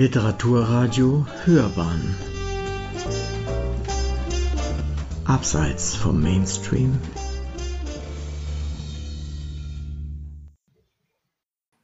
[0.00, 2.16] Literaturradio Hörbahn
[5.26, 6.98] Abseits vom Mainstream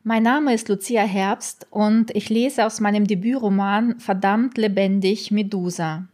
[0.02, 6.08] Mein Name ist Lucia Herbst und ich lese aus meinem Debütroman Verdammt lebendig Medusa.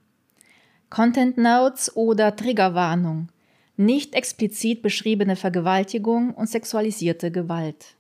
[0.90, 3.29] Content Notes oder Triggerwarnung.
[3.76, 7.94] Nicht explizit beschriebene Vergewaltigung und sexualisierte Gewalt.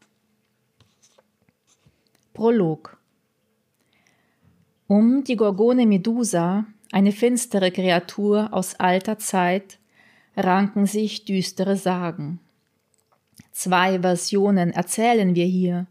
[2.34, 2.98] Prolog
[4.92, 9.78] um die Gorgone Medusa, eine finstere Kreatur aus alter Zeit,
[10.36, 12.40] ranken sich düstere Sagen.
[13.52, 15.86] Zwei Versionen erzählen wir hier.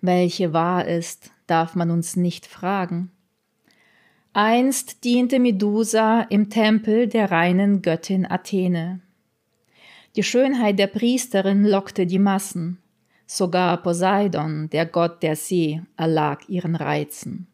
[0.00, 3.10] Welche wahr ist, darf man uns nicht fragen.
[4.32, 9.00] Einst diente Medusa im Tempel der reinen Göttin Athene.
[10.16, 12.78] Die Schönheit der Priesterin lockte die Massen.
[13.26, 17.49] Sogar Poseidon, der Gott der See, erlag ihren Reizen.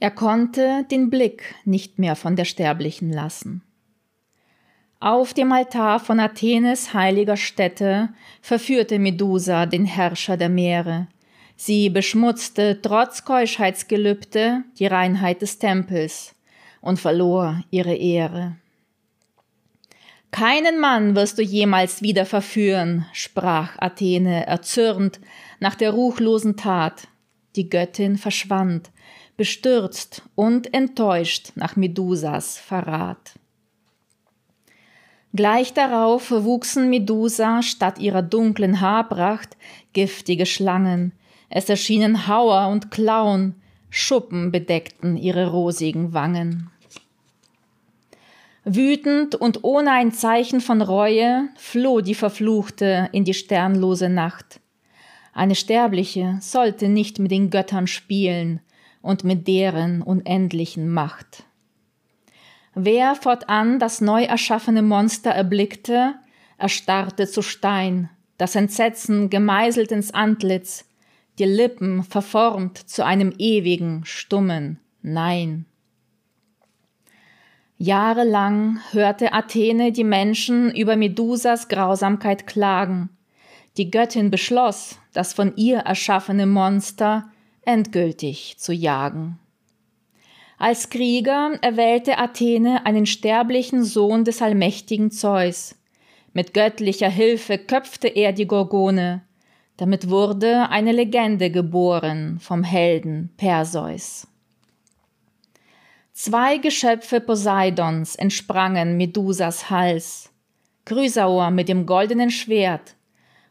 [0.00, 3.62] Er konnte den Blick nicht mehr von der Sterblichen lassen.
[5.00, 8.08] Auf dem Altar von Athenes heiliger Stätte
[8.40, 11.08] verführte Medusa den Herrscher der Meere.
[11.56, 16.34] Sie beschmutzte trotz Keuschheitsgelübde die Reinheit des Tempels
[16.80, 18.56] und verlor ihre Ehre.
[20.30, 25.20] Keinen Mann wirst du jemals wieder verführen, sprach Athene erzürnt
[25.60, 27.06] nach der ruchlosen Tat.
[27.54, 28.90] Die Göttin verschwand,
[29.36, 33.34] bestürzt und enttäuscht nach Medusas Verrat.
[35.34, 39.56] Gleich darauf wuchsen Medusa statt ihrer dunklen Haarpracht
[39.92, 41.12] giftige Schlangen.
[41.50, 43.56] Es erschienen Hauer und Klauen,
[43.90, 46.70] Schuppen bedeckten ihre rosigen Wangen.
[48.64, 54.60] Wütend und ohne ein Zeichen von Reue floh die Verfluchte in die sternlose Nacht.
[55.32, 58.60] Eine Sterbliche sollte nicht mit den Göttern spielen,
[59.04, 61.44] und mit deren unendlichen Macht.
[62.74, 66.14] Wer fortan das neu erschaffene Monster erblickte,
[66.56, 70.88] erstarrte zu Stein, das Entsetzen gemeißelt ins Antlitz,
[71.38, 75.66] die Lippen verformt zu einem ewigen, stummen Nein.
[77.76, 83.10] Jahrelang hörte Athene die Menschen über Medusas Grausamkeit klagen.
[83.76, 87.28] Die Göttin beschloss, das von ihr erschaffene Monster
[87.66, 89.38] endgültig zu jagen.
[90.58, 95.74] Als Krieger erwählte Athene einen sterblichen Sohn des allmächtigen Zeus.
[96.32, 99.22] Mit göttlicher Hilfe köpfte er die Gorgone.
[99.76, 104.26] Damit wurde eine Legende geboren vom Helden Perseus.
[106.12, 110.30] Zwei Geschöpfe Poseidons entsprangen Medusas Hals.
[110.84, 112.94] Chrysaor mit dem goldenen Schwert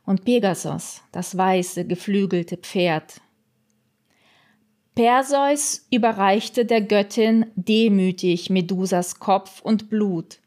[0.05, 3.22] und Pegasus, das weiße geflügelte Pferd.
[4.95, 10.37] Perseus überreichte der Göttin demütig Medusas Kopf und Blut.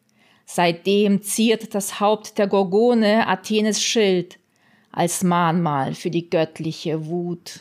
[0.44, 4.38] Seitdem ziert das Haupt der Gorgone Athenes Schild
[4.92, 7.60] als Mahnmal für die göttliche Wut.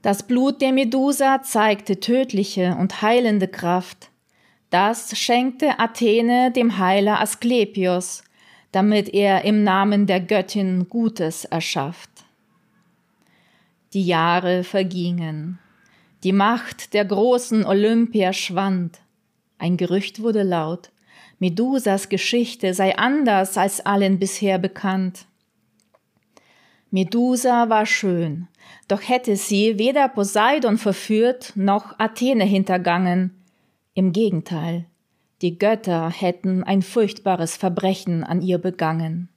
[0.00, 4.10] Das Blut der Medusa zeigte tödliche und heilende Kraft.
[4.70, 8.24] Das schenkte Athene dem Heiler Asklepios,
[8.72, 12.13] damit er im Namen der Göttin Gutes erschafft.
[13.94, 15.60] Die Jahre vergingen.
[16.24, 19.00] Die Macht der großen Olympia schwand.
[19.56, 20.90] Ein Gerücht wurde laut.
[21.38, 25.26] Medusas Geschichte sei anders als allen bisher bekannt.
[26.90, 28.48] Medusa war schön,
[28.88, 33.44] doch hätte sie weder Poseidon verführt noch Athene hintergangen.
[33.94, 34.86] Im Gegenteil,
[35.40, 39.28] die Götter hätten ein furchtbares Verbrechen an ihr begangen.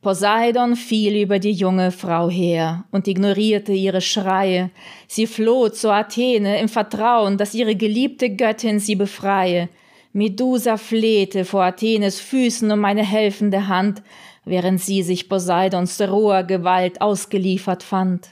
[0.00, 4.70] Poseidon fiel über die junge Frau her und ignorierte ihre Schreie.
[5.08, 9.68] Sie floh zu Athene im Vertrauen, dass ihre geliebte Göttin sie befreie.
[10.12, 14.02] Medusa flehte vor Athenes Füßen um eine helfende Hand,
[14.44, 18.28] während sie sich Poseidons roher Gewalt ausgeliefert fand.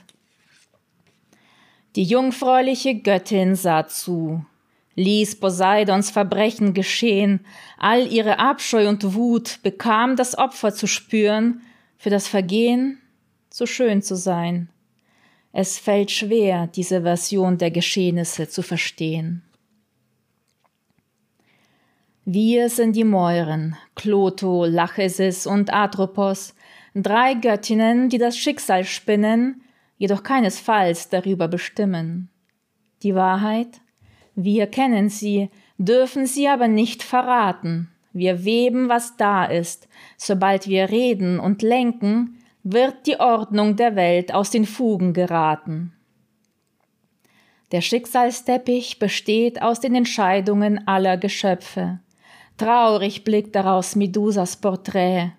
[1.97, 4.45] Die jungfräuliche Göttin sah zu,
[4.97, 7.45] ließ Poseidons Verbrechen geschehen,
[7.77, 11.61] all ihre Abscheu und Wut bekam das Opfer zu spüren,
[11.97, 12.99] für das Vergehen
[13.49, 14.69] so schön zu sein.
[15.53, 19.43] Es fällt schwer, diese Version der Geschehnisse zu verstehen.
[22.25, 26.53] Wir sind die Mäuren, Kloto, Lachesis und Atropos,
[26.93, 29.61] drei Göttinnen, die das Schicksal spinnen,
[29.97, 32.29] jedoch keinesfalls darüber bestimmen.
[33.03, 33.79] Die Wahrheit?
[34.39, 35.49] Wir kennen sie,
[35.79, 37.89] dürfen sie aber nicht verraten.
[38.13, 39.89] Wir weben, was da ist.
[40.15, 45.91] Sobald wir reden und lenken, wird die Ordnung der Welt aus den Fugen geraten.
[47.71, 51.99] Der Schicksalsteppich besteht aus den Entscheidungen aller Geschöpfe.
[52.57, 55.31] Traurig blickt daraus Medusas Porträt,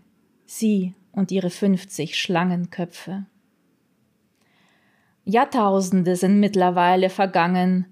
[0.45, 3.27] sie und ihre fünfzig Schlangenköpfe.
[5.25, 7.87] Jahrtausende sind mittlerweile vergangen,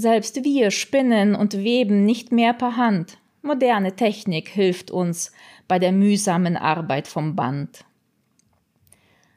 [0.00, 3.18] selbst wir spinnen und weben nicht mehr per Hand.
[3.42, 5.32] Moderne Technik hilft uns
[5.68, 7.84] bei der mühsamen Arbeit vom Band.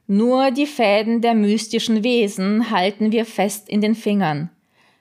[0.08, 4.50] Nur die Fäden der mystischen Wesen halten wir fest in den Fingern.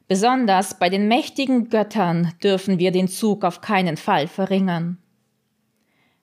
[0.06, 4.98] Besonders bei den mächtigen Göttern dürfen wir den Zug auf keinen Fall verringern.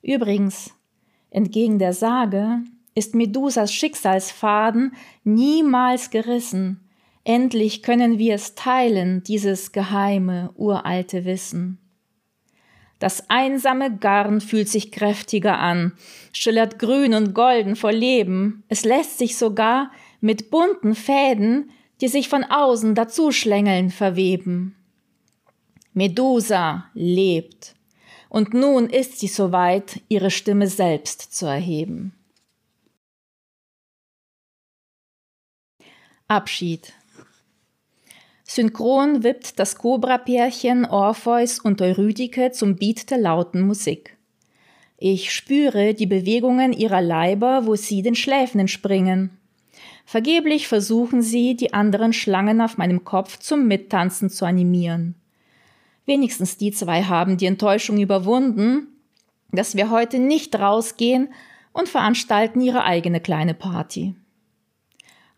[0.02, 0.74] Übrigens,
[1.30, 2.62] entgegen der Sage
[2.96, 4.94] ist Medusas Schicksalsfaden
[5.24, 6.89] niemals gerissen.
[7.30, 11.78] Endlich können wir es teilen, dieses geheime, uralte Wissen.
[12.98, 15.94] Das einsame Garn fühlt sich kräftiger an,
[16.34, 18.64] schillert grün und golden vor Leben.
[18.68, 19.92] Es lässt sich sogar
[20.22, 21.70] mit bunten Fäden,
[22.02, 24.76] die sich von außen dazuschlängeln, verweben.
[25.94, 27.76] Medusa lebt.
[28.30, 32.16] Und nun ist sie soweit, ihre Stimme selbst zu erheben.
[36.28, 36.96] Abschied.
[38.52, 44.18] Synchron wippt das Cobra-Pärchen Orpheus und Eurydike zum Beat der lauten Musik.
[44.98, 49.38] Ich spüre die Bewegungen ihrer Leiber, wo sie den Schläfen entspringen.
[50.04, 55.14] Vergeblich versuchen sie, die anderen Schlangen auf meinem Kopf zum Mittanzen zu animieren.
[56.08, 58.88] Wenigstens die zwei haben die Enttäuschung überwunden,
[59.52, 61.30] dass wir heute nicht rausgehen
[61.72, 64.16] und veranstalten ihre eigene kleine Party.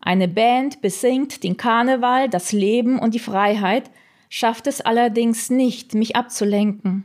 [0.04, 3.88] Eine Band besingt den Karneval, das Leben und die Freiheit,
[4.28, 7.04] schafft es allerdings nicht, mich abzulenken.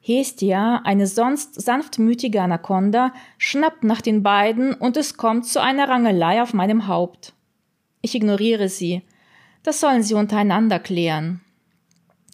[0.00, 6.42] Hestia, eine sonst sanftmütige Anaconda, schnappt nach den beiden und es kommt zu einer Rangelei
[6.42, 7.34] auf meinem Haupt.
[8.02, 9.02] Ich ignoriere sie.
[9.62, 11.40] Das sollen sie untereinander klären.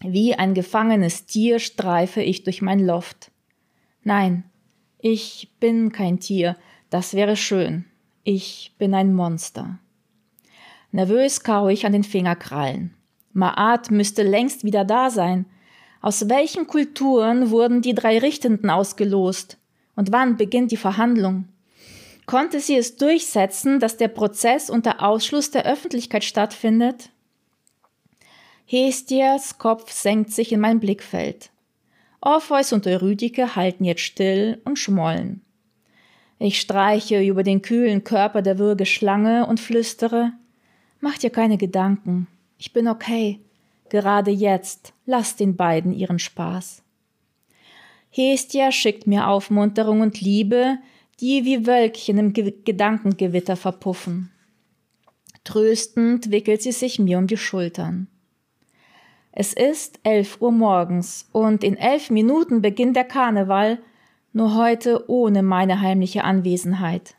[0.03, 3.31] Wie ein gefangenes Tier streife ich durch mein Loft.
[4.03, 4.45] Nein,
[4.99, 6.57] ich bin kein Tier,
[6.89, 7.85] das wäre schön.
[8.27, 9.79] Ich bin ein Monster.
[10.93, 12.95] Nervös kaue ich an den Fingerkrallen.
[13.35, 15.45] Maat müsste längst wieder da sein.
[16.01, 19.59] Aus welchen Kulturen wurden die drei Richtenden ausgelost?
[19.95, 21.49] Und wann beginnt die Verhandlung?
[22.25, 27.11] Konnte sie es durchsetzen, dass der Prozess unter Ausschluss der Öffentlichkeit stattfindet?
[28.65, 31.51] Hestias Kopf senkt sich in mein Blickfeld.
[32.23, 35.45] Orpheus und Eurydike halten jetzt still und schmollen.
[36.45, 40.33] Ich streiche über den kühlen Körper der Würgeschlange und flüstere,
[41.01, 42.27] Mach dir keine Gedanken.
[42.59, 43.41] Ich bin okay.
[43.89, 44.93] Gerade jetzt.
[45.07, 46.83] Lass den beiden ihren Spaß.
[48.11, 50.77] Hestia schickt mir Aufmunterung und Liebe,
[51.19, 54.31] die wie Wölkchen im Ge Gedankengewitter verpuffen.
[55.45, 58.07] Tröstend wickelt sie sich mir um die Schultern.
[59.33, 63.79] Es ist elf Uhr morgens und in elf Minuten beginnt der Karneval,
[64.35, 67.15] nur heute ohne meine heimliche Anwesenheit.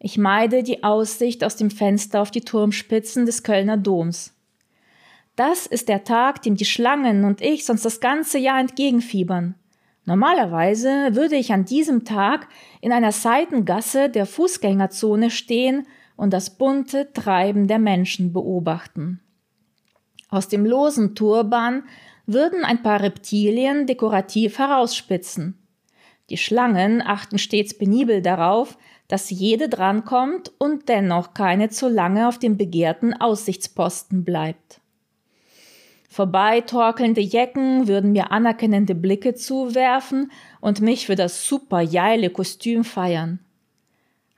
[0.00, 4.34] Ich meide die Aussicht aus dem Fenster auf die Turmspitzen des Kölner Doms.
[5.36, 9.54] Das ist der Tag, dem die Schlangen und ich sonst das ganze Jahr entgegenfiebern.
[10.04, 12.48] Normalerweise würde ich an diesem Tag
[12.80, 19.20] in einer Seitengasse der Fußgängerzone stehen und das bunte Treiben der Menschen beobachten.
[20.30, 21.84] Aus dem losen Turban
[22.28, 25.58] würden ein paar Reptilien dekorativ herausspitzen.
[26.30, 28.76] Die Schlangen achten stets penibel darauf,
[29.08, 34.80] dass jede drankommt und dennoch keine zu lange auf dem begehrten Aussichtsposten bleibt.
[36.10, 40.30] Vorbeitorkelnde Jecken würden mir anerkennende Blicke zuwerfen
[40.60, 43.38] und mich für das super geile Kostüm feiern.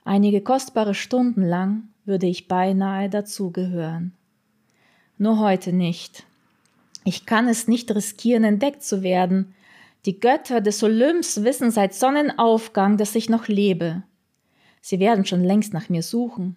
[0.05, 4.13] Einige kostbare Stunden lang würde ich beinahe dazugehören.
[5.17, 6.25] Nur heute nicht.
[7.03, 9.55] Ich kann es nicht riskieren, entdeckt zu werden.
[10.05, 14.03] Die Götter des Olymps wissen seit Sonnenaufgang, dass ich noch lebe.
[14.81, 16.55] Sie werden schon längst nach mir suchen.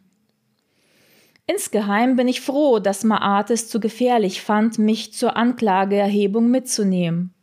[1.46, 7.34] Insgeheim bin ich froh, dass Maat es zu gefährlich fand, mich zur Anklageerhebung mitzunehmen.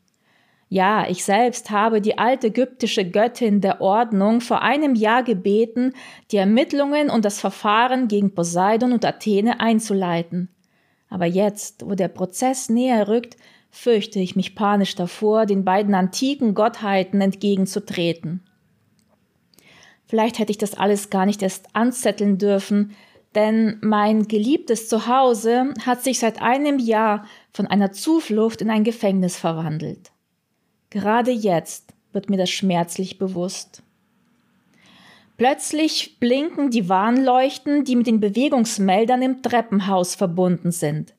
[0.69, 5.93] Ja, ich selbst habe die alte ägyptische Göttin der Ordnung vor einem Jahr gebeten,
[6.31, 10.49] die Ermittlungen und das Verfahren gegen Poseidon und Athene einzuleiten.
[11.11, 13.35] Aber jetzt, wo der Prozess näher rückt,
[13.69, 18.41] fürchte ich mich panisch davor, den beiden antiken Gottheiten entgegenzutreten.
[20.05, 22.95] Vielleicht hätte ich das alles gar nicht erst anzetteln dürfen,
[23.35, 29.37] denn mein geliebtes Zuhause hat sich seit einem Jahr von einer Zuflucht in ein Gefängnis
[29.37, 30.11] verwandelt.
[30.89, 33.83] Gerade jetzt wird mir das schmerzlich bewusst.
[35.41, 41.15] Plötzlich blinken die Warnleuchten, die mit den Bewegungsmeldern im Treppenhaus verbunden sind.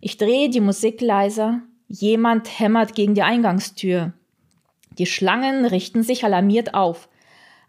[0.00, 1.62] Ich drehe die Musik leiser.
[1.88, 4.12] Jemand hämmert gegen die Eingangstür.
[4.98, 7.08] Die Schlangen richten sich alarmiert auf.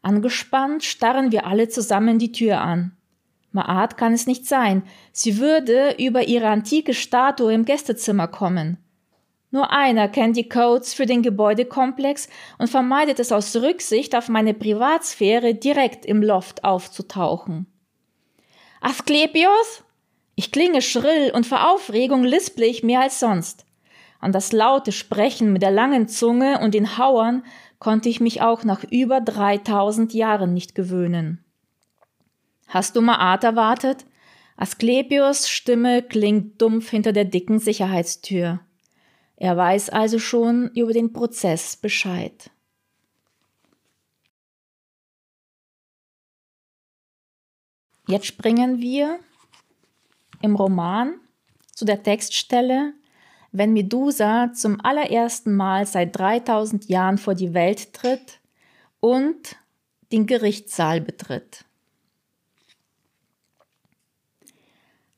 [0.03, 2.95] Angespannt starren wir alle zusammen die Tür an.
[3.51, 4.83] Maat kann es nicht sein.
[5.13, 8.77] Sie würde über ihre antike Statue im Gästezimmer kommen.
[9.57, 14.53] Nur einer kennt die Codes für den Gebäudekomplex und vermeidet es aus Rücksicht auf meine
[14.53, 17.65] Privatsphäre direkt im Loft aufzutauchen.
[18.81, 19.83] Asklepios?
[20.35, 23.65] Ich klinge schrill und vor Aufregung lisple ich mehr als sonst.
[24.19, 27.43] An das laute Sprechen mit der langen Zunge und den Hauern
[27.79, 31.43] konnte ich mich auch nach über 3000 Jahren nicht gewöhnen.
[32.67, 34.05] Hast du Maat erwartet?
[34.55, 38.59] Asklepios Stimme klingt dumpf hinter der dicken Sicherheitstür.
[39.37, 42.49] Er weiß also schon über den Prozess Bescheid.
[48.07, 49.19] Jetzt springen wir
[50.41, 51.19] im Roman
[51.71, 52.93] zu der Textstelle,
[53.51, 58.39] wenn Medusa zum allerersten Mal seit 3000 Jahren vor die Welt tritt
[58.99, 59.55] und
[60.11, 61.65] den Gerichtssaal betritt.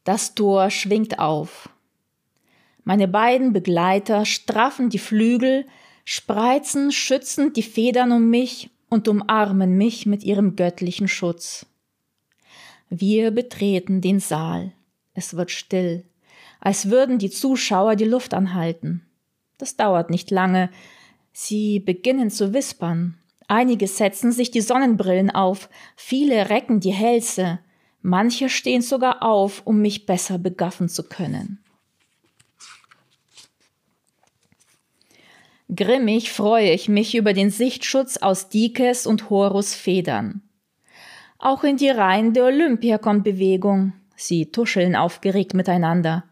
[0.03, 1.69] Das Tor schwingt auf.
[2.89, 5.67] Meine beiden Begleiter straffen die Flügel,
[6.05, 11.67] spreizen schützend die Federn um mich und umarmen mich mit ihrem göttlichen Schutz.
[12.89, 14.71] Wir betreten den Saal.
[15.13, 16.03] Es wird still,
[16.61, 19.05] als würden die Zuschauer die Luft anhalten.
[19.59, 20.71] Das dauert nicht lange.
[21.31, 23.19] Sie beginnen zu wispern.
[23.47, 27.59] Einige setzen sich die Sonnenbrillen auf, viele recken die Hälse,
[28.01, 31.59] manche stehen sogar auf, um mich besser begaffen zu können.
[35.73, 40.41] Grimmig freue ich mich über den Sichtschutz aus Dikes und Horus Federn.
[41.37, 43.93] Auch in die Reihen der Olympia kommt Bewegung.
[44.15, 46.23] Sie tuscheln aufgeregt miteinander.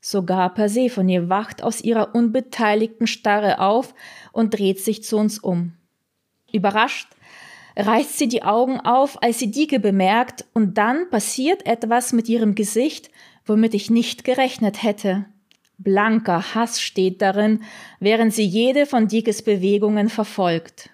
[0.00, 3.92] Sogar Persephone wacht aus ihrer unbeteiligten Starre auf
[4.32, 5.72] und dreht sich zu uns um.
[6.52, 7.08] Überrascht
[7.76, 12.54] reißt sie die Augen auf, als sie Dike bemerkt, und dann passiert etwas mit ihrem
[12.54, 13.10] Gesicht,
[13.44, 15.26] womit ich nicht gerechnet hätte.
[15.78, 17.62] Blanker Hass steht darin,
[18.00, 20.90] während sie jede von Dikes Bewegungen verfolgt.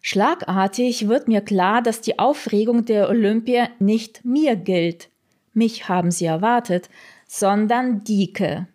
[0.00, 5.08] Schlagartig wird mir klar, dass die Aufregung der Olympia nicht mir gilt.
[5.52, 6.88] Mich haben sie erwartet,
[7.26, 8.68] sondern Dike.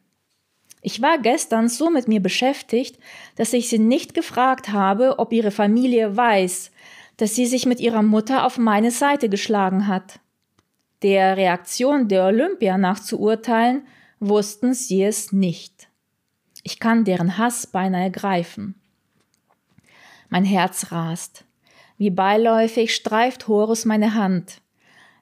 [0.81, 2.99] Ich war gestern so mit mir beschäftigt,
[3.37, 6.71] dass ich sie nicht gefragt habe, ob ihre Familie weiß,
[7.17, 10.19] dass sie sich mit ihrer Mutter auf meine Seite geschlagen hat.
[11.01, 13.87] Der Reaktion der Olympia nach zu urteilen,
[14.27, 15.89] wussten sie es nicht.
[16.63, 18.75] Ich kann deren Hass beinahe greifen.
[20.29, 21.45] Mein Herz rast.
[21.97, 24.61] Wie beiläufig streift Horus meine Hand.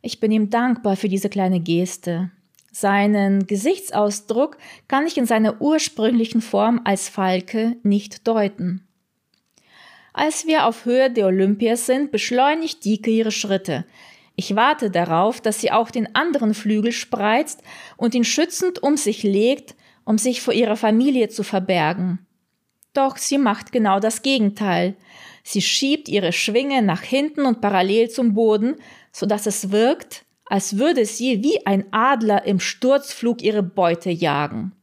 [0.01, 2.31] Ich bin ihm dankbar für diese kleine Geste.
[2.71, 8.87] Seinen Gesichtsausdruck kann ich in seiner ursprünglichen Form als Falke nicht deuten.
[10.13, 13.85] Als wir auf Höhe der Olympia sind, beschleunigt Dike ihre Schritte.
[14.35, 17.61] Ich warte darauf, dass sie auch den anderen Flügel spreizt
[17.97, 22.25] und ihn schützend um sich legt, um sich vor ihrer Familie zu verbergen.
[22.93, 24.95] Doch sie macht genau das Gegenteil.
[25.43, 28.75] Sie schiebt ihre Schwinge nach hinten und parallel zum Boden,
[29.11, 34.73] so dass es wirkt, als würde sie wie ein Adler im Sturzflug ihre Beute jagen.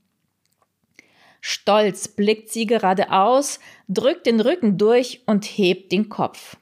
[1.41, 6.57] Stolz blickt sie geradeaus, drückt den Rücken durch und hebt den Kopf.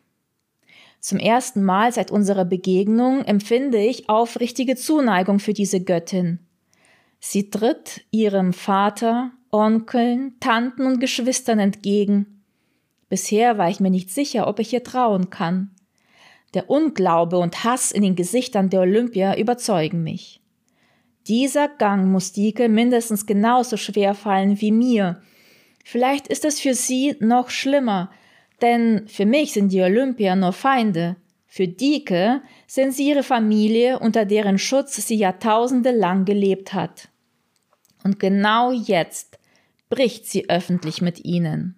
[1.06, 6.40] Zum ersten Mal seit unserer Begegnung empfinde ich aufrichtige Zuneigung für diese Göttin.
[7.20, 12.42] Sie tritt ihrem Vater, Onkeln, Tanten und Geschwistern entgegen.
[13.08, 15.70] Bisher war ich mir nicht sicher, ob ich ihr trauen kann.
[16.54, 20.40] Der Unglaube und Hass in den Gesichtern der Olympia überzeugen mich.
[21.28, 25.22] Dieser Gang muss Dike mindestens genauso schwer fallen wie mir.
[25.84, 28.10] Vielleicht ist es für sie noch schlimmer,
[28.62, 31.16] denn für mich sind die Olympier nur Feinde.
[31.46, 37.08] Für Dike sind sie ihre Familie, unter deren Schutz sie Jahrtausende lang gelebt hat.
[38.04, 39.38] Und genau jetzt
[39.88, 41.76] bricht sie öffentlich mit ihnen.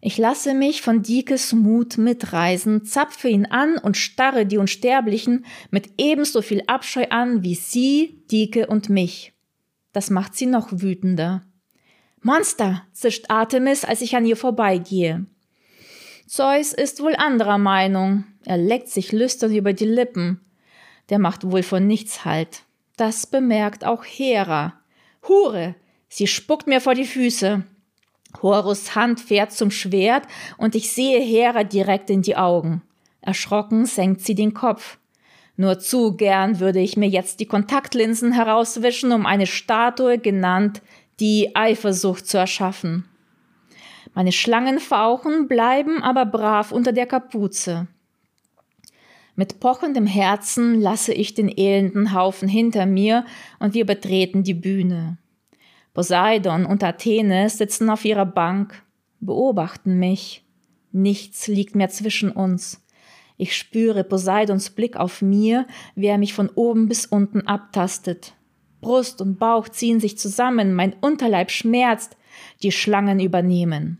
[0.00, 5.90] Ich lasse mich von Dikes Mut mitreisen, zapfe ihn an und starre die Unsterblichen mit
[5.98, 9.32] ebenso viel Abscheu an wie sie, Dike und mich.
[9.92, 11.45] Das macht sie noch wütender.
[12.26, 15.26] Monster, zischt Artemis, als ich an ihr vorbeigehe.
[16.26, 18.24] Zeus ist wohl anderer Meinung.
[18.44, 20.40] Er leckt sich lüstern über die Lippen.
[21.08, 22.64] Der macht wohl von nichts Halt.
[22.96, 24.72] Das bemerkt auch Hera.
[25.28, 25.76] Hure,
[26.08, 27.62] sie spuckt mir vor die Füße.
[28.42, 30.24] Horus Hand fährt zum Schwert
[30.58, 32.82] und ich sehe Hera direkt in die Augen.
[33.20, 34.98] Erschrocken senkt sie den Kopf.
[35.56, 40.82] Nur zu gern würde ich mir jetzt die Kontaktlinsen herauswischen, um eine Statue genannt
[41.20, 43.04] die Eifersucht zu erschaffen.
[44.14, 47.86] Meine Schlangenfauchen bleiben aber brav unter der Kapuze.
[49.34, 53.26] Mit pochendem Herzen lasse ich den elenden Haufen hinter mir
[53.58, 55.18] und wir betreten die Bühne.
[55.92, 58.82] Poseidon und Athene sitzen auf ihrer Bank,
[59.20, 60.44] beobachten mich.
[60.92, 62.82] Nichts liegt mehr zwischen uns.
[63.36, 68.35] Ich spüre Poseidons Blick auf mir, wie er mich von oben bis unten abtastet.
[68.86, 72.16] Brust und Bauch ziehen sich zusammen, mein Unterleib schmerzt,
[72.62, 73.98] die Schlangen übernehmen.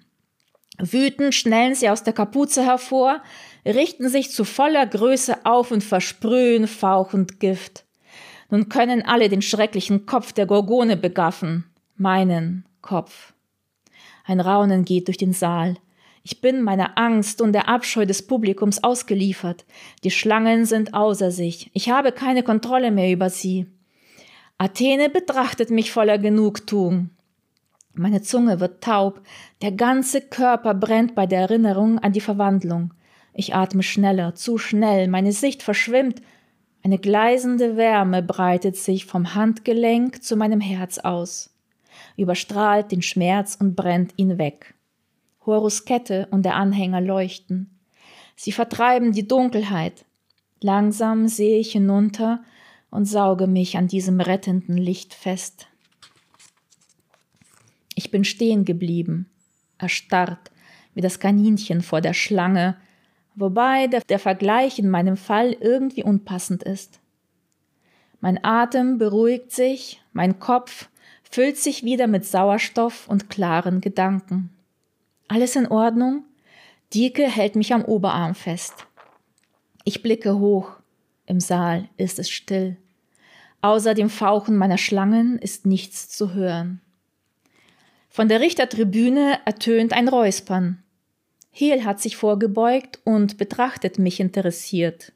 [0.78, 3.20] Wütend schnellen sie aus der Kapuze hervor,
[3.64, 7.84] richten sich zu voller Größe auf und versprühen fauchend Gift.
[8.48, 11.64] Nun können alle den schrecklichen Kopf der Gorgone begaffen,
[11.96, 13.32] meinen Kopf.
[14.24, 15.78] Ein Raunen geht durch den Saal.
[16.22, 19.64] Ich bin meiner Angst und der Abscheu des Publikums ausgeliefert.
[20.04, 21.72] Die Schlangen sind außer sich.
[21.72, 23.66] Ich habe keine Kontrolle mehr über sie.
[24.58, 27.10] Athene betrachtet mich voller Genugtuung.
[27.92, 29.20] Meine Zunge wird taub,
[29.60, 32.94] der ganze Körper brennt bei der Erinnerung an die Verwandlung.
[33.34, 36.22] Ich atme schneller, zu schnell, meine Sicht verschwimmt.
[36.82, 41.54] Eine gleisende Wärme breitet sich vom Handgelenk zu meinem Herz aus,
[42.16, 44.74] überstrahlt den Schmerz und brennt ihn weg.
[45.44, 47.78] Horus Kette und der Anhänger leuchten.
[48.36, 50.06] Sie vertreiben die Dunkelheit.
[50.60, 52.42] Langsam sehe ich hinunter
[52.90, 55.68] und sauge mich an diesem rettenden Licht fest.
[57.94, 59.28] Ich bin stehen geblieben,
[59.78, 60.50] erstarrt,
[60.94, 62.76] wie das Kaninchen vor der Schlange,
[63.34, 67.00] wobei der, der Vergleich in meinem Fall irgendwie unpassend ist.
[68.20, 70.88] Mein Atem beruhigt sich, mein Kopf
[71.22, 74.50] füllt sich wieder mit Sauerstoff und klaren Gedanken.
[75.28, 76.24] Alles in Ordnung?
[76.94, 78.86] Dieke hält mich am Oberarm fest.
[79.84, 80.75] Ich blicke hoch.
[81.26, 82.76] Im Saal ist es still.
[83.60, 86.80] Außer dem Fauchen meiner Schlangen ist nichts zu hören.
[88.08, 90.82] Von der Richtertribüne ertönt ein Räuspern.
[91.50, 95.12] Hel hat sich vorgebeugt und betrachtet mich interessiert.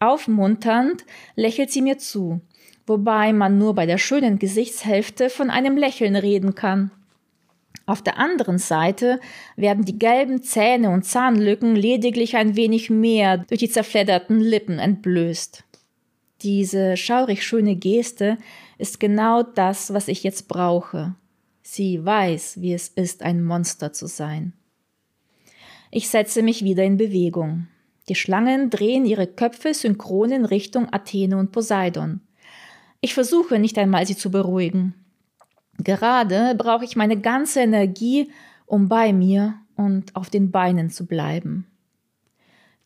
[0.00, 1.04] Aufmunternd
[1.36, 2.40] lächelt sie mir zu,
[2.86, 6.90] wobei man nur bei der schönen Gesichtshälfte von einem Lächeln reden kann.
[7.86, 9.18] Auf der anderen Seite
[9.56, 15.64] werden die gelben Zähne und Zahnlücken lediglich ein wenig mehr durch die zerfledderten Lippen entblößt.
[16.42, 18.38] Diese schaurig schöne Geste
[18.78, 21.14] ist genau das, was ich jetzt brauche.
[21.62, 24.52] Sie weiß, wie es ist, ein Monster zu sein.
[25.90, 27.68] Ich setze mich wieder in Bewegung.
[28.08, 32.20] Die Schlangen drehen ihre Köpfe synchron in Richtung Athene und Poseidon.
[33.00, 34.94] Ich versuche nicht einmal, sie zu beruhigen.
[35.78, 38.30] Gerade brauche ich meine ganze Energie,
[38.66, 41.66] um bei mir und auf den Beinen zu bleiben.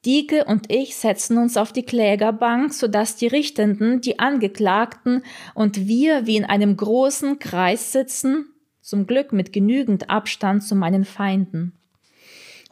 [0.05, 6.27] Dieke und ich setzen uns auf die Klägerbank, sodass die Richtenden, die Angeklagten und wir
[6.27, 8.47] wie in einem großen Kreis sitzen,
[8.81, 11.73] zum Glück mit genügend Abstand zu meinen Feinden.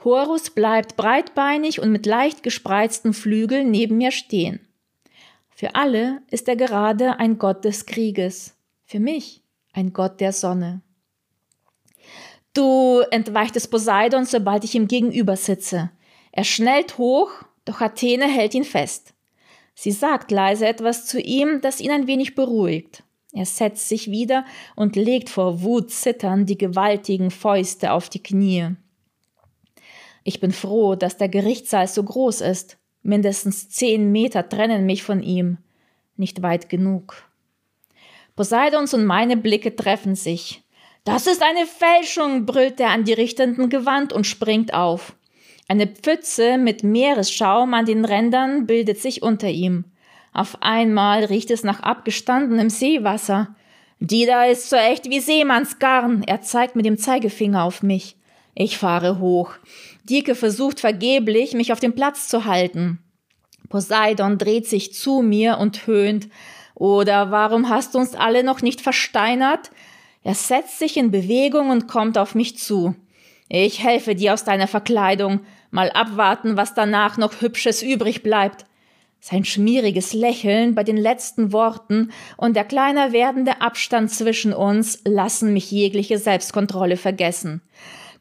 [0.05, 4.61] Horus bleibt breitbeinig und mit leicht gespreizten Flügeln neben mir stehen.
[5.50, 9.44] Für alle ist er gerade ein Gott des Krieges, für mich
[9.75, 10.81] ein Gott der Sonne.
[12.55, 15.91] Du entweichtest Poseidon, sobald ich ihm gegenüber sitze.
[16.33, 17.31] Er schnellt hoch,
[17.65, 19.13] doch Athene hält ihn fest.
[19.75, 23.03] Sie sagt leise etwas zu ihm, das ihn ein wenig beruhigt.
[23.33, 24.45] Er setzt sich wieder
[24.77, 28.77] und legt vor Wut zittern die gewaltigen Fäuste auf die Knie.
[30.23, 32.79] Ich bin froh, dass der Gerichtssaal so groß ist.
[33.03, 35.59] Mindestens zehn Meter trennen mich von ihm.
[36.17, 37.29] Nicht weit genug.
[38.37, 40.62] Poseidons und meine Blicke treffen sich.
[41.05, 45.14] Das ist eine Fälschung, brüllt er an die Richtenden gewandt und springt auf.
[45.68, 49.85] Eine Pfütze mit Meeresschaum an den Rändern bildet sich unter ihm.
[50.33, 53.55] Auf einmal riecht es nach abgestandenem Seewasser.
[54.01, 56.25] Die da ist so echt wie Seemannsgarn.
[56.27, 58.16] Er zeigt mit dem Zeigefinger auf mich.
[58.55, 59.53] Ich fahre hoch.
[60.05, 62.99] Dike versucht vergeblich, mich auf dem Platz zu halten.
[63.68, 66.29] Poseidon dreht sich zu mir und höhnt.
[66.75, 69.71] Oder warum hast du uns alle noch nicht versteinert?
[70.23, 72.95] Er setzt sich in Bewegung und kommt auf mich zu.
[73.49, 75.41] Ich helfe dir aus deiner Verkleidung.
[75.71, 78.65] Mal abwarten, was danach noch Hübsches übrig bleibt.
[79.21, 85.53] Sein schmieriges Lächeln bei den letzten Worten und der kleiner werdende Abstand zwischen uns lassen
[85.53, 87.63] mich jegliche Selbstkontrolle vergessen.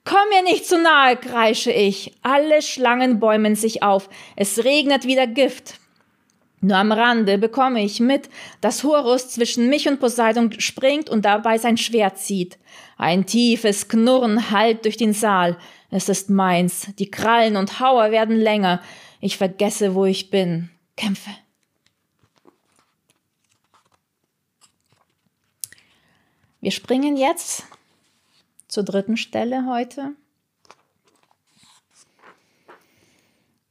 [0.05, 2.13] Komm mir nicht zu nahe, kreische ich.
[2.21, 4.09] Alle Schlangen bäumen sich auf.
[4.35, 5.79] Es regnet wieder Gift.
[6.63, 8.29] Nur am Rande bekomme ich mit,
[8.61, 12.57] dass Horus zwischen mich und Poseidon springt und dabei sein Schwert zieht.
[12.95, 15.57] Ein tiefes Knurren hallt durch den Saal.
[15.91, 16.87] Es ist meins.
[16.99, 18.81] Die Krallen und Hauer werden länger.
[19.19, 20.69] Ich vergesse, wo ich bin.
[20.95, 21.31] Kämpfe.
[26.61, 27.65] Wir springen jetzt
[28.69, 30.13] zur dritten Stelle heute.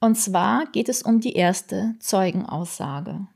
[0.02, 3.28] Und zwar geht es um die erste Zeugenaussage.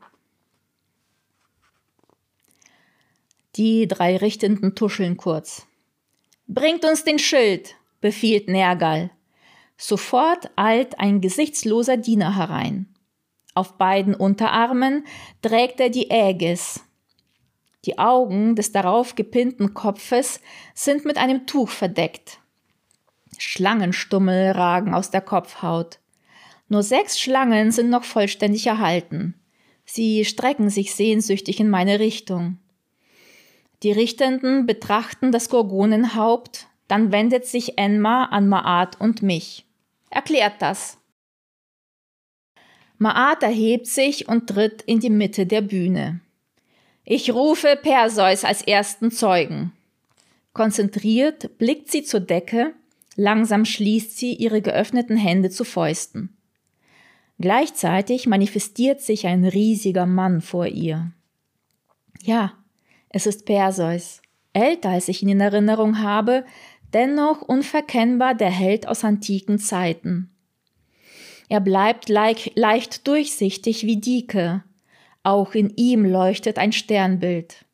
[3.54, 5.64] Die drei Richtenden tuscheln kurz.
[6.48, 9.12] Bringt uns den Schild, befiehlt Nergal.
[9.76, 12.92] Sofort eilt ein gesichtsloser Diener herein.
[13.54, 15.06] Auf beiden Unterarmen
[15.42, 16.80] trägt er die Ägis.
[17.84, 20.40] Die Augen des darauf gepinnten Kopfes
[20.74, 22.40] sind mit einem Tuch verdeckt.
[23.38, 26.00] Schlangenstummel ragen aus der Kopfhaut.
[26.68, 29.34] Nur sechs Schlangen sind noch vollständig erhalten.
[29.84, 32.58] Sie strecken sich sehnsüchtig in meine Richtung.
[33.82, 39.64] Die Richtenden betrachten das Gorgonenhaupt, dann wendet sich Enma an Maat und mich.
[40.10, 40.98] Erklärt das.
[42.98, 46.20] Maat erhebt sich und tritt in die Mitte der Bühne.
[47.04, 49.72] Ich rufe Perseus als ersten Zeugen.
[50.54, 52.74] Konzentriert blickt sie zur Decke,
[53.14, 56.35] langsam schließt sie ihre geöffneten Hände zu Fäusten.
[57.38, 61.12] Gleichzeitig manifestiert sich ein riesiger Mann vor ihr.
[62.22, 62.54] Ja,
[63.10, 64.22] es ist Perseus,
[64.52, 66.44] älter als ich ihn in Erinnerung habe,
[66.94, 70.30] dennoch unverkennbar der Held aus antiken Zeiten.
[71.48, 74.64] Er bleibt leicht durchsichtig wie Dike,
[75.22, 77.64] auch in ihm leuchtet ein Sternbild.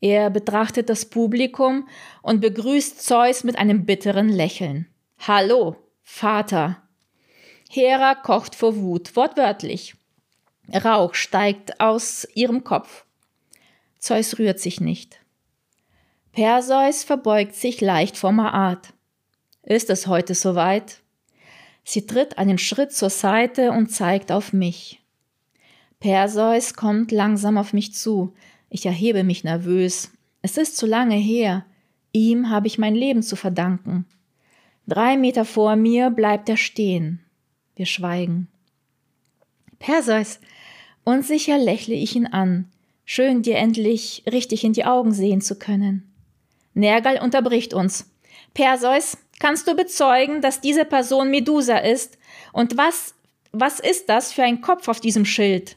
[0.00, 1.88] Er betrachtet das Publikum
[2.22, 4.86] und begrüßt Zeus mit einem bitteren Lächeln.
[5.18, 6.83] Hallo, Vater,
[7.70, 9.94] Hera kocht vor Wut, wortwörtlich.
[10.72, 13.04] Rauch steigt aus ihrem Kopf.
[13.98, 15.18] Zeus rührt sich nicht.
[16.32, 18.92] Perseus verbeugt sich leicht vor Maat.
[19.62, 21.00] Ist es heute soweit?
[21.84, 25.00] Sie tritt einen Schritt zur Seite und zeigt auf mich.
[26.00, 28.34] Perseus kommt langsam auf mich zu.
[28.68, 30.10] Ich erhebe mich nervös.
[30.42, 31.64] Es ist zu lange her.
[32.12, 34.06] Ihm habe ich mein Leben zu verdanken.
[34.86, 37.23] Drei Meter vor mir bleibt er stehen.
[37.76, 38.48] Wir schweigen.
[39.78, 40.40] Perseus,
[41.04, 42.70] unsicher lächle ich ihn an.
[43.04, 46.14] Schön, dir endlich richtig in die Augen sehen zu können.
[46.72, 48.10] Nergal unterbricht uns.
[48.54, 52.18] Perseus, kannst du bezeugen, dass diese Person Medusa ist?
[52.52, 53.14] Und was,
[53.52, 55.76] was ist das für ein Kopf auf diesem Schild?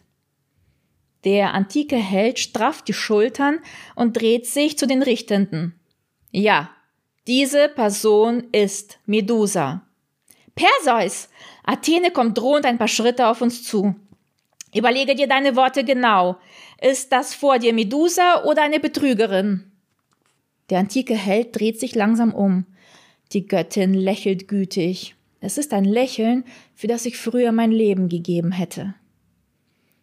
[1.24, 3.60] Der antike Held strafft die Schultern
[3.96, 5.78] und dreht sich zu den Richtenden.
[6.32, 6.70] Ja,
[7.28, 9.82] diese Person ist Medusa.
[10.56, 11.30] Perseus!
[11.68, 13.94] Athene kommt drohend ein paar Schritte auf uns zu.
[14.74, 16.38] Überlege dir deine Worte genau.
[16.82, 19.70] Ist das vor dir Medusa oder eine Betrügerin?
[20.70, 22.66] Der antike Held dreht sich langsam um.
[23.34, 25.16] Die Göttin lächelt gütig.
[25.42, 28.96] Es ist ein Lächeln, für das ich früher mein Leben gegeben hätte.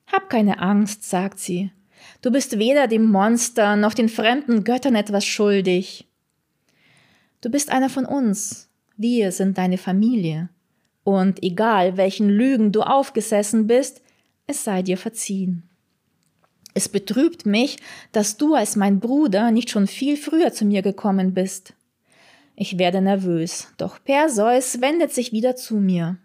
[0.06, 1.70] Hab keine Angst, sagt sie.
[2.20, 6.06] Du bist weder dem Monster noch den fremden Göttern etwas schuldig.
[7.40, 8.68] Du bist einer von uns.
[8.98, 10.50] Wir sind deine Familie.
[11.04, 14.02] Und egal, welchen Lügen du aufgesessen bist,
[14.46, 15.68] es sei dir verziehen.
[16.74, 17.76] Es betrübt mich,
[18.10, 21.74] dass du als mein Bruder nicht schon viel früher zu mir gekommen bist.
[22.56, 26.18] Ich werde nervös, doch Perseus wendet sich wieder zu mir.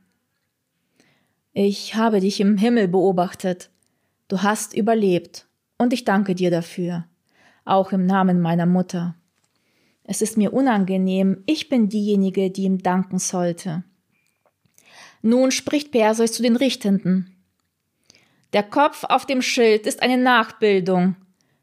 [1.53, 3.69] Ich habe dich im Himmel beobachtet.
[4.27, 7.05] Du hast überlebt, und ich danke dir dafür,
[7.65, 9.15] auch im Namen meiner Mutter.
[10.03, 13.83] Es ist mir unangenehm, ich bin diejenige, die ihm danken sollte.
[15.21, 17.35] Nun spricht Perseus zu den Richtenden.
[18.53, 21.15] Der Kopf auf dem Schild ist eine Nachbildung.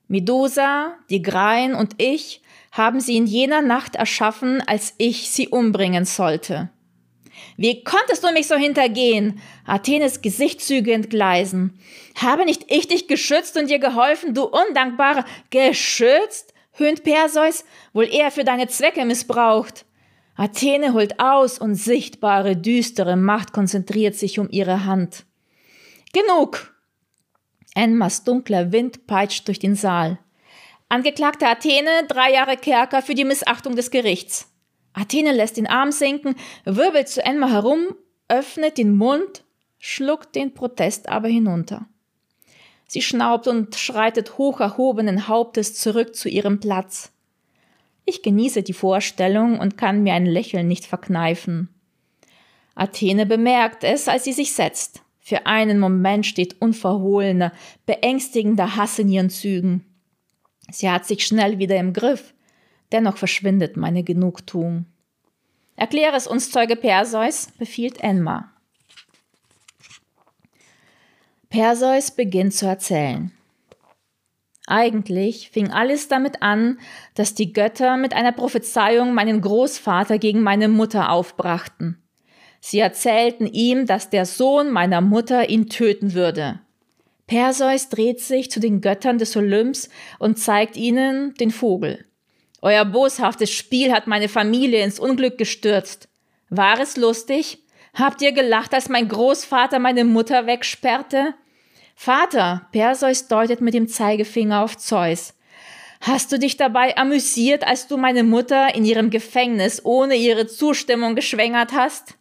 [0.08, 6.04] Medusa, die Grein und ich haben sie in jener Nacht erschaffen, als ich sie umbringen
[6.04, 6.70] sollte.
[7.56, 9.40] Wie konntest du mich so hintergehen?
[9.64, 11.78] Athenes Gesichtszüge entgleisen.
[12.16, 15.24] Habe nicht ich dich geschützt und dir geholfen, du Undankbare?
[15.50, 16.52] Geschützt?
[16.72, 17.64] höhnt Perseus,
[17.94, 19.86] wohl eher für deine Zwecke missbraucht.
[20.36, 25.24] Athene holt aus und sichtbare, düstere Macht konzentriert sich um ihre Hand.
[26.12, 26.74] Genug!
[27.74, 30.18] Enmas dunkler Wind peitscht durch den Saal.
[30.88, 34.50] Angeklagte Athene, drei Jahre Kerker für die Missachtung des Gerichts.
[34.92, 37.94] Athene lässt den Arm sinken, wirbelt zu Enma herum,
[38.28, 39.44] öffnet den Mund,
[39.78, 41.86] schluckt den Protest aber hinunter.
[42.86, 47.12] Sie schnaubt und schreitet hoch erhobenen Hauptes zurück zu ihrem Platz.
[48.06, 51.68] Ich genieße die Vorstellung und kann mir ein Lächeln nicht verkneifen.
[52.76, 55.02] Athene bemerkt es, als sie sich setzt.
[55.18, 57.52] Für einen Moment steht unverhohlener,
[57.84, 59.84] beängstigender Hass in ihren Zügen.
[60.70, 62.32] Sie hat sich schnell wieder im Griff,
[62.92, 64.86] dennoch verschwindet meine Genugtuung.
[65.74, 68.52] Erkläre es uns, Zeuge Perseus, befiehlt Enma.
[71.48, 73.35] Perseus beginnt zu erzählen.
[74.66, 76.78] Eigentlich fing alles damit an,
[77.14, 82.02] dass die Götter mit einer Prophezeiung meinen Großvater gegen meine Mutter aufbrachten.
[82.60, 86.60] Sie erzählten ihm, dass der Sohn meiner Mutter ihn töten würde.
[87.28, 92.04] Perseus dreht sich zu den Göttern des Olymps und zeigt ihnen den Vogel.
[92.62, 96.08] Euer boshaftes Spiel hat meine Familie ins Unglück gestürzt.
[96.48, 97.58] War es lustig?
[97.94, 101.34] Habt ihr gelacht, als mein Großvater meine Mutter wegsperrte?
[101.98, 105.34] Vater, Perseus deutet mit dem Zeigefinger auf Zeus.
[106.02, 111.16] Hast du dich dabei amüsiert, als du meine Mutter in ihrem Gefängnis ohne ihre Zustimmung
[111.16, 112.14] geschwängert hast?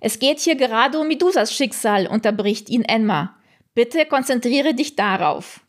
[0.00, 3.34] Es geht hier gerade um Medusas Schicksal, unterbricht ihn Enma.
[3.74, 5.60] Bitte konzentriere dich darauf.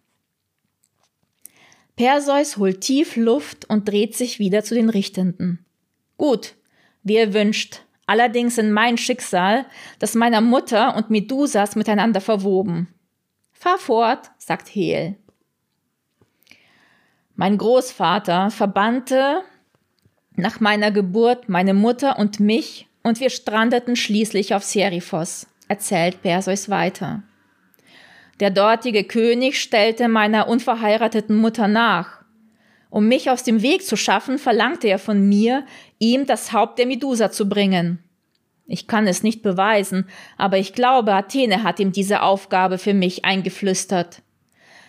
[1.95, 5.65] Perseus holt tief Luft und dreht sich wieder zu den Richtenden.
[6.17, 6.55] Gut,
[7.01, 7.86] wie ihr wünscht.
[8.07, 9.65] Allerdings in mein Schicksal,
[9.99, 12.87] das meiner Mutter und Medusas miteinander verwoben.
[13.51, 15.17] Fahr fort, sagt Hel.
[17.35, 19.43] Mein Großvater verbannte
[20.35, 26.69] nach meiner Geburt meine Mutter und mich und wir strandeten schließlich auf Seriphos, erzählt Perseus
[26.69, 27.23] weiter.
[28.39, 32.16] Der dortige König stellte meiner unverheirateten Mutter nach.
[32.97, 35.67] Um mich aus dem Weg zu schaffen, verlangte er von mir,
[35.99, 37.99] ihm das Haupt der Medusa zu bringen.
[38.65, 43.23] Ich kann es nicht beweisen, aber ich glaube, Athene hat ihm diese Aufgabe für mich
[43.23, 44.23] eingeflüstert.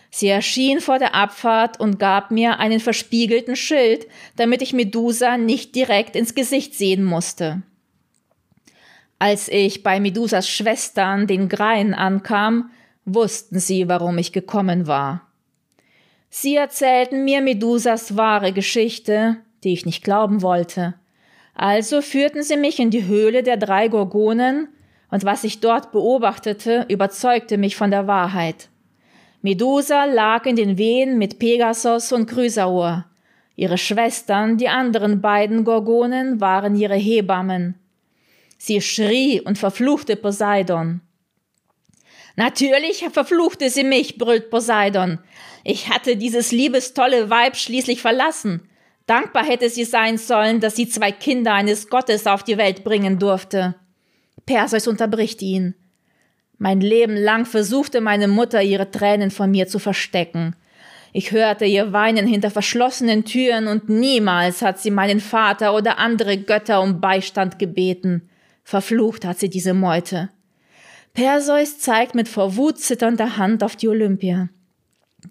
[0.09, 5.75] Sie erschien vor der Abfahrt und gab mir einen verspiegelten Schild, damit ich Medusa nicht
[5.75, 7.61] direkt ins Gesicht sehen musste.
[9.19, 12.71] Als ich bei Medusas Schwestern, den Greien, ankam,
[13.05, 15.28] wussten sie, warum ich gekommen war.
[16.31, 20.95] Sie erzählten mir Medusas wahre Geschichte, die ich nicht glauben wollte.
[21.55, 24.69] Also führten sie mich in die Höhle der drei Gorgonen,
[25.11, 28.69] und was ich dort beobachtete, überzeugte mich von der Wahrheit.
[29.41, 33.07] Medusa lag in den Wehen mit Pegasus und Chrysaor.
[33.57, 37.75] Ihre Schwestern, die anderen beiden Gorgonen, waren ihre Hebammen.
[38.59, 41.01] Sie schrie und verfluchte Poseidon.
[42.39, 45.19] Natürlich verfluchte sie mich, brüllt Poseidon.
[45.65, 48.63] Ich hatte dieses liebestolle Weib schließlich verlassen.
[49.07, 53.19] Dankbar hätte sie sein sollen, dass sie zwei Kinder eines Gottes auf die Welt bringen
[53.19, 53.75] durfte.
[54.47, 55.75] Perseus unterbricht ihn.
[56.59, 60.55] Mein Leben lang versuchte meine Mutter, ihre Tränen von mir zu verstecken.
[61.13, 66.39] Ich hörte ihr weinen hinter verschlossenen Türen und niemals hat sie meinen Vater oder andere
[66.39, 68.29] Götter um Beistand gebeten.
[68.63, 70.29] Verflucht hat sie diese Meute.
[71.19, 74.51] Perseus zeigt mit vor Wut zitternder Hand auf die Olympia.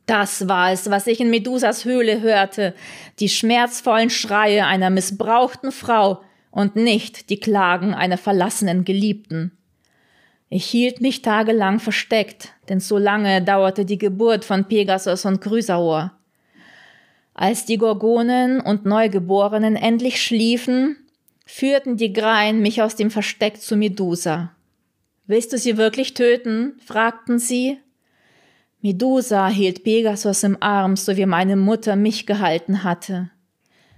[0.05, 2.73] Das war es, was ich in Medusas Höhle hörte,
[3.21, 6.21] die schmerzvollen Schreie einer missbrauchten Frau
[6.51, 9.53] und nicht die Klagen einer verlassenen Geliebten.
[10.49, 16.11] Ich hielt mich tagelang versteckt, denn so lange dauerte die Geburt von Pegasus und Chrysaor.
[17.33, 20.97] Als die Gorgonen und Neugeborenen endlich schliefen,
[21.45, 24.51] führten die Greien mich aus dem Versteck zu Medusa.
[25.27, 26.79] Willst du sie wirklich töten?
[26.83, 27.77] fragten sie.
[28.81, 33.29] Medusa hielt Pegasus im Arm, so wie meine Mutter mich gehalten hatte.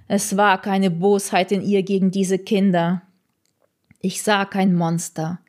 [0.07, 3.03] Es war keine Bosheit in ihr gegen diese Kinder.
[4.01, 5.39] Ich sah kein Monster,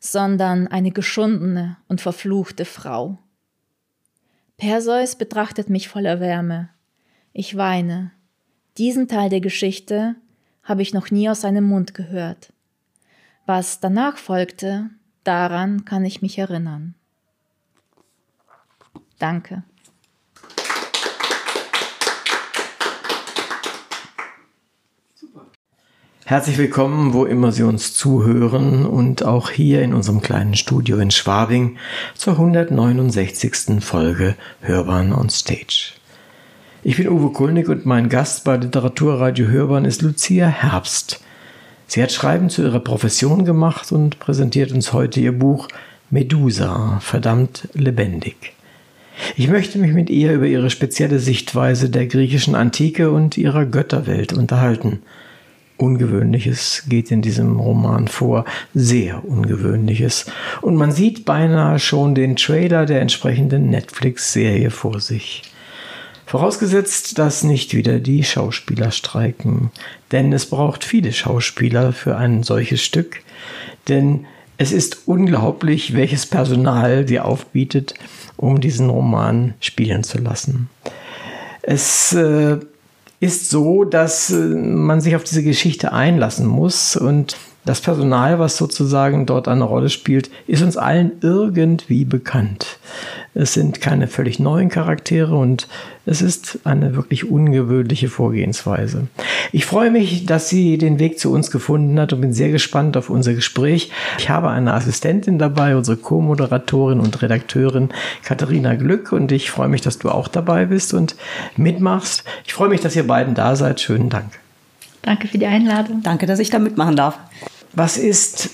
[0.00, 3.18] sondern eine geschundene und verfluchte Frau.
[4.56, 6.70] Perseus betrachtet mich voller Wärme.
[7.32, 8.10] Ich weine.
[8.78, 10.16] Diesen Teil der Geschichte
[10.64, 12.52] habe ich noch nie aus seinem Mund gehört.
[13.46, 14.90] Was danach folgte,
[15.24, 16.94] Daran kann ich mich erinnern.
[19.18, 19.62] Danke.
[26.24, 31.10] Herzlich willkommen, wo immer Sie uns zuhören und auch hier in unserem kleinen Studio in
[31.10, 31.76] Schwabing
[32.14, 33.84] zur 169.
[33.84, 35.94] Folge Hörbahn on Stage.
[36.84, 41.20] Ich bin Uwe Kulnig und mein Gast bei Literaturradio Hörbahn ist Lucia Herbst.
[41.92, 45.66] Sie hat Schreiben zu ihrer Profession gemacht und präsentiert uns heute ihr Buch
[46.08, 48.52] Medusa, verdammt lebendig.
[49.36, 54.32] Ich möchte mich mit ihr über ihre spezielle Sichtweise der griechischen Antike und ihrer Götterwelt
[54.32, 55.02] unterhalten.
[55.78, 60.26] Ungewöhnliches geht in diesem Roman vor, sehr Ungewöhnliches,
[60.60, 65.49] und man sieht beinahe schon den Trailer der entsprechenden Netflix-Serie vor sich.
[66.30, 69.72] Vorausgesetzt, dass nicht wieder die Schauspieler streiken.
[70.12, 73.22] Denn es braucht viele Schauspieler für ein solches Stück.
[73.88, 77.94] Denn Es ist unglaublich, welches Personal sie aufbietet,
[78.36, 80.68] um diesen Roman spielen zu lassen.
[81.62, 82.58] Es äh,
[83.20, 88.58] ist so, dass äh, man sich auf diese Geschichte einlassen muss und das Personal, was
[88.58, 92.78] sozusagen dort eine Rolle spielt, ist uns allen irgendwie bekannt.
[93.32, 95.68] Es sind keine völlig neuen Charaktere und
[96.04, 99.06] es ist eine wirklich ungewöhnliche Vorgehensweise.
[99.52, 102.96] Ich freue mich, dass sie den Weg zu uns gefunden hat und bin sehr gespannt
[102.96, 103.92] auf unser Gespräch.
[104.18, 107.90] Ich habe eine Assistentin dabei, unsere Co-Moderatorin und Redakteurin
[108.24, 111.14] Katharina Glück und ich freue mich, dass du auch dabei bist und
[111.56, 112.24] mitmachst.
[112.44, 113.80] Ich freue mich, dass ihr beiden da seid.
[113.80, 114.40] Schönen Dank.
[115.02, 116.02] Danke für die Einladung.
[116.02, 117.16] Danke, dass ich da mitmachen darf.
[117.72, 118.50] Was ist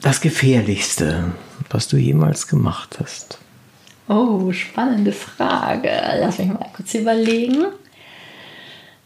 [0.00, 1.24] das Gefährlichste,
[1.68, 3.38] was du jemals gemacht hast?
[4.08, 5.90] Oh, spannende Frage.
[6.18, 7.66] Lass mich mal kurz überlegen.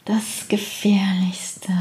[0.05, 1.73] Das Gefährlichste.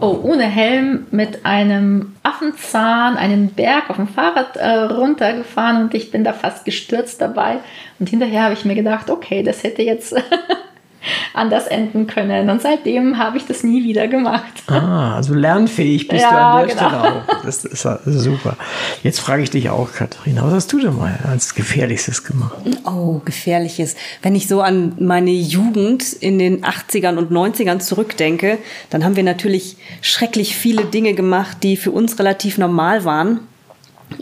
[0.00, 6.10] Oh, ohne Helm mit einem Affenzahn einen Berg auf dem Fahrrad äh, runtergefahren und ich
[6.10, 7.58] bin da fast gestürzt dabei.
[7.98, 10.14] Und hinterher habe ich mir gedacht, okay, das hätte jetzt
[11.34, 12.50] anders enden können.
[12.50, 14.62] Und seitdem habe ich das nie wieder gemacht.
[14.66, 16.88] Ah, also lernfähig bist ja, du an der genau.
[16.88, 17.42] Stelle auch.
[17.44, 18.56] Das ist, das ist super.
[19.02, 22.52] Jetzt frage ich dich auch, Katharina, was hast du denn mal als Gefährlichstes gemacht?
[22.84, 23.96] Oh, Gefährliches.
[24.22, 28.58] Wenn ich so an meine Jugend in den 80ern und 90ern zurückdenke,
[28.90, 33.40] dann haben wir natürlich schrecklich viele Dinge gemacht, die für uns relativ normal waren,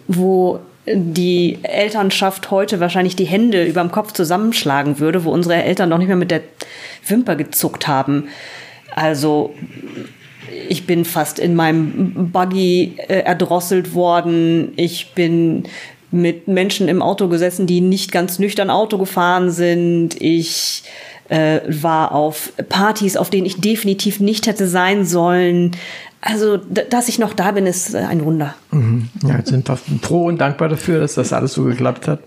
[0.07, 5.89] wo die Elternschaft heute wahrscheinlich die Hände über dem Kopf zusammenschlagen würde, wo unsere Eltern
[5.89, 6.41] noch nicht mehr mit der
[7.07, 8.29] Wimper gezuckt haben.
[8.95, 9.55] Also
[10.69, 14.73] ich bin fast in meinem Buggy äh, erdrosselt worden.
[14.77, 15.65] Ich bin
[16.11, 20.21] mit Menschen im Auto gesessen, die nicht ganz nüchtern Auto gefahren sind.
[20.21, 20.83] Ich
[21.29, 25.77] äh, war auf Partys, auf denen ich definitiv nicht hätte sein sollen.
[26.23, 28.55] Also, dass ich noch da bin, ist äh, ein Wunder.
[28.73, 29.09] Mhm.
[29.23, 32.21] Ja, jetzt sind wir froh und dankbar dafür, dass das alles so geklappt hat.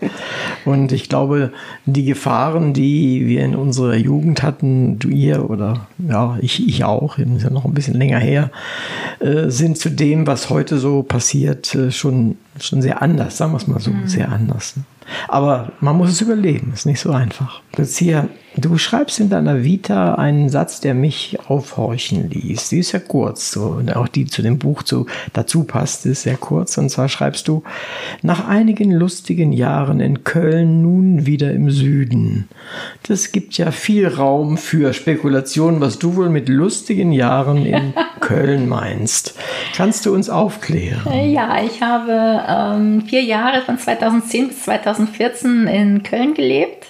[0.65, 1.51] Und ich glaube,
[1.85, 7.19] die Gefahren, die wir in unserer Jugend hatten, du ihr oder ja, ich, ich auch,
[7.19, 8.49] ist ja noch ein bisschen länger her,
[9.19, 13.57] äh, sind zu dem, was heute so passiert, äh, schon, schon sehr anders, sagen wir
[13.57, 14.07] es mal so, mhm.
[14.07, 14.75] sehr anders.
[14.75, 14.83] Ne?
[15.27, 17.61] Aber man muss es überleben, ist nicht so einfach.
[17.77, 22.69] Jetzt hier, du schreibst in deiner Vita einen Satz, der mich aufhorchen ließ.
[22.69, 26.21] Die ist ja kurz, so, und auch die zu dem Buch zu, dazu passt, ist
[26.23, 26.77] sehr kurz.
[26.77, 27.63] Und zwar schreibst du,
[28.21, 32.47] nach einigen lustigen Jahren in Köln nun wieder im Süden.
[33.07, 38.69] Das gibt ja viel Raum für Spekulationen, was du wohl mit lustigen Jahren in Köln
[38.69, 39.35] meinst.
[39.75, 41.31] Kannst du uns aufklären?
[41.31, 46.87] Ja, ich habe ähm, vier Jahre von 2010 bis 2012 2014 in Köln gelebt.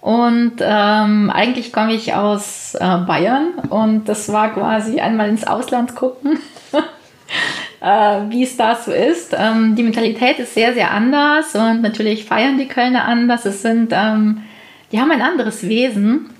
[0.00, 5.94] Und ähm, eigentlich komme ich aus äh, Bayern und das war quasi einmal ins Ausland
[5.94, 6.38] gucken,
[7.82, 9.36] äh, wie es da so ist.
[9.38, 13.44] Ähm, die Mentalität ist sehr, sehr anders und natürlich feiern die Kölner anders.
[13.44, 14.42] Es sind, ähm,
[14.90, 16.30] die haben ein anderes Wesen,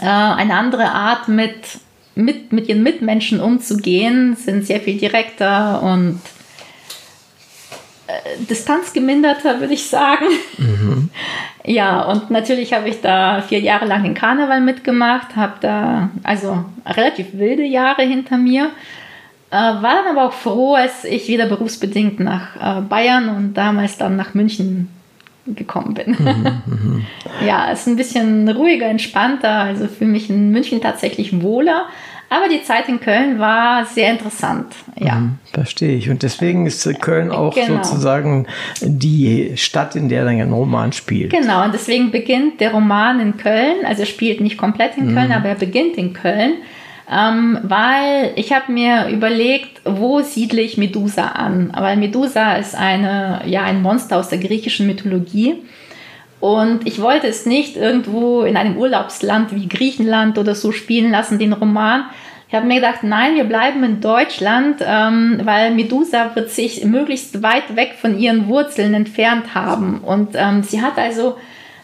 [0.00, 1.78] äh, eine andere Art mit,
[2.14, 6.18] mit, mit ihren Mitmenschen umzugehen, sind sehr viel direkter und
[8.06, 10.26] äh, distanzgeminderter, würde ich sagen.
[10.58, 11.10] Mhm.
[11.68, 16.64] Ja, und natürlich habe ich da vier Jahre lang den Karneval mitgemacht, habe da also
[16.86, 18.70] relativ wilde Jahre hinter mir.
[19.50, 23.98] Äh, war dann aber auch froh, als ich wieder berufsbedingt nach äh, Bayern und damals
[23.98, 24.90] dann nach München
[25.46, 26.16] gekommen bin.
[26.18, 27.06] Mhm, mhm.
[27.44, 31.86] ja, es ist ein bisschen ruhiger, entspannter, also fühle mich in München tatsächlich wohler.
[32.28, 34.74] Aber die Zeit in Köln war sehr interessant.
[34.98, 35.14] Ja.
[35.14, 36.10] Mhm, verstehe ich.
[36.10, 37.82] Und deswegen ist Köln auch genau.
[37.82, 38.46] sozusagen
[38.80, 41.30] die Stadt, in der dann ein Roman spielt.
[41.30, 43.84] Genau, und deswegen beginnt der Roman in Köln.
[43.86, 45.34] Also er spielt nicht komplett in Köln, mhm.
[45.34, 46.54] aber er beginnt in Köln.
[47.08, 51.72] Ähm, weil ich habe mir überlegt, wo siedle ich Medusa an?
[51.78, 55.54] Weil Medusa ist eine, ja, ein Monster aus der griechischen Mythologie.
[56.46, 61.40] Und ich wollte es nicht irgendwo in einem Urlaubsland wie Griechenland oder so spielen lassen,
[61.40, 62.04] den Roman.
[62.46, 67.42] Ich habe mir gedacht, nein, wir bleiben in Deutschland, ähm, weil Medusa wird sich möglichst
[67.42, 69.98] weit weg von ihren Wurzeln entfernt haben.
[70.04, 71.36] Und ähm, sie hat also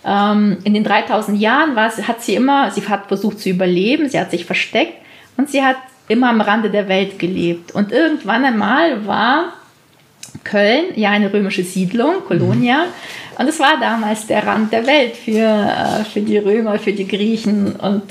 [0.05, 4.21] ähm, in den 3000 Jahren, war, hat sie immer, sie hat versucht zu überleben, sie
[4.21, 4.95] hat sich versteckt
[5.37, 5.77] und sie hat
[6.07, 7.73] immer am Rande der Welt gelebt.
[7.75, 9.55] Und irgendwann einmal war
[10.45, 12.85] Köln ja eine römische Siedlung, Kolonia.
[12.85, 12.91] Mhm.
[13.39, 17.09] Und es war damals der Rand der Welt für, äh, für die Römer, für die
[17.09, 17.77] Griechen.
[17.77, 18.03] Und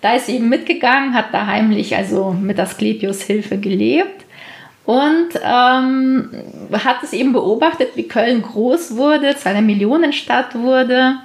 [0.00, 4.24] da ist sie eben mitgegangen, hat da heimlich, also mit Asklepios Hilfe gelebt
[4.84, 6.30] und ähm,
[6.72, 11.16] hat es eben beobachtet, wie Köln groß wurde, zu einer Millionenstadt wurde.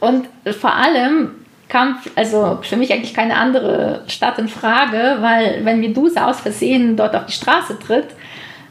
[0.00, 0.26] Und
[0.58, 1.30] vor allem
[1.68, 6.96] kam also für mich eigentlich keine andere Stadt in Frage, weil wenn Medusa aus Versehen
[6.96, 8.08] dort auf die Straße tritt,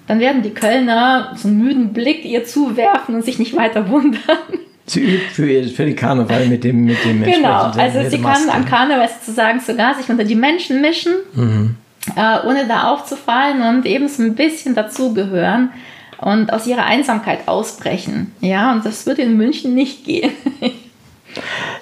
[0.07, 4.37] dann werden die Kölner so einen müden Blick ihr zuwerfen und sich nicht weiter wundern.
[4.85, 8.65] Sie übt für, für den Karneval mit dem mit dem Genau, also sie kann am
[8.65, 11.75] Karneval sozusagen sogar sich unter die Menschen mischen, mhm.
[12.17, 15.69] äh, ohne da aufzufallen und eben so ein bisschen dazugehören
[16.17, 18.33] und aus ihrer Einsamkeit ausbrechen.
[18.41, 20.31] Ja, und das würde in München nicht gehen.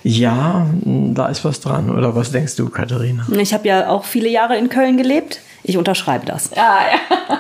[0.04, 1.90] ja, da ist was dran.
[1.90, 3.26] Oder was denkst du, Katharina?
[3.40, 5.40] Ich habe ja auch viele Jahre in Köln gelebt.
[5.64, 6.52] Ich unterschreibe das.
[6.56, 7.40] Ja, ja.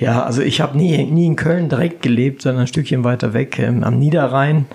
[0.00, 3.58] Ja, also ich habe nie, nie in Köln direkt gelebt, sondern ein Stückchen weiter weg
[3.58, 4.66] ähm, am Niederrhein.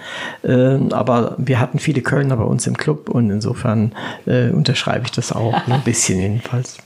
[0.43, 3.93] Äh, aber wir hatten viele Kölner bei uns im Club und insofern
[4.25, 6.77] äh, unterschreibe ich das auch, ein bisschen jedenfalls.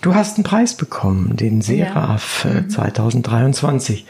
[0.00, 2.60] Du hast einen Preis bekommen, den Seraph ja.
[2.60, 4.04] äh, 2023.
[4.04, 4.08] Mhm.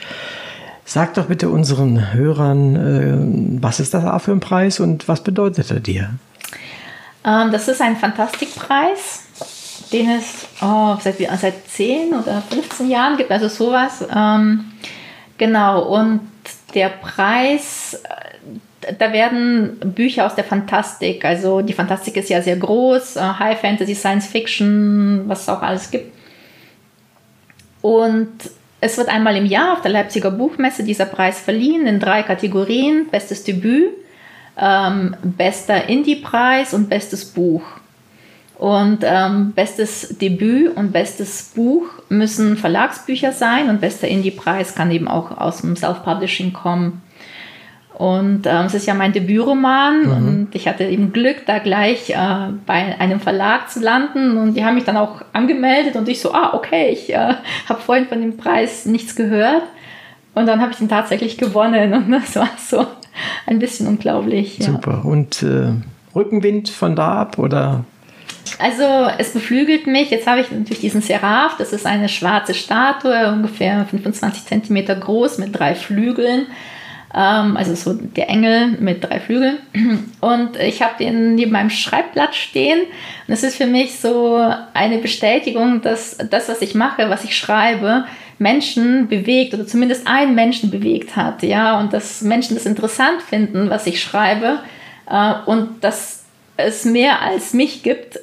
[0.85, 5.71] Sag doch bitte unseren Hörern, äh, was ist das für ein Preis und was bedeutet
[5.71, 6.15] er dir?
[7.25, 9.28] Ähm, das ist ein Fantastikpreis
[9.93, 14.07] den es oh, seit, seit 10 oder 15 Jahren gibt, also sowas.
[14.15, 14.73] Ähm,
[15.37, 16.21] genau, und
[16.75, 18.03] der Preis,
[18.83, 23.21] äh, da werden Bücher aus der Fantastik, also die Fantastik ist ja sehr groß, äh,
[23.21, 26.13] High Fantasy, Science Fiction, was es auch alles gibt.
[27.81, 28.33] Und
[28.81, 33.09] es wird einmal im Jahr auf der Leipziger Buchmesse dieser Preis verliehen in drei Kategorien:
[33.11, 33.91] Bestes Debüt,
[34.57, 37.63] ähm, bester Indie-Preis und bestes Buch.
[38.59, 45.07] Und ähm, bestes Debüt und bestes Buch müssen Verlagsbücher sein und bester Indie-Preis kann eben
[45.07, 47.01] auch aus dem Self-Publishing kommen.
[47.95, 50.11] Und ähm, es ist ja mein Debütroman mhm.
[50.11, 52.17] und ich hatte eben Glück, da gleich äh,
[52.65, 56.33] bei einem Verlag zu landen und die haben mich dann auch angemeldet und ich so,
[56.33, 57.35] ah, okay, ich äh,
[57.69, 59.65] habe vorhin von dem Preis nichts gehört
[60.35, 62.87] und dann habe ich ihn tatsächlich gewonnen und das war so
[63.47, 64.59] ein bisschen unglaublich.
[64.59, 64.67] Ja.
[64.67, 65.05] Super.
[65.05, 65.73] Und äh,
[66.15, 67.85] Rückenwind von da ab oder
[68.59, 70.11] also es beflügelt mich.
[70.11, 71.57] Jetzt habe ich natürlich diesen Seraph.
[71.59, 76.47] Das ist eine schwarze Statue, ungefähr 25 Centimeter groß mit drei Flügeln.
[77.15, 79.59] Ähm, also so der Engel mit drei Flügeln.
[80.21, 82.81] Und ich habe den neben meinem Schreibblatt stehen.
[83.27, 84.41] Und es ist für mich so
[84.75, 88.05] eine Bestätigung, dass das, was ich mache, was ich schreibe,
[88.39, 91.43] Menschen bewegt oder zumindest einen Menschen bewegt hat.
[91.43, 94.61] Ja, und dass Menschen das interessant finden, was ich schreibe.
[95.11, 96.18] Äh, und dass
[96.59, 98.21] es mehr als mich gibt,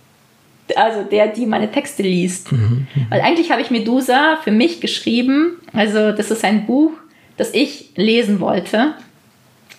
[0.76, 2.50] also der, die meine Texte liest.
[2.50, 5.58] Mhm, mhm, Weil eigentlich habe ich Medusa für mich geschrieben.
[5.72, 6.92] Also das ist ein Buch,
[7.36, 8.94] das ich lesen wollte.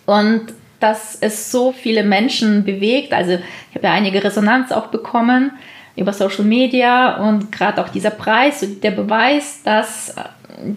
[0.06, 3.12] Und dass es so viele Menschen bewegt.
[3.12, 5.52] Also ich habe ja einige Resonanz auch bekommen
[5.96, 10.16] über Social Media und gerade auch dieser Preis, der Beweis, dass,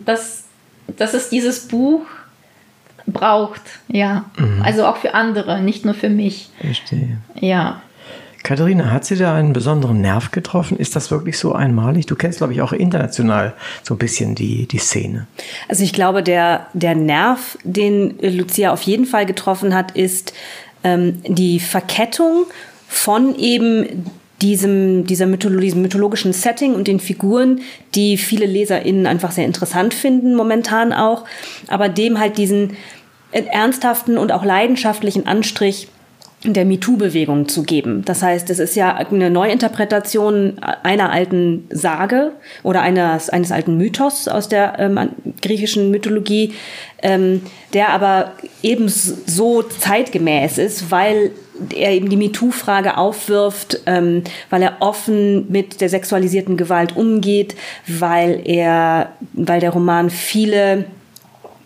[0.05, 0.45] dass,
[0.97, 2.05] dass es dieses Buch
[3.07, 4.25] braucht, ja.
[4.37, 4.63] Mhm.
[4.63, 6.51] Also auch für andere, nicht nur für mich.
[6.61, 7.19] Verstehe.
[7.39, 7.83] Ja.
[8.43, 10.77] Katharina, hat sie da einen besonderen Nerv getroffen?
[10.77, 12.07] Ist das wirklich so einmalig?
[12.07, 15.29] Du kennst, glaube ich, auch international so ein bisschen die, die Szene.
[15.69, 20.33] Also ich glaube, der, der Nerv, den Lucia auf jeden Fall getroffen hat, ist
[20.83, 22.47] ähm, die Verkettung
[22.89, 24.07] von eben
[24.43, 27.61] diesem, dieser Mytholo diesem mythologischen Setting und den Figuren,
[27.95, 31.25] die viele LeserInnen einfach sehr interessant finden, momentan auch,
[31.69, 32.77] aber dem halt diesen
[33.33, 35.89] ernsthaften und auch leidenschaftlichen Anstrich
[36.45, 38.05] der MeToo-Bewegung zu geben.
[38.05, 42.33] Das heißt, es ist ja eine Neuinterpretation einer alten Sage
[42.65, 46.53] oder eines, eines alten Mythos aus der ähm, griechischen Mythologie,
[47.01, 47.43] ähm,
[47.75, 48.33] der aber
[48.63, 51.31] ebenso zeitgemäß ist, weil
[51.75, 57.55] er eben die MeToo-Frage aufwirft, ähm, weil er offen mit der sexualisierten Gewalt umgeht,
[57.87, 60.85] weil er, weil der Roman viele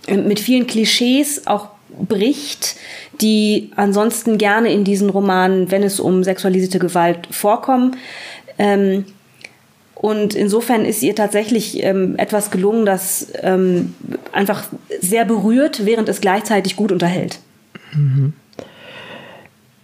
[0.07, 2.77] äh, mit vielen Klischees auch bricht,
[3.21, 7.97] die ansonsten gerne in diesen Romanen, wenn es um sexualisierte Gewalt vorkommen.
[8.59, 9.07] Ähm,
[9.95, 13.95] und insofern ist ihr tatsächlich ähm, etwas gelungen, das ähm,
[14.31, 14.65] einfach
[15.01, 17.39] sehr berührt, während es gleichzeitig gut unterhält.
[17.95, 18.35] Mhm.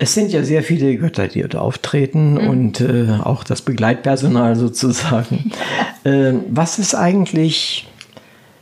[0.02, 2.48] Es sind ja sehr viele Götter, die dort auftreten mhm.
[2.48, 5.52] und äh, auch das Begleitpersonal sozusagen.
[6.02, 7.86] äh, was ist eigentlich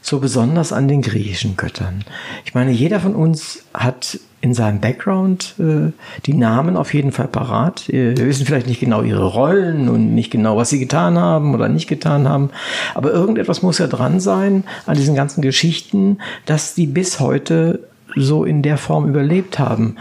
[0.02, 2.04] so besonders an den griechischen Göttern?
[2.44, 5.92] Ich meine, jeder von uns hat in seinem Background äh,
[6.26, 7.84] die Namen auf jeden Fall parat.
[7.88, 11.70] Wir wissen vielleicht nicht genau ihre Rollen und nicht genau, was sie getan haben oder
[11.70, 12.50] nicht getan haben.
[12.94, 18.44] Aber irgendetwas muss ja dran sein an diesen ganzen Geschichten, dass die bis heute so
[18.44, 19.96] in der Form überlebt haben.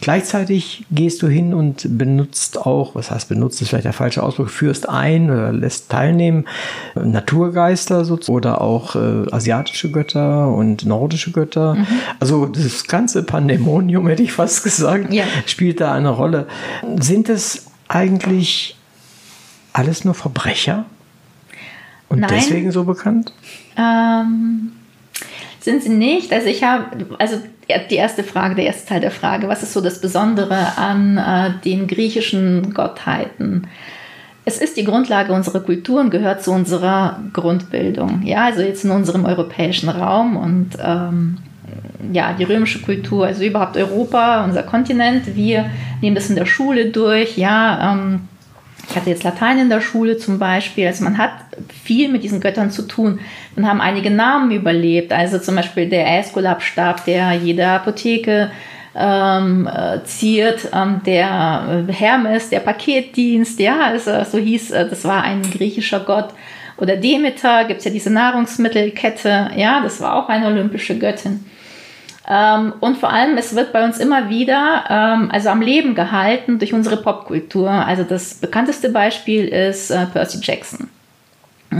[0.00, 4.50] Gleichzeitig gehst du hin und benutzt auch, was heißt benutzt, ist vielleicht der falsche Ausdruck,
[4.50, 6.46] führst ein oder lässt teilnehmen
[6.94, 11.74] Naturgeister so, oder auch äh, asiatische Götter und nordische Götter.
[11.74, 11.86] Mhm.
[12.20, 15.24] Also das ganze Pandemonium, hätte ich fast gesagt, ja.
[15.46, 16.46] spielt da eine Rolle.
[17.00, 18.76] Sind es eigentlich
[19.72, 20.86] alles nur Verbrecher?
[22.08, 22.30] Und Nein.
[22.34, 23.32] deswegen so bekannt?
[23.76, 24.72] Ähm,
[25.64, 26.32] sind sie nicht.
[26.32, 26.84] Also ich habe,
[27.18, 27.40] also
[27.90, 31.50] die erste Frage, der erste Teil der Frage, was ist so das Besondere an äh,
[31.64, 33.66] den griechischen Gottheiten?
[34.44, 38.22] Es ist die Grundlage unserer Kultur und gehört zu unserer Grundbildung.
[38.24, 41.38] Ja, also jetzt in unserem europäischen Raum und ähm,
[42.12, 45.34] ja, die römische Kultur, also überhaupt Europa, unser Kontinent.
[45.34, 45.70] Wir
[46.02, 47.38] nehmen das in der Schule durch.
[47.38, 48.28] Ja, ähm,
[48.88, 50.86] ich hatte jetzt Latein in der Schule zum Beispiel.
[50.86, 51.32] Also man hat
[51.82, 53.20] viel mit diesen Göttern zu tun.
[53.56, 55.12] Dann haben einige Namen überlebt.
[55.12, 58.50] Also zum Beispiel der Aeskulap-Stab, der jede Apotheke
[58.94, 65.22] ähm, äh, ziert, ähm, der Hermes, der Paketdienst, ja, also, so hieß, äh, das war
[65.22, 66.28] ein griechischer Gott.
[66.76, 71.44] Oder Demeter, gibt es ja diese Nahrungsmittelkette, ja, das war auch eine olympische Göttin.
[72.26, 76.58] Ähm, und vor allem, es wird bei uns immer wieder ähm, also am Leben gehalten
[76.58, 77.70] durch unsere Popkultur.
[77.70, 80.88] Also das bekannteste Beispiel ist äh, Percy Jackson.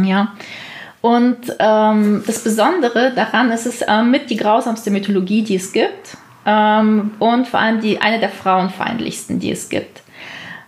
[0.05, 0.35] Ja.
[1.01, 6.17] Und ähm, das Besondere daran ist es äh, mit die grausamste Mythologie, die es gibt.
[6.47, 10.03] Ähm, und vor allem die, eine der frauenfeindlichsten, die es gibt.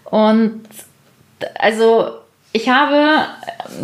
[0.04, 0.62] Und
[1.58, 2.12] also
[2.56, 3.26] ich habe,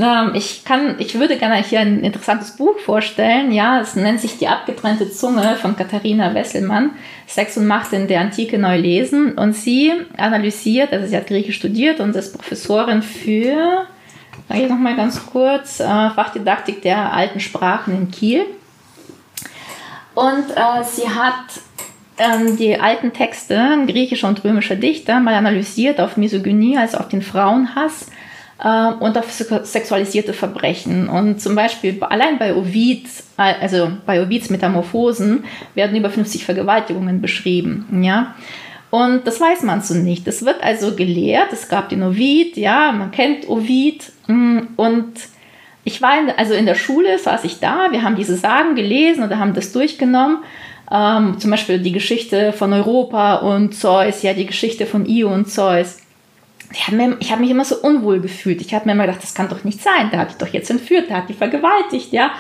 [0.01, 3.53] äh, ich kann, ich würde gerne hier ein interessantes Buch vorstellen.
[3.53, 6.93] Ja, es nennt sich Die abgetrennte Zunge von Katharina Wesselmann,
[7.27, 9.33] Sex und Macht in der Antike neu lesen.
[9.33, 13.87] Und sie analysiert, also sie hat Griechisch studiert und ist Professorin für,
[14.49, 18.47] sage ich nochmal ganz kurz, äh, Fachdidaktik der alten Sprachen in Kiel.
[20.14, 21.61] Und äh, sie hat
[22.16, 27.20] ähm, die alten Texte griechischer und römischer Dichter mal analysiert auf Misogynie, also auf den
[27.20, 28.07] Frauenhass
[28.64, 31.08] ähm, und auf sexualisierte Verbrechen.
[31.08, 33.06] Und zum Beispiel allein bei Ovid,
[33.36, 35.44] äh, also bei Ovids Metamorphosen,
[35.74, 38.02] werden über 50 Vergewaltigungen beschrieben.
[38.02, 38.34] Ja?
[38.90, 40.28] Und das weiß man so nicht.
[40.28, 44.12] Es wird also gelehrt, es gab den Ovid, ja, man kennt Ovid.
[44.28, 45.12] Mm, und
[45.82, 49.24] ich war in, also in der Schule, saß ich da, wir haben diese Sagen gelesen
[49.24, 50.38] oder haben das durchgenommen.
[50.90, 55.48] Ähm, zum Beispiel die Geschichte von Europa und Zeus, ja, die Geschichte von Io und
[55.48, 56.01] Zeus
[56.73, 58.61] ich habe hab mich immer so unwohl gefühlt.
[58.61, 60.11] Ich habe mir immer gedacht, das kann doch nicht sein.
[60.11, 62.33] Der hat dich doch jetzt entführt, der hat die vergewaltigt, ja.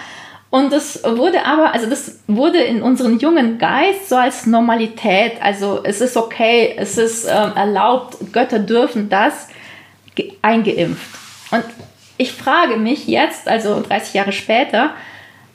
[0.50, 5.80] Und das wurde aber, also das wurde in unseren jungen Geist so als Normalität, also
[5.82, 9.48] es ist okay, es ist äh, erlaubt, Götter dürfen das,
[10.42, 11.18] eingeimpft.
[11.52, 11.64] Und
[12.18, 14.90] ich frage mich jetzt, also 30 Jahre später,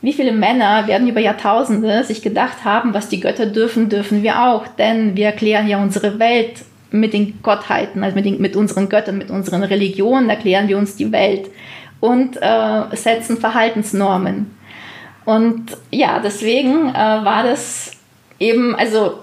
[0.01, 4.47] wie viele Männer werden über Jahrtausende sich gedacht haben, was die Götter dürfen, dürfen wir
[4.47, 8.89] auch, denn wir erklären ja unsere Welt mit den Gottheiten, also mit, den, mit unseren
[8.89, 11.49] Göttern, mit unseren Religionen erklären wir uns die Welt
[11.99, 14.55] und äh, setzen Verhaltensnormen.
[15.25, 17.91] Und ja, deswegen äh, war das
[18.39, 19.19] eben, also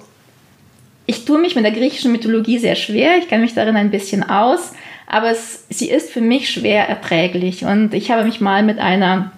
[1.06, 4.22] ich tue mich mit der griechischen Mythologie sehr schwer, ich kenne mich darin ein bisschen
[4.28, 4.72] aus,
[5.06, 7.64] aber es, sie ist für mich schwer erträglich.
[7.64, 9.32] Und ich habe mich mal mit einer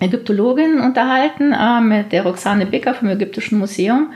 [0.00, 4.12] Ägyptologin unterhalten, äh, mit der Roxane Bicker vom Ägyptischen Museum.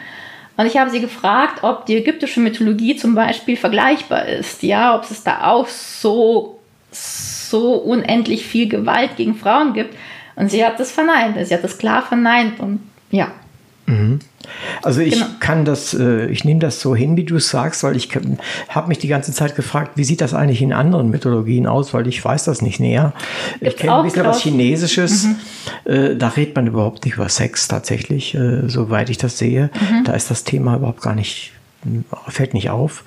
[0.58, 5.08] Und ich habe sie gefragt, ob die ägyptische Mythologie zum Beispiel vergleichbar ist, ja, ob
[5.08, 6.58] es da auch so,
[6.90, 9.94] so unendlich viel Gewalt gegen Frauen gibt.
[10.34, 12.80] Und sie hat das verneint, sie hat das klar verneint und
[13.12, 13.30] ja.
[13.86, 14.18] Mhm.
[14.82, 15.26] Also ich genau.
[15.40, 18.08] kann das, äh, ich nehme das so hin, wie du es sagst, weil ich
[18.68, 22.06] habe mich die ganze Zeit gefragt, wie sieht das eigentlich in anderen Mythologien aus, weil
[22.06, 23.12] ich weiß das nicht näher.
[23.60, 25.36] Gibt's ich kenne ein bisschen was Chinesisches, mhm.
[25.84, 29.70] Äh, da redet man überhaupt nicht über Sex tatsächlich, äh, soweit ich das sehe.
[29.74, 30.04] Mhm.
[30.04, 31.52] Da ist das Thema überhaupt gar nicht
[32.28, 33.04] fällt nicht auf.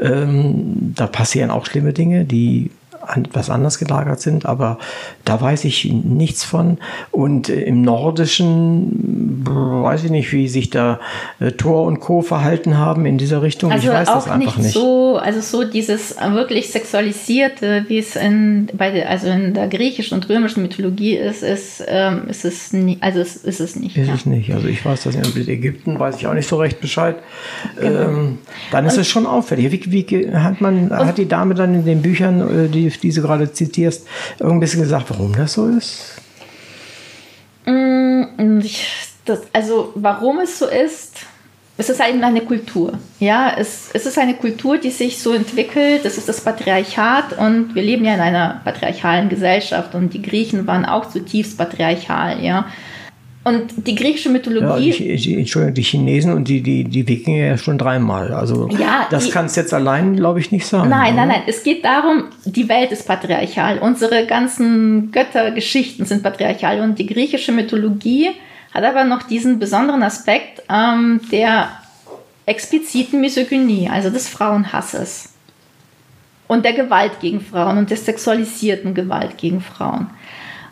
[0.00, 2.70] Ähm, da passieren auch schlimme Dinge, die
[3.14, 4.78] etwas anders gelagert sind, aber
[5.24, 6.78] da weiß ich nichts von.
[7.10, 11.00] Und äh, im Nordischen weiß ich nicht, wie sich da
[11.40, 12.22] äh, Thor und Co.
[12.22, 13.72] verhalten haben in dieser Richtung.
[13.72, 14.72] Also ich weiß das einfach nicht.
[14.72, 20.14] So, also so dieses wirklich sexualisierte, wie es in, bei der, also in der griechischen
[20.14, 23.96] und römischen Mythologie ist, ist, ähm, ist es nie, also ist, ist es nicht.
[23.96, 24.14] Ist ja.
[24.14, 24.52] es nicht.
[24.52, 27.16] Also ich weiß das in Ägypten, weiß ich auch nicht so recht Bescheid.
[27.80, 28.00] Genau.
[28.00, 28.38] Ähm,
[28.70, 29.90] dann ist und, es schon auffällig.
[29.90, 33.22] Wie, wie hat man, hat die Dame dann in den Büchern, äh, die die du
[33.22, 34.06] gerade zitierst,
[34.40, 36.16] ein bisschen gesagt, warum das so ist?
[37.66, 38.60] Mm,
[39.24, 41.16] das, also warum es so ist,
[41.80, 42.98] es ist eben eine Kultur.
[43.20, 46.04] Ja, es, es ist eine Kultur, die sich so entwickelt.
[46.04, 50.66] Das ist das Patriarchat und wir leben ja in einer patriarchalen Gesellschaft und die Griechen
[50.66, 52.42] waren auch zutiefst patriarchal.
[52.42, 52.66] Ja.
[53.48, 54.90] Und die griechische Mythologie.
[54.90, 58.32] Ja, die, die, Entschuldigung, die Chinesen und die, die, die Wikinger ja schon dreimal.
[58.32, 60.88] Also Ja, das kann es jetzt allein, glaube ich, nicht sein.
[60.88, 61.26] Nein, oder?
[61.26, 61.42] nein, nein.
[61.46, 63.78] Es geht darum, die Welt ist patriarchal.
[63.78, 66.80] Unsere ganzen Göttergeschichten sind patriarchal.
[66.80, 68.30] Und die griechische Mythologie
[68.74, 71.70] hat aber noch diesen besonderen Aspekt ähm, der
[72.44, 75.32] expliziten Misogynie, also des Frauenhasses.
[76.46, 80.08] Und der Gewalt gegen Frauen und der sexualisierten Gewalt gegen Frauen.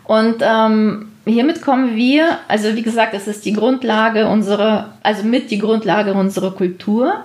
[0.05, 5.51] Und ähm, hiermit kommen wir, also wie gesagt, es ist die Grundlage unserer, also mit
[5.51, 7.25] die Grundlage unserer Kultur.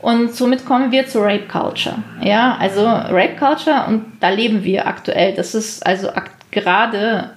[0.00, 2.02] Und somit kommen wir zur Rape Culture.
[2.20, 5.34] Ja, also Rape Culture und da leben wir aktuell.
[5.34, 6.08] Das ist also
[6.50, 7.30] gerade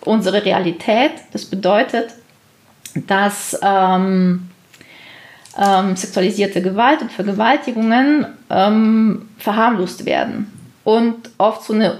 [0.00, 1.12] unsere Realität.
[1.32, 2.14] Das bedeutet,
[3.06, 4.48] dass ähm,
[5.58, 10.50] ähm, sexualisierte Gewalt und Vergewaltigungen ähm, verharmlost werden
[10.84, 11.98] und oft so eine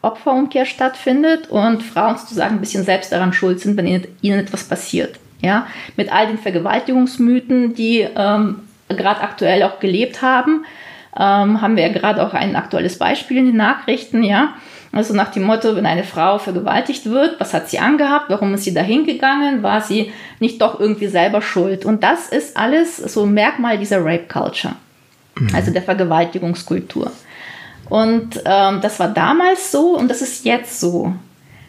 [0.00, 5.18] Täter-Opfer-Umkehr stattfindet und Frauen sozusagen ein bisschen selbst daran schuld sind, wenn ihnen, etwas passiert.
[5.42, 10.66] Ja, mit all den Vergewaltigungsmythen, die ähm, gerade aktuell auch gelebt haben,
[11.18, 14.54] ähm, haben wir ja gerade auch ein aktuelles Beispiel in den Nachrichten, ja.
[14.92, 18.64] Also nach dem Motto, wenn eine Frau vergewaltigt wird, was hat sie angehabt, warum ist
[18.64, 21.84] sie da hingegangen, war sie nicht doch irgendwie selber schuld?
[21.84, 24.74] Und das ist alles so ein Merkmal dieser Rape Culture,
[25.54, 27.12] also der Vergewaltigungskultur.
[27.90, 31.12] Und ähm, das war damals so und das ist jetzt so.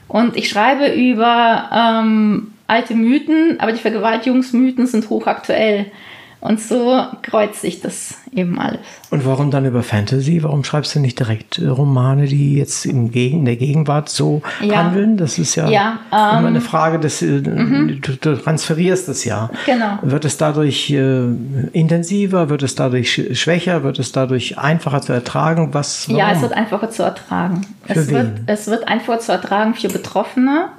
[0.07, 5.87] Und ich schreibe über ähm, alte Mythen, aber die Vergewaltigungsmythen sind hochaktuell.
[6.41, 8.79] Und so kreuzt sich das eben alles.
[9.11, 10.41] Und warum dann über Fantasy?
[10.41, 13.11] Warum schreibst du nicht direkt äh, Romane, die jetzt in
[13.45, 14.77] der Gegenwart so Ja.
[14.83, 15.17] handeln?
[15.17, 19.51] Das ist ja, Ja, immer ähm, eine Frage des, äh, du, du transferierst es ja.
[19.67, 19.99] Genau.
[20.01, 21.25] Wird es dadurch äh,
[21.73, 22.49] intensiver?
[22.49, 23.83] Wird es dadurch sch- schwächer?
[23.83, 25.73] Wird es dadurch einfacher zu ertragen?
[25.73, 26.07] Was?
[26.07, 27.67] Ja, es wird einfacher zu ertragen.
[27.85, 28.43] Für es, wird, wen?
[28.47, 30.69] es wird einfacher zu ertragen für Betroffene.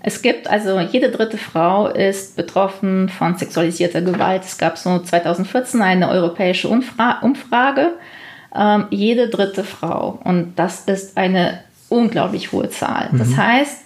[0.00, 4.44] Es gibt also jede dritte Frau ist betroffen von sexualisierter Gewalt.
[4.44, 7.92] Es gab so 2014 eine europäische Umfra Umfrage.
[8.54, 10.18] Ähm, jede dritte Frau.
[10.24, 13.10] Und das ist eine unglaublich hohe Zahl.
[13.12, 13.84] Das heißt,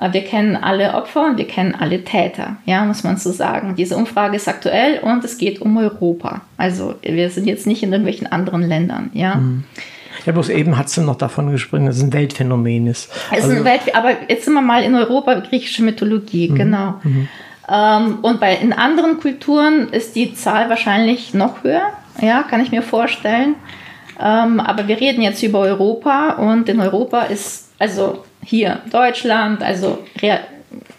[0.00, 3.74] äh, wir kennen alle Opfer und wir kennen alle Täter, ja, muss man so sagen.
[3.76, 6.42] Diese Umfrage ist aktuell und es geht um Europa.
[6.56, 9.40] Also wir sind jetzt nicht in irgendwelchen anderen Ländern, ja.
[10.26, 13.10] Ja, bloß eben hast du noch davon gesprochen, dass es ein Weltphänomen ist.
[13.30, 16.54] Es ist Also- eine Welt, aber jetzt sind wir mal in Europa, griechische Mythologie, Mhm.
[16.54, 16.94] genau.
[17.68, 21.82] Ähm, und bei in anderen Kulturen ist die Zahl wahrscheinlich noch höher,
[22.20, 23.54] ja, kann ich mir vorstellen.
[24.20, 29.98] Ähm, aber wir reden jetzt über Europa und in Europa ist, also hier Deutschland, also
[30.20, 30.40] Real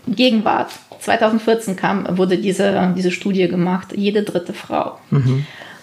[0.07, 0.71] Gegenwart.
[0.99, 4.97] 2014 kam, wurde diese, diese Studie gemacht, jede dritte Frau.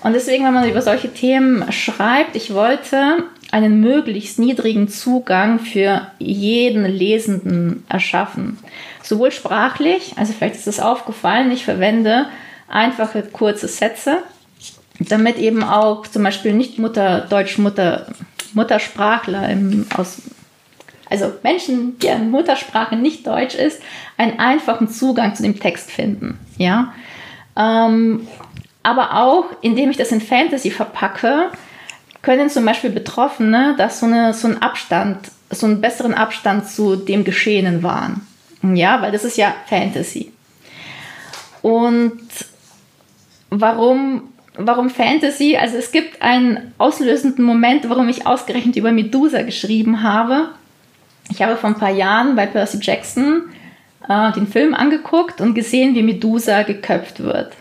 [0.03, 6.07] Und deswegen, wenn man über solche Themen schreibt, ich wollte einen möglichst niedrigen Zugang für
[6.19, 8.59] jeden Lesenden erschaffen.
[9.03, 12.27] Sowohl sprachlich, also vielleicht ist es aufgefallen, ich verwende
[12.69, 14.19] einfache kurze Sätze,
[15.01, 18.07] damit eben auch zum Beispiel nicht Mutter, Deutsch Mutter,
[18.53, 20.23] Muttersprachler im, aus,
[21.09, 23.83] also Menschen, deren Muttersprache nicht Deutsch ist,
[24.17, 26.39] einen einfachen Zugang zu dem Text finden.
[26.57, 26.93] Ja?
[27.57, 28.29] Ähm,
[28.83, 31.51] aber auch, indem ich das in Fantasy verpacke,
[32.23, 35.19] können zum Beispiel Betroffene das so, eine, so einen Abstand,
[35.51, 38.27] so einen besseren Abstand zu dem Geschehenen wahren.
[38.63, 40.33] Ja, weil das ist ja Fantasy.
[41.63, 42.21] Und
[43.51, 44.23] warum,
[44.57, 45.57] warum Fantasy?
[45.57, 50.51] Also es gibt einen auslösenden Moment, warum ich ausgerechnet über Medusa geschrieben habe.
[51.31, 53.45] Ich habe vor ein paar Jahren bei Percy Jackson
[54.09, 57.53] äh, den Film angeguckt und gesehen, wie Medusa geköpft wird.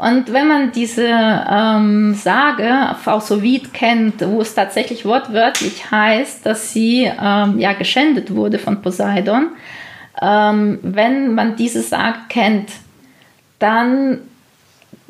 [0.00, 7.02] Und wenn man diese ähm, Sage Fausovid kennt, wo es tatsächlich wortwörtlich heißt, dass sie
[7.22, 9.48] ähm, ja geschändet wurde von Poseidon,
[10.22, 12.70] ähm, wenn man diese Sage kennt,
[13.58, 14.20] dann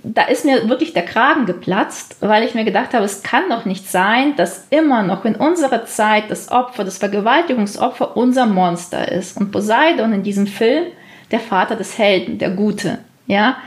[0.02, 3.66] da ist mir wirklich der Kragen geplatzt, weil ich mir gedacht habe, es kann doch
[3.66, 9.36] nicht sein, dass immer noch in unserer Zeit das Opfer, das Vergewaltigungsopfer unser Monster ist.
[9.36, 10.86] Und Poseidon in diesem Film
[11.30, 12.98] der Vater des Helden, der Gute.
[13.28, 13.58] Ja,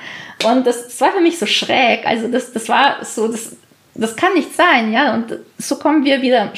[0.46, 2.06] und das, das war für mich so schräg.
[2.06, 3.56] Also das, das war so, das,
[3.96, 5.14] das kann nicht sein, ja.
[5.14, 6.52] Und so kommen wir wieder,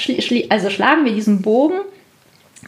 [0.50, 1.80] also schlagen wir diesen Bogen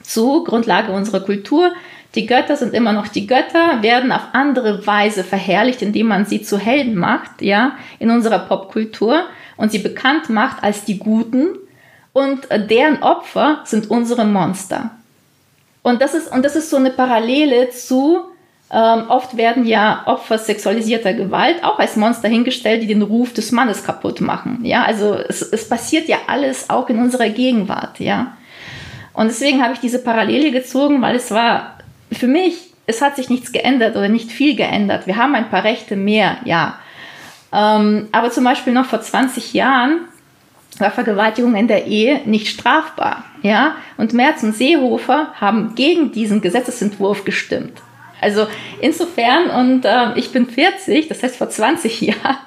[0.03, 1.71] zu Grundlage unserer Kultur.
[2.15, 6.41] Die Götter sind immer noch die Götter, werden auf andere Weise verherrlicht, indem man sie
[6.41, 9.23] zu Helden macht, ja, in unserer Popkultur
[9.57, 11.49] und sie bekannt macht als die Guten
[12.13, 14.91] und deren Opfer sind unsere Monster.
[15.83, 18.21] Und das ist, und das ist so eine Parallele zu,
[18.71, 23.51] ähm, oft werden ja Opfer sexualisierter Gewalt auch als Monster hingestellt, die den Ruf des
[23.51, 24.59] Mannes kaputt machen.
[24.63, 28.35] Ja, also es, es passiert ja alles auch in unserer Gegenwart, ja.
[29.13, 31.77] Und deswegen habe ich diese Parallele gezogen, weil es war
[32.11, 35.05] für mich es hat sich nichts geändert oder nicht viel geändert.
[35.05, 36.79] Wir haben ein paar Rechte mehr, ja.
[37.51, 40.07] Ähm, aber zum Beispiel noch vor 20 Jahren
[40.79, 43.23] war Vergewaltigung in der Ehe nicht strafbar.
[43.41, 43.75] Ja?
[43.97, 47.81] Und Merz und Seehofer haben gegen diesen Gesetzesentwurf gestimmt.
[48.21, 48.47] Also
[48.81, 52.37] insofern, und äh, ich bin 40, das heißt vor 20 Jahren,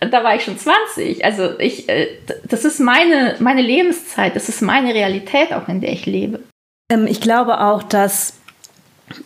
[0.00, 1.24] da war ich schon 20.
[1.24, 2.08] Also ich, äh,
[2.48, 6.40] das ist meine, meine Lebenszeit, das ist meine Realität auch, in der ich lebe.
[6.90, 8.34] Ähm, ich glaube auch, dass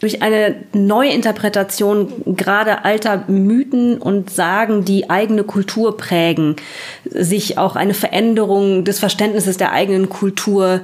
[0.01, 6.57] durch eine Neuinterpretation gerade alter Mythen und Sagen, die eigene Kultur prägen,
[7.05, 10.80] sich auch eine Veränderung des Verständnisses der eigenen Kultur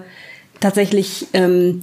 [0.60, 1.82] tatsächlich ähm,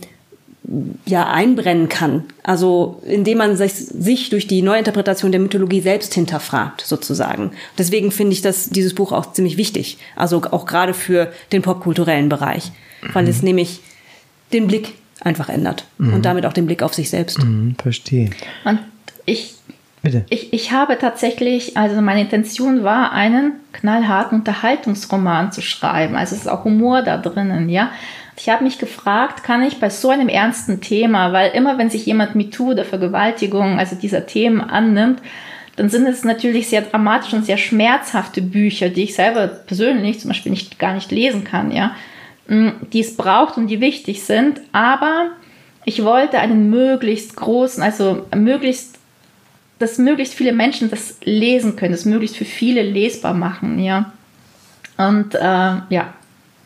[1.06, 2.24] ja einbrennen kann.
[2.44, 7.52] Also indem man sich, sich durch die Neuinterpretation der Mythologie selbst hinterfragt, sozusagen.
[7.78, 9.98] Deswegen finde ich das dieses Buch auch ziemlich wichtig.
[10.16, 12.72] Also auch gerade für den popkulturellen Bereich,
[13.14, 13.30] weil mhm.
[13.30, 13.80] es nämlich
[14.54, 16.14] den Blick einfach ändert mhm.
[16.14, 17.40] und damit auch den Blick auf sich selbst.
[17.40, 18.30] Mhm, verstehe.
[18.66, 18.80] Und
[19.26, 19.56] ich,
[20.02, 20.26] Bitte.
[20.30, 26.16] Ich, ich habe tatsächlich, also meine Intention war, einen knallharten Unterhaltungsroman zu schreiben.
[26.16, 27.92] Also es ist auch Humor da drinnen, ja.
[28.40, 32.06] Ich habe mich gefragt, kann ich bei so einem ernsten Thema, weil immer wenn sich
[32.06, 35.22] jemand MeToo oder Vergewaltigung, also dieser Themen annimmt,
[35.76, 40.30] dann sind es natürlich sehr dramatische und sehr schmerzhafte Bücher, die ich selber persönlich zum
[40.30, 41.96] Beispiel nicht, gar nicht lesen kann, ja.
[42.48, 44.62] Mm, die es braucht und die wichtig sind.
[44.72, 45.32] Aber
[45.86, 48.98] ich wollte einen möglichst großen, also möglichst,
[49.80, 54.12] dass möglichst viele Menschen das lesen können, das möglichst für viele lesbar machen, ja.
[54.98, 55.40] Und äh,
[55.90, 56.14] ja,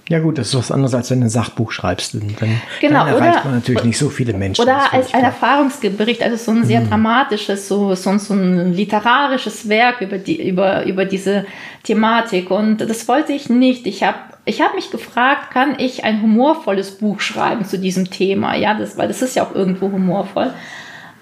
[0.09, 2.15] ja gut, das ist was anderes, als wenn du ein Sachbuch schreibst.
[2.15, 4.61] Dann, genau, dann erreicht oder, man natürlich nicht so viele Menschen.
[4.61, 6.89] Oder als ein Erfahrungsbericht, also so ein sehr mhm.
[6.89, 11.45] dramatisches, so, so, so, ein literarisches Werk über, die, über, über diese
[11.83, 12.51] Thematik.
[12.51, 13.87] Und das wollte ich nicht.
[13.87, 18.55] Ich habe ich hab mich gefragt, kann ich ein humorvolles Buch schreiben zu diesem Thema?
[18.55, 20.51] Ja, das, weil das ist ja auch irgendwo humorvoll.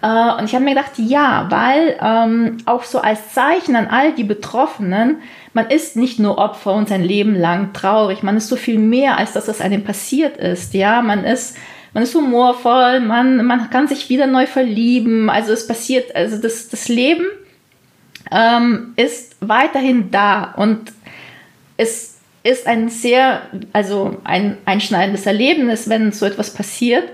[0.01, 4.13] Uh, und ich habe mir gedacht, ja, weil ähm, auch so als Zeichen an all
[4.13, 5.17] die Betroffenen,
[5.53, 9.17] man ist nicht nur Opfer und sein Leben lang traurig, man ist so viel mehr,
[9.17, 10.73] als dass es einem passiert ist.
[10.73, 11.57] Ja, man ist,
[11.93, 15.29] man ist humorvoll, man, man kann sich wieder neu verlieben.
[15.29, 17.25] Also es passiert, also das, das Leben
[18.31, 20.91] ähm, ist weiterhin da und
[21.77, 23.41] es ist ein sehr,
[23.73, 27.09] also ein einschneidendes Erlebnis, wenn so etwas passiert.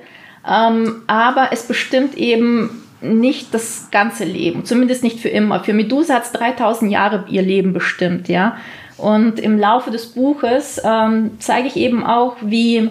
[0.47, 5.63] Ähm, aber es bestimmt eben nicht das ganze Leben, zumindest nicht für immer.
[5.63, 8.57] Für Medusa hat es 3000 Jahre ihr Leben bestimmt, ja.
[8.97, 12.89] Und im Laufe des Buches ähm, zeige ich eben auch, wie,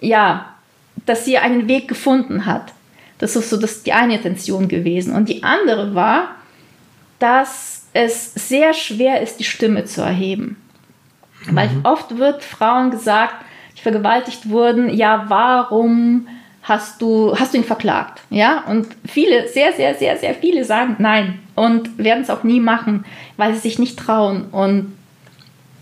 [0.00, 0.46] ja,
[1.06, 2.72] dass sie einen Weg gefunden hat.
[3.18, 5.14] Das ist so das, die eine Intention gewesen.
[5.14, 6.36] Und die andere war,
[7.18, 10.56] dass es sehr schwer ist, die Stimme zu erheben.
[11.46, 11.56] Mhm.
[11.56, 13.34] Weil oft wird Frauen gesagt,
[13.76, 16.28] die vergewaltigt wurden, ja, warum
[16.62, 18.22] hast du, hast du ihn verklagt?
[18.30, 22.60] Ja, und viele, sehr, sehr, sehr, sehr viele sagen nein und werden es auch nie
[22.60, 23.04] machen,
[23.36, 24.46] weil sie sich nicht trauen.
[24.52, 24.92] Und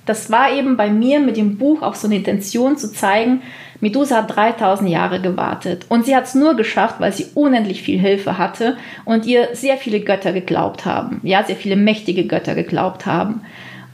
[0.06, 3.42] das war eben bei mir mit dem Buch auch so eine Intention zu zeigen,
[3.80, 7.98] Medusa hat 3000 Jahre gewartet und sie hat es nur geschafft, weil sie unendlich viel
[7.98, 11.20] Hilfe hatte und ihr sehr viele Götter geglaubt haben.
[11.22, 13.40] Ja, sehr viele mächtige Götter geglaubt haben.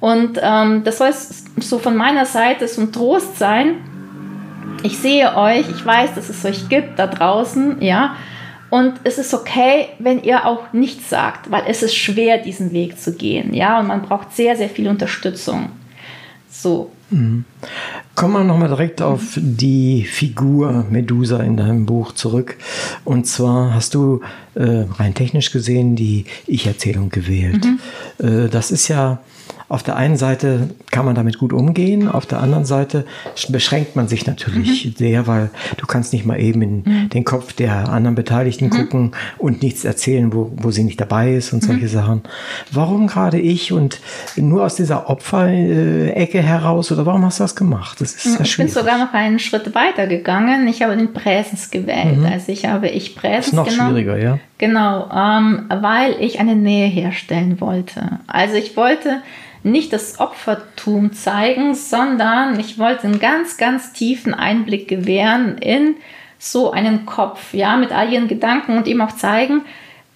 [0.01, 1.12] Und ähm, das soll
[1.61, 3.76] so von meiner Seite so ein Trost sein,
[4.87, 8.16] ich sehe euch, ich weiß, dass es euch gibt da draußen, ja.
[8.70, 12.99] Und es ist okay, wenn ihr auch nichts sagt, weil es ist schwer, diesen Weg
[12.99, 13.80] zu gehen, ja.
[13.80, 15.70] Und man braucht sehr, sehr viel Unterstützung.
[16.51, 16.91] So.
[17.11, 17.45] Mhm.
[18.16, 22.57] Kommen wir nochmal direkt auf die Figur Medusa in deinem Buch zurück.
[23.05, 24.22] Und zwar hast du
[24.55, 27.64] äh, rein technisch gesehen die Ich-Erzählung gewählt.
[27.64, 28.47] Mhm.
[28.47, 29.20] Äh, das ist ja
[29.68, 33.04] auf der einen Seite kann man damit gut umgehen, auf der anderen Seite
[33.48, 34.94] beschränkt man sich natürlich mhm.
[34.96, 37.08] sehr, weil du kannst nicht mal eben in mhm.
[37.10, 38.70] den Kopf der anderen Beteiligten mhm.
[38.70, 41.88] gucken und nichts erzählen, wo, wo sie nicht dabei ist und solche mhm.
[41.88, 42.22] Sachen.
[42.70, 44.00] Warum gerade ich und
[44.36, 48.00] nur aus dieser Opferecke heraus oder warum hast du das gemacht?
[48.00, 50.68] Das ist ja Ich bin sogar noch einen Schritt weiter gegangen.
[50.68, 52.18] Ich habe den Präsens gewählt.
[52.18, 52.26] Mhm.
[52.26, 53.90] Also ich habe ich Präsens Das ist noch genommen.
[53.90, 54.38] schwieriger, ja.
[54.59, 58.20] Genau, ähm, weil ich eine Nähe herstellen wollte.
[58.26, 59.22] Also ich wollte
[59.62, 65.96] nicht das Opfertum zeigen, sondern ich wollte einen ganz, ganz tiefen Einblick gewähren in
[66.38, 69.62] so einen Kopf, ja, mit all ihren Gedanken und ihm auch zeigen,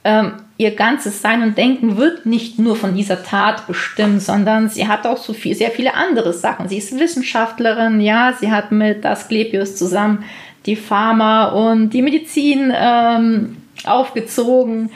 [0.05, 4.89] ähm, ihr ganzes Sein und Denken wird nicht nur von dieser Tat bestimmt, sondern sie
[4.89, 6.69] hat auch so viel, sehr viele andere Sachen.
[6.69, 10.25] Sie ist Wissenschaftlerin, ja, sie hat mit Asklepios zusammen
[10.67, 13.57] die Pharma und die Medizin ähm,
[13.87, 14.91] aufgezogen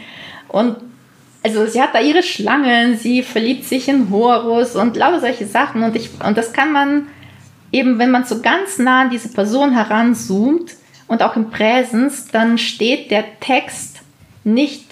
[0.49, 0.77] und
[1.45, 5.83] also sie hat da ihre Schlangen, sie verliebt sich in Horus und lauter solche Sachen.
[5.83, 7.09] Und, ich, und das kann man
[7.71, 10.75] eben, wenn man so ganz nah an diese Person heranzoomt
[11.07, 14.01] und auch im Präsens, dann steht der Text
[14.43, 14.87] nicht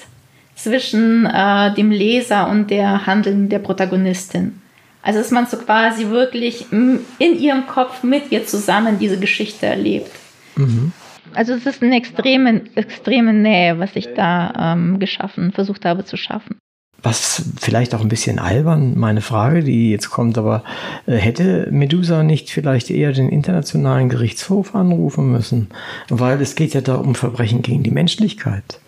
[0.54, 4.60] zwischen äh, dem Leser und der Handeln der Protagonistin.
[5.00, 10.12] Also dass man so quasi wirklich in ihrem Kopf mit ihr zusammen diese Geschichte erlebt.
[10.56, 10.92] Mhm.
[11.34, 16.16] Also es ist eine extreme, extreme Nähe, was ich da ähm, geschaffen, versucht habe zu
[16.16, 16.58] schaffen.
[17.02, 20.62] Was vielleicht auch ein bisschen albern, meine Frage, die jetzt kommt, aber
[21.06, 25.70] äh, hätte Medusa nicht vielleicht eher den Internationalen Gerichtshof anrufen müssen?
[26.08, 28.78] Weil es geht ja da um Verbrechen gegen die Menschlichkeit.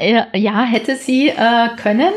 [0.00, 2.12] Ja, ja hätte sie äh, können.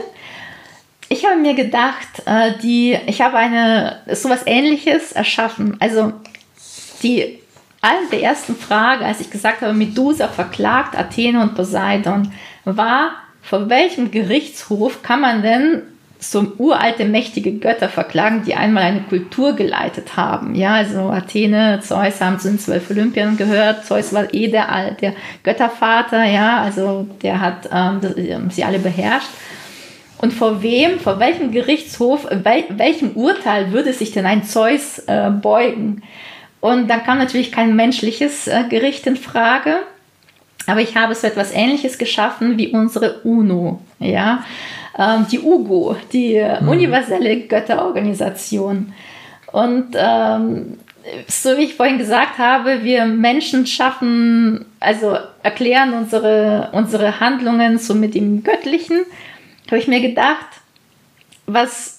[1.10, 5.78] Ich habe mir gedacht, äh, die, ich habe eine sowas Ähnliches erschaffen.
[5.80, 6.14] Also
[7.04, 7.40] die
[7.82, 12.32] eine der ersten Fragen, als ich gesagt habe, Medusa verklagt Athene und Poseidon,
[12.66, 13.12] war,
[13.42, 15.82] vor welchem Gerichtshof kann man denn
[16.20, 20.54] so uralte, mächtige Götter verklagen, die einmal eine Kultur geleitet haben.
[20.54, 23.86] Ja, also Athene, Zeus haben zu den zwölf Olympiern gehört.
[23.86, 25.14] Zeus war eh der, der
[25.44, 29.30] Göttervater, ja, also der hat ähm, ähm, sie alle beherrscht.
[30.18, 35.30] Und vor wem, vor welchem Gerichtshof, wel, welchem Urteil würde sich denn ein Zeus äh,
[35.30, 36.04] beugen?
[36.62, 39.78] Und dann kam natürlich kein menschliches äh, Gericht in Frage.
[40.68, 44.44] Aber ich habe so etwas Ähnliches geschaffen wie unsere UNO, ja,
[44.98, 46.68] ähm, die UGO, die mhm.
[46.68, 48.94] universelle Götterorganisation.
[49.52, 50.78] Und ähm,
[51.28, 57.96] so wie ich vorhin gesagt habe, wir Menschen schaffen, also erklären unsere, unsere Handlungen so
[57.96, 59.06] mit dem Göttlichen,
[59.68, 60.48] habe ich mir gedacht,
[61.48, 61.99] was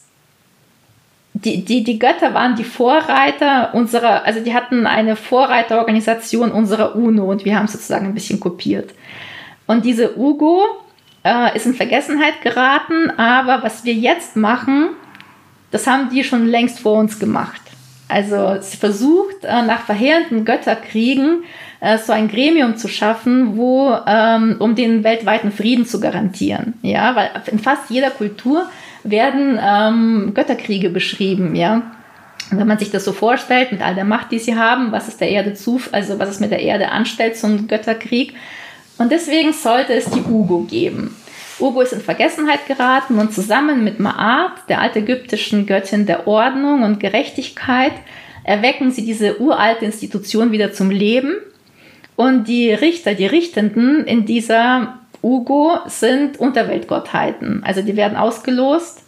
[1.34, 7.30] die, die, die Götter waren die Vorreiter unserer, also die hatten eine Vorreiterorganisation unserer UNO
[7.30, 8.94] und wir haben sozusagen ein bisschen kopiert.
[9.66, 10.64] Und diese UGO
[11.24, 14.90] äh, ist in Vergessenheit geraten, aber was wir jetzt machen,
[15.70, 17.60] das haben die schon längst vor uns gemacht.
[18.08, 21.44] Also sie versucht äh, nach verheerenden Götterkriegen
[21.78, 26.74] äh, so ein Gremium zu schaffen, wo ähm, um den weltweiten Frieden zu garantieren.
[26.82, 28.66] Ja, weil in fast jeder Kultur
[29.02, 31.82] werden ähm, Götterkriege beschrieben, ja.
[32.50, 35.16] wenn man sich das so vorstellt, mit all der Macht, die sie haben, was es
[35.16, 38.34] der Erde zu, also was es mit der Erde anstellt, so ein Götterkrieg.
[38.98, 41.16] Und deswegen sollte es die Ugo geben.
[41.58, 47.00] Ugo ist in Vergessenheit geraten und zusammen mit Maat, der altägyptischen Göttin der Ordnung und
[47.00, 47.92] Gerechtigkeit,
[48.44, 51.34] erwecken sie diese uralte Institution wieder zum Leben.
[52.16, 57.62] Und die Richter, die Richtenden in dieser Ugo sind Unterweltgottheiten.
[57.64, 59.02] Also die werden ausgelost.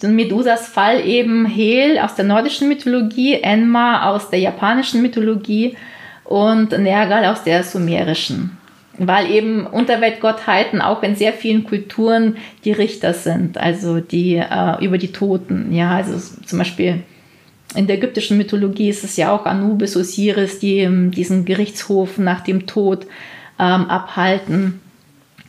[0.00, 5.76] In Medusas Fall eben Hel aus der nordischen Mythologie, Enma aus der japanischen Mythologie
[6.24, 8.56] und Nergal aus der sumerischen.
[8.98, 14.96] Weil eben Unterweltgottheiten auch in sehr vielen Kulturen die Richter sind, also die äh, über
[14.96, 15.72] die Toten.
[15.74, 17.02] Ja, also zum Beispiel
[17.74, 22.40] in der ägyptischen Mythologie ist es ja auch Anubis, Osiris, die ähm, diesen Gerichtshof nach
[22.40, 23.06] dem Tod
[23.58, 24.80] ähm, abhalten.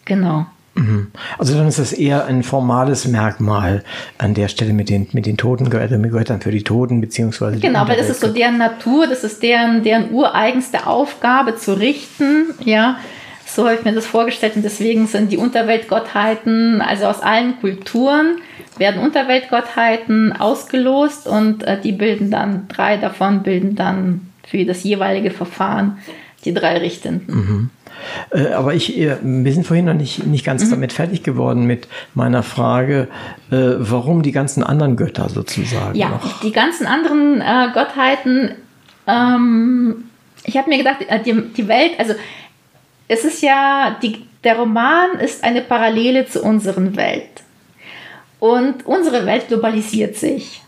[0.06, 0.46] Genau.
[0.76, 1.12] Mhm.
[1.38, 3.84] Also dann ist das eher ein formales Merkmal
[4.18, 7.60] an der Stelle mit den, mit den Toten, also mit Göttern für die Toten, beziehungsweise.
[7.60, 12.54] Genau, weil das ist so deren Natur, das ist deren, deren ureigenste Aufgabe zu richten,
[12.64, 12.98] ja.
[13.46, 18.38] So habe ich mir das vorgestellt und deswegen sind die Unterweltgottheiten, also aus allen Kulturen,
[18.80, 25.30] werden Unterweltgottheiten ausgelost und äh, die bilden dann, drei davon bilden dann für das jeweilige
[25.30, 26.00] Verfahren
[26.46, 27.36] die drei Richtenden.
[27.36, 27.70] Mhm.
[28.32, 30.72] Äh, aber ich, wir sind vorhin noch nicht, nicht ganz mhm.
[30.72, 33.08] damit fertig geworden mit meiner Frage,
[33.52, 35.96] äh, warum die ganzen anderen Götter sozusagen.
[35.96, 36.42] Ja, noch?
[36.42, 38.52] die ganzen anderen äh, Gottheiten,
[39.08, 40.06] ähm,
[40.46, 42.14] ich habe mir gedacht, äh, die, die Welt, also
[43.08, 47.44] es ist ja, die, der Roman ist eine Parallele zu unserer Welt.
[48.40, 50.62] Und unsere Welt globalisiert sich.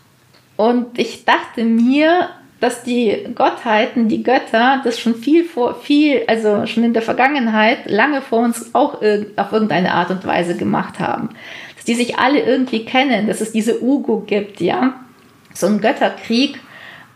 [0.56, 2.30] Und ich dachte mir,
[2.60, 7.90] dass die Gottheiten, die Götter, das schon viel vor, viel, also schon in der Vergangenheit,
[7.90, 11.30] lange vor uns auch auf irgendeine Art und Weise gemacht haben.
[11.74, 14.94] Dass die sich alle irgendwie kennen, dass es diese Ugo gibt, ja.
[15.52, 16.58] So ein Götterkrieg,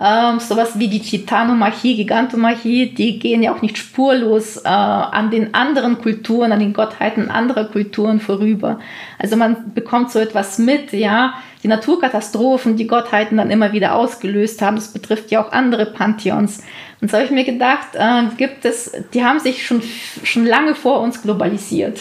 [0.02, 5.52] ähm, sowas wie die Titanomachie, Gigantomachie, die gehen ja auch nicht spurlos äh, an den
[5.52, 8.80] anderen Kulturen, an den Gottheiten anderer Kulturen vorüber.
[9.18, 14.62] Also man bekommt so etwas mit, ja, die Naturkatastrophen, die Gottheiten dann immer wieder ausgelöst
[14.62, 16.62] haben, das betrifft ja auch andere Pantheons.
[17.00, 19.82] Und so habe ich mir gedacht, äh, gibt es, die haben sich schon,
[20.22, 22.00] schon lange vor uns globalisiert.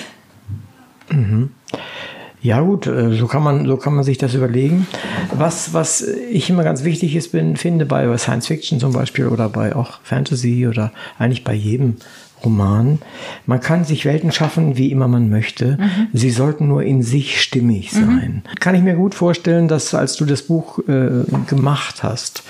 [1.09, 1.51] Mhm.
[2.41, 4.87] Ja gut, äh, so kann man, so kann man sich das überlegen.
[5.33, 9.49] Was, was ich immer ganz wichtig ist, bin, finde bei Science Fiction zum Beispiel oder
[9.49, 11.97] bei auch Fantasy oder eigentlich bei jedem
[12.43, 12.99] Roman.
[13.45, 15.77] Man kann sich Welten schaffen, wie immer man möchte.
[15.79, 16.07] Mhm.
[16.13, 17.97] Sie sollten nur in sich stimmig mhm.
[17.97, 18.43] sein.
[18.45, 18.55] Mhm.
[18.59, 22.43] Kann ich mir gut vorstellen, dass als du das Buch äh, gemacht hast,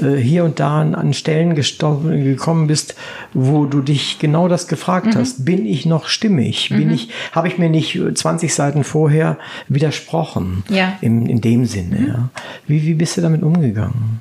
[0.00, 2.94] äh, hier und da an Stellen gekommen bist,
[3.34, 5.14] wo du dich genau das gefragt mhm.
[5.14, 5.44] hast.
[5.44, 6.68] Bin ich noch stimmig?
[6.70, 6.94] Bin mhm.
[6.94, 9.38] ich, habe ich mir nicht 20 Seiten vorher
[9.68, 10.64] widersprochen?
[10.68, 10.98] Ja.
[11.00, 12.06] In, in dem Sinne, mhm.
[12.06, 12.28] ja.
[12.66, 14.20] Wie, wie bist du damit umgegangen?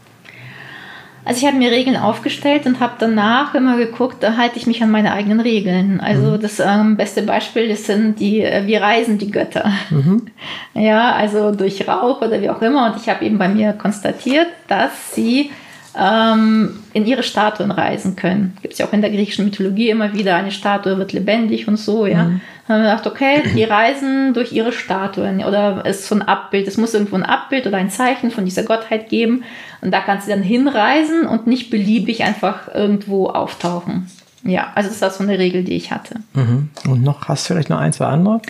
[1.30, 4.82] Also ich habe mir Regeln aufgestellt und habe danach immer geguckt, da halte ich mich
[4.82, 6.00] an meine eigenen Regeln.
[6.00, 6.42] Also mhm.
[6.42, 9.72] das ähm, beste Beispiel das sind die, äh, wir reisen die Götter.
[9.92, 10.26] Mhm.
[10.74, 12.88] Ja, also durch Rauch oder wie auch immer.
[12.88, 15.52] Und ich habe eben bei mir konstatiert, dass sie
[15.98, 18.58] ähm, in ihre Statuen reisen können.
[18.62, 21.78] Gibt es ja auch in der griechischen Mythologie immer wieder, eine Statue wird lebendig und
[21.78, 22.24] so, ja.
[22.24, 22.42] Mhm.
[22.68, 26.22] Dann haben wir gedacht, okay, die reisen durch ihre Statuen oder es ist so ein
[26.22, 29.44] Abbild, es muss irgendwo ein Abbild oder ein Zeichen von dieser Gottheit geben
[29.82, 34.08] und da kannst du dann hinreisen und nicht beliebig einfach irgendwo auftauchen.
[34.44, 36.16] Ja, also das war so eine Regel, die ich hatte.
[36.34, 36.70] Mhm.
[36.88, 38.42] Und noch, hast du vielleicht noch ein, zwei andere?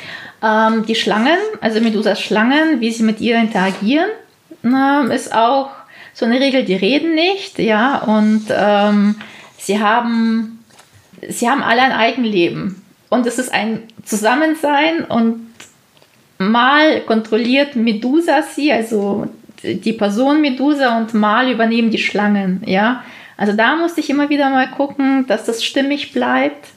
[0.43, 4.09] Ähm, die Schlangen, also Medusas Schlangen, wie sie mit ihr interagieren,
[4.63, 5.69] äh, ist auch
[6.19, 9.15] so eine Regel, die reden nicht, ja, und ähm,
[9.57, 10.65] sie haben,
[11.29, 12.81] sie haben alle ein Eigenleben.
[13.07, 15.49] Und es ist ein Zusammensein und
[16.37, 19.27] mal kontrolliert Medusa sie, also
[19.63, 23.03] die Person Medusa und mal übernehmen die Schlangen, ja.
[23.37, 26.67] Also da musste ich immer wieder mal gucken, dass das stimmig bleibt.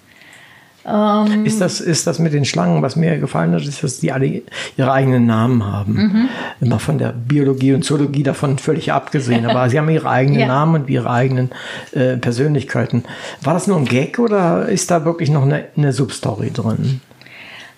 [0.85, 4.11] Ähm, ist, das, ist das mit den Schlangen, was mir gefallen hat, ist, dass die
[4.11, 4.43] alle
[4.77, 5.93] ihre eigenen Namen haben.
[5.93, 6.29] Mhm.
[6.61, 9.47] Immer von der Biologie und Zoologie davon völlig abgesehen.
[9.47, 10.47] Aber sie haben ihre eigenen ja.
[10.47, 11.51] Namen und ihre eigenen
[11.93, 13.05] äh, Persönlichkeiten.
[13.43, 17.01] War das nur ein Gag oder ist da wirklich noch eine, eine Substory drin?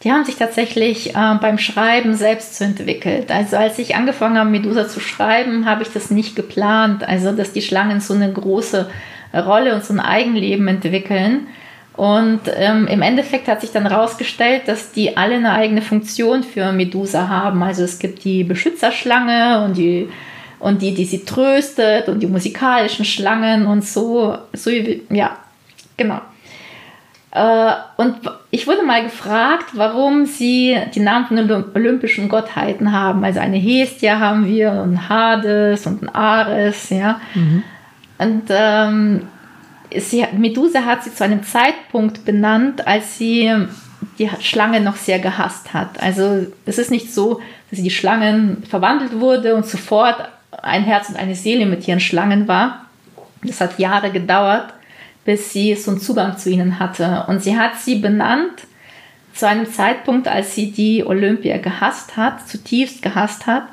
[0.02, 3.30] Die haben sich tatsächlich äh, beim Schreiben selbst zu entwickelt.
[3.30, 7.06] Also als ich angefangen habe, Medusa zu schreiben, habe ich das nicht geplant.
[7.06, 8.88] Also dass die Schlangen so eine große
[9.34, 11.46] Rolle und so ein Eigenleben entwickeln.
[11.96, 16.72] Und ähm, im Endeffekt hat sich dann herausgestellt, dass die alle eine eigene Funktion für
[16.72, 17.62] Medusa haben.
[17.62, 20.08] Also es gibt die Beschützerschlange und die,
[20.58, 24.36] und die, die sie tröstet und die musikalischen Schlangen und so.
[24.52, 25.36] so ja,
[25.96, 26.20] genau.
[27.30, 28.16] Äh, und
[28.50, 33.24] ich wurde mal gefragt, warum sie die Namen von den olympischen Gottheiten haben.
[33.24, 37.20] Also eine Hestia haben wir und Hades und ein Ares, ja.
[37.34, 37.62] Mhm.
[38.18, 39.28] Und ähm,
[39.98, 43.50] sie, Medusa hat sie zu einem Zeitpunkt benannt, als sie
[44.18, 46.00] die Schlange noch sehr gehasst hat.
[46.02, 47.40] Also es ist nicht so,
[47.70, 50.28] dass sie die Schlangen verwandelt wurde und sofort
[50.62, 52.86] ein Herz und eine Seele mit ihren Schlangen war.
[53.42, 54.72] Das hat Jahre gedauert,
[55.24, 57.24] bis sie so einen Zugang zu ihnen hatte.
[57.28, 58.66] Und sie hat sie benannt
[59.34, 63.64] zu einem Zeitpunkt, als sie die Olympia gehasst hat, zutiefst gehasst hat.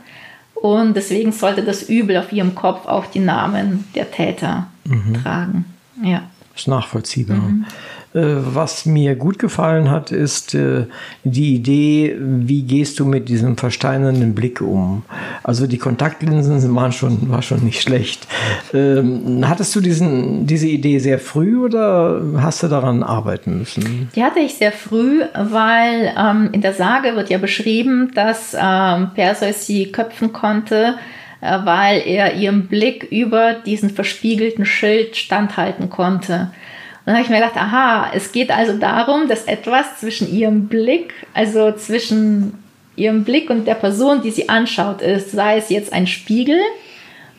[0.55, 5.21] Und deswegen sollte das Übel auf ihrem Kopf auch die Namen der Täter mhm.
[5.21, 5.65] tragen.
[6.01, 6.23] Ja.
[6.55, 7.37] Ist nachvollziehbar.
[7.37, 7.65] Mhm.
[8.13, 10.85] Äh, was mir gut gefallen hat, ist äh,
[11.23, 15.03] die Idee, wie gehst du mit diesem versteinernden Blick um?
[15.43, 18.27] Also die Kontaktlinsen waren schon, war schon nicht schlecht.
[18.73, 24.09] Ähm, hattest du diesen, diese Idee sehr früh oder hast du daran arbeiten müssen?
[24.13, 29.11] Die hatte ich sehr früh, weil ähm, in der Sage wird ja beschrieben, dass ähm,
[29.15, 30.95] Perseus sie köpfen konnte
[31.41, 36.51] weil er ihrem Blick über diesen verspiegelten Schild standhalten konnte.
[36.99, 40.67] Und dann habe ich mir gedacht, aha, es geht also darum, dass etwas zwischen ihrem
[40.67, 42.53] Blick, also zwischen
[42.95, 46.59] ihrem Blick und der Person, die sie anschaut, ist, sei es jetzt ein Spiegel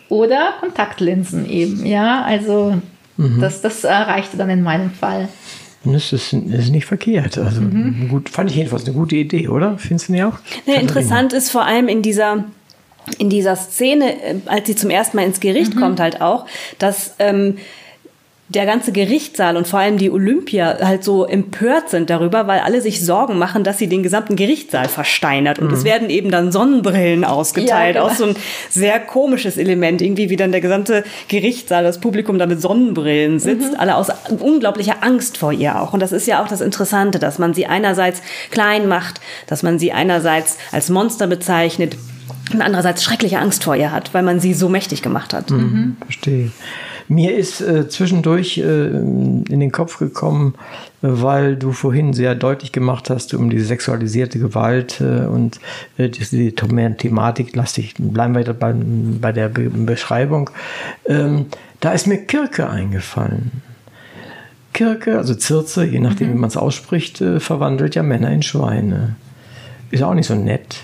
[0.09, 2.76] oder Kontaktlinsen eben, ja, also
[3.16, 3.40] mhm.
[3.40, 5.28] das, das reichte dann in meinem Fall.
[5.84, 7.38] Das ist, ist nicht verkehrt.
[7.38, 8.09] Also mhm.
[8.09, 9.78] gut, fand ich jedenfalls eine gute Idee, oder?
[9.78, 10.38] Findest du nicht auch?
[10.66, 12.44] Ja, interessant ist vor allem in dieser
[13.18, 15.80] in dieser Szene, äh, als sie zum ersten Mal ins Gericht mhm.
[15.80, 16.46] kommt, halt auch,
[16.78, 17.59] dass ähm,
[18.55, 22.80] der ganze Gerichtssaal und vor allem die Olympia halt so empört sind darüber, weil alle
[22.80, 25.59] sich Sorgen machen, dass sie den gesamten Gerichtssaal versteinert.
[25.59, 25.74] Und mhm.
[25.74, 27.96] es werden eben dann Sonnenbrillen ausgeteilt.
[27.96, 28.12] Ja, genau.
[28.12, 28.36] Auch so ein
[28.68, 33.72] sehr komisches Element, irgendwie wie dann der gesamte Gerichtssaal, das Publikum da mit Sonnenbrillen sitzt,
[33.72, 33.80] mhm.
[33.80, 35.92] alle aus unglaublicher Angst vor ihr auch.
[35.92, 39.78] Und das ist ja auch das Interessante, dass man sie einerseits klein macht, dass man
[39.78, 41.96] sie einerseits als Monster bezeichnet,
[42.55, 45.50] und andererseits schreckliche Angst vor ihr hat, weil man sie so mächtig gemacht hat.
[45.50, 45.96] Mhm.
[46.05, 46.50] Verstehe.
[47.09, 50.55] Mir ist äh, zwischendurch äh, in den Kopf gekommen,
[51.03, 55.61] äh, weil du vorhin sehr deutlich gemacht hast um die sexualisierte Gewalt äh, und
[55.98, 60.50] äh, die, Thematik, lass dich, bleiben wir bei, bei der Be Beschreibung.
[61.07, 61.46] Ähm,
[61.80, 63.50] da ist mir Kirke eingefallen.
[64.72, 66.34] Kirke, also Zirze, je nachdem, mhm.
[66.34, 69.16] wie man es ausspricht, äh, verwandelt ja Männer in Schweine.
[69.90, 70.78] Ist auch nicht so nett.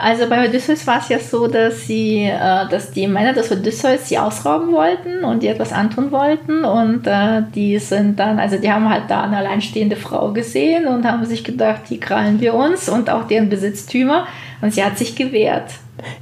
[0.00, 4.08] Also bei Odysseus war es ja so, dass sie, äh, dass die Männer des Odysseus
[4.08, 6.64] sie ausrauben wollten und ihr etwas antun wollten.
[6.64, 11.04] Und äh, die sind dann, also die haben halt da eine alleinstehende Frau gesehen und
[11.04, 14.26] haben sich gedacht, die krallen wir uns und auch deren Besitztümer
[14.60, 15.70] und sie hat sich gewehrt.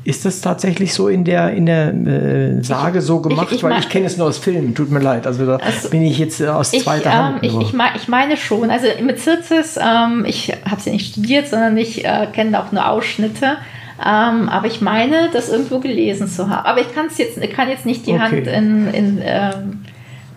[0.05, 3.49] Ist das tatsächlich so in der, in der äh, Sage so gemacht?
[3.51, 5.27] Ich, ich, Weil ich kenne es nur aus Filmen, tut mir leid.
[5.27, 7.45] Also da also, bin ich jetzt äh, aus zweiter ich, Hand.
[7.45, 8.71] Ähm, ich, ich, meine schon.
[8.71, 12.89] Also mit Zirzis, ähm, ich habe sie nicht studiert, sondern ich äh, kenne auch nur
[12.89, 13.59] Ausschnitte.
[14.01, 16.67] Ähm, aber ich meine, das irgendwo gelesen zu haben.
[16.67, 16.87] Aber ich
[17.19, 18.21] jetzt, kann jetzt nicht die okay.
[18.21, 19.81] Hand in, in ähm,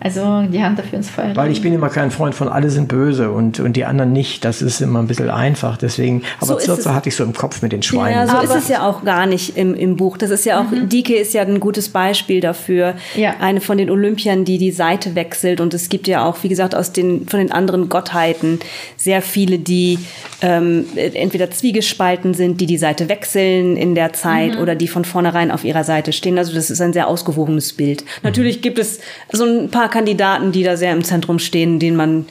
[0.04, 1.36] also die Hand dafür ins Feuer.
[1.36, 4.44] Weil ich bin immer kein Freund von alle sind böse und, und die anderen nicht.
[4.44, 5.76] Das ist immer ein bisschen einfach.
[5.76, 8.16] Deswegen, aber so Zirze hatte ich so im Kopf mit den Schweinen.
[8.16, 10.16] Ja, so aber ist es ja auch gar nicht im, im Buch.
[10.16, 10.88] Das ist ja auch, mhm.
[10.88, 12.94] Dike ist ja ein gutes Beispiel dafür.
[13.14, 13.34] Ja.
[13.38, 15.60] Eine von den Olympiern, die die Seite wechselt.
[15.60, 18.58] Und es gibt ja auch, wie gesagt, aus den, von den anderen Gottheiten
[18.96, 20.00] sehr viele, die
[20.40, 24.62] ähm, entweder zwiegespalten sind, die die Seite wechseln in der Zeit mhm.
[24.62, 26.38] oder die von vornherein auf ihrer Seite stehen.
[26.38, 28.02] Also das ist ein sehr ausgewogenes Bild.
[28.02, 28.08] Mhm.
[28.24, 28.98] Natürlich gibt es
[29.30, 32.26] so ein paar Kandidaten, die da sehr im Zentrum stehen, denen man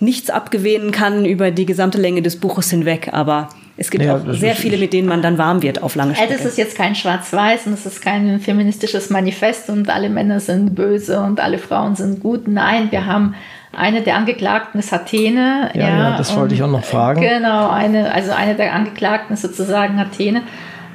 [0.00, 4.20] nichts abgewähnen kann über die gesamte Länge des Buches hinweg, aber es gibt ja, auch
[4.32, 6.34] sehr viele, mit denen man dann warm wird auf lange Strecke.
[6.34, 10.74] Das ist jetzt kein Schwarz-Weiß und es ist kein feministisches Manifest und alle Männer sind
[10.74, 12.48] böse und alle Frauen sind gut.
[12.48, 13.34] Nein, wir haben
[13.72, 15.70] eine der Angeklagten ist Athene.
[15.74, 17.22] Ja, ja, ja das wollte ich auch noch fragen.
[17.22, 20.42] Genau, eine, also eine der Angeklagten ist sozusagen Athene.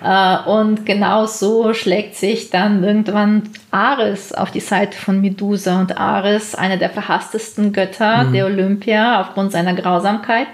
[0.08, 5.82] Äh, und genau so schlägt sich dann irgendwann Ares auf die Seite von Medusa.
[5.82, 8.34] Und Ares, einer der verhasstesten Götter mhm.
[8.34, 10.48] der Olympia aufgrund seiner Grausamkeit.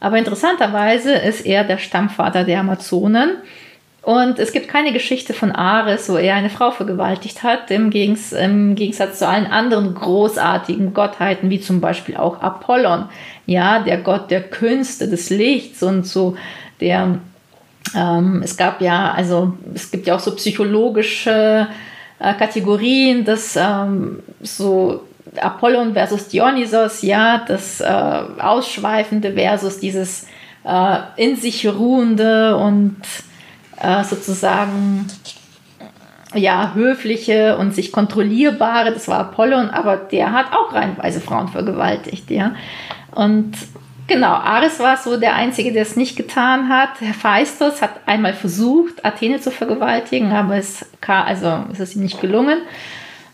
[0.00, 3.36] Aber interessanterweise ist er der Stammvater der Amazonen.
[4.02, 8.32] Und es gibt keine Geschichte von Ares, wo er eine Frau vergewaltigt hat, im, Gegens
[8.32, 13.06] im, Gegensatz zu allen anderen großartigen Gottheiten, wie zum Beispiel auch Apollon,
[13.46, 16.36] ja, der Gott der Künste, des Lichts und so,
[16.80, 17.18] der
[17.94, 21.68] ähm, es gab ja, also es gibt ja auch so psychologische
[22.18, 25.04] äh, Kategorien, dass ähm, so
[25.40, 30.26] Apollon versus Dionysos, ja, das äh, Ausschweifende versus dieses
[30.64, 32.96] äh, in sich ruhende und
[33.80, 35.06] äh, sozusagen
[36.34, 42.30] ja, höfliche und sich kontrollierbare, das war Apollon, aber der hat auch reinweise Frauen vergewaltigt,
[42.30, 42.54] ja.
[43.12, 43.56] Und
[44.10, 47.00] Genau, Ares war so der Einzige, der es nicht getan hat.
[47.00, 52.20] Hephaistos hat einmal versucht, Athene zu vergewaltigen, aber es, kam, also, es ist ihm nicht
[52.20, 52.58] gelungen.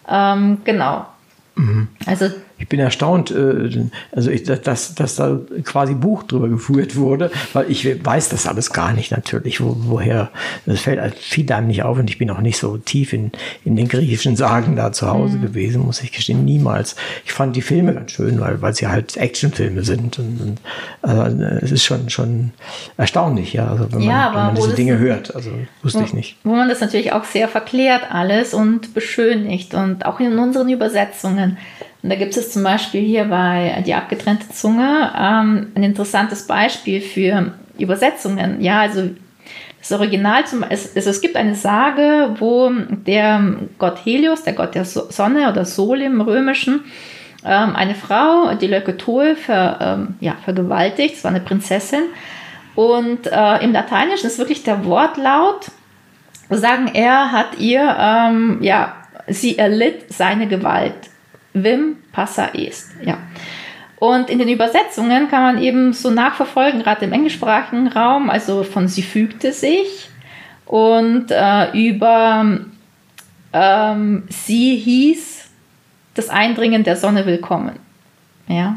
[0.07, 1.07] Ähm, genau.
[1.55, 1.89] Mhm.
[2.05, 7.31] Also ich bin erstaunt, äh, also ich, dass, dass da quasi Buch drüber geführt wurde,
[7.53, 10.31] weil ich weiß das alles gar nicht natürlich, wo, woher,
[10.65, 13.31] das fällt viel einem nicht auf und ich bin auch nicht so tief in,
[13.65, 15.43] in den griechischen Sagen da zu Hause mhm.
[15.43, 16.97] gewesen, muss ich gestehen, niemals.
[17.25, 20.61] Ich fand die Filme ganz schön, weil, weil sie halt Actionfilme sind und, und
[21.03, 22.53] also es ist schon, schon
[22.97, 25.51] erstaunlich, ja, also wenn man, ja, wenn man diese Dinge hört, also
[25.83, 26.37] wusste wo, ich nicht.
[26.43, 31.59] Wo man das natürlich auch sehr verklärt alles und beschönigt und auch in unseren Übersetzungen
[32.07, 37.01] und da gibt es zum Beispiel hier bei Die abgetrennte Zunge ähm, ein interessantes Beispiel
[37.01, 37.51] für
[37.81, 38.61] Übersetzungen.
[38.61, 39.11] Ja, also
[39.81, 44.85] das Original, zum, es, es gibt eine Sage, wo der Gott Helios, der Gott der
[44.85, 46.85] Sonne oder Sol im Römischen,
[47.45, 51.17] ähm, eine Frau, die Leukotoe, ver, ähm, ja, vergewaltigt.
[51.17, 52.05] Es war eine Prinzessin.
[52.77, 55.73] Und äh, im Lateinischen ist wirklich der Wortlaut,
[56.51, 58.95] sagen, er hat ihr, ähm, ja,
[59.27, 60.95] sie erlitt seine Gewalt.
[61.63, 62.91] Vim Passa Est.
[63.03, 63.19] Ja.
[63.99, 68.89] Und in den Übersetzungen kann man eben so nachverfolgen, gerade im englischsprachigen Raum, also von
[68.89, 70.11] sie fügte sich
[70.67, 72.45] und äh, über
[73.53, 75.49] ähm, sie hieß
[76.15, 77.79] das Eindringen der Sonne willkommen.
[78.49, 78.77] Ja.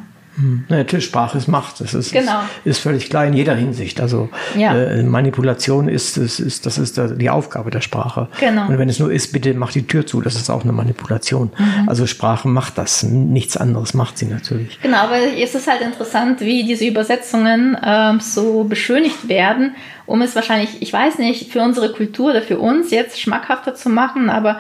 [0.70, 1.82] Natürlich, Sprache ist Macht.
[1.82, 2.40] Das ist, genau.
[2.64, 4.00] ist, ist, völlig klar in jeder Hinsicht.
[4.00, 4.76] Also ja.
[4.76, 8.28] äh, Manipulation ist, ist, ist, das ist die Aufgabe der Sprache.
[8.40, 8.68] Genau.
[8.68, 11.52] Und wenn es nur ist, bitte mach die Tür zu, das ist auch eine Manipulation.
[11.58, 11.90] Mhm.
[11.90, 14.80] Also Sprache macht das, nichts anderes macht sie natürlich.
[14.82, 19.76] Genau, aber es ist halt interessant, wie diese Übersetzungen ähm, so beschönigt werden,
[20.06, 23.90] um es wahrscheinlich, ich weiß nicht, für unsere Kultur oder für uns jetzt schmackhafter zu
[23.90, 24.60] machen, aber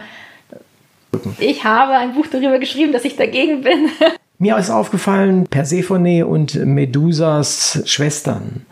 [1.39, 3.89] ich habe ein Buch darüber geschrieben, dass ich dagegen bin.
[4.41, 8.65] Mir ist aufgefallen, Persephone und Medusas Schwestern.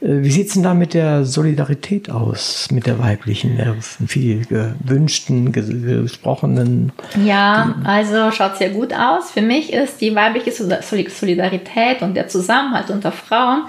[0.00, 4.46] Äh, wie sieht es denn da mit der Solidarität aus, mit der weiblichen, der viel
[4.46, 6.92] gewünschten, gesprochenen?
[7.22, 9.30] Ja, also schaut sehr gut aus.
[9.30, 13.64] Für mich ist die weibliche Solidarität und der Zusammenhalt unter Frauen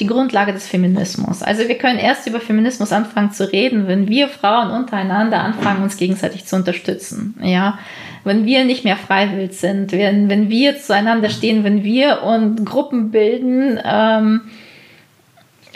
[0.00, 1.42] die Grundlage des Feminismus.
[1.42, 5.96] Also wir können erst über Feminismus anfangen zu reden, wenn wir Frauen untereinander anfangen, uns
[5.96, 7.34] gegenseitig zu unterstützen.
[7.42, 7.78] Ja,
[8.24, 13.10] wenn wir nicht mehr freiwillig sind, wenn, wenn wir zueinander stehen, wenn wir und Gruppen
[13.10, 14.40] bilden, ähm,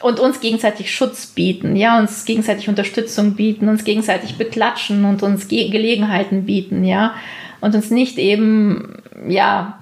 [0.05, 5.49] und uns gegenseitig Schutz bieten, ja, uns gegenseitig Unterstützung bieten, uns gegenseitig beklatschen und uns
[5.49, 7.15] Ge Gelegenheiten bieten, ja,
[7.63, 9.79] und uns nicht eben, ja,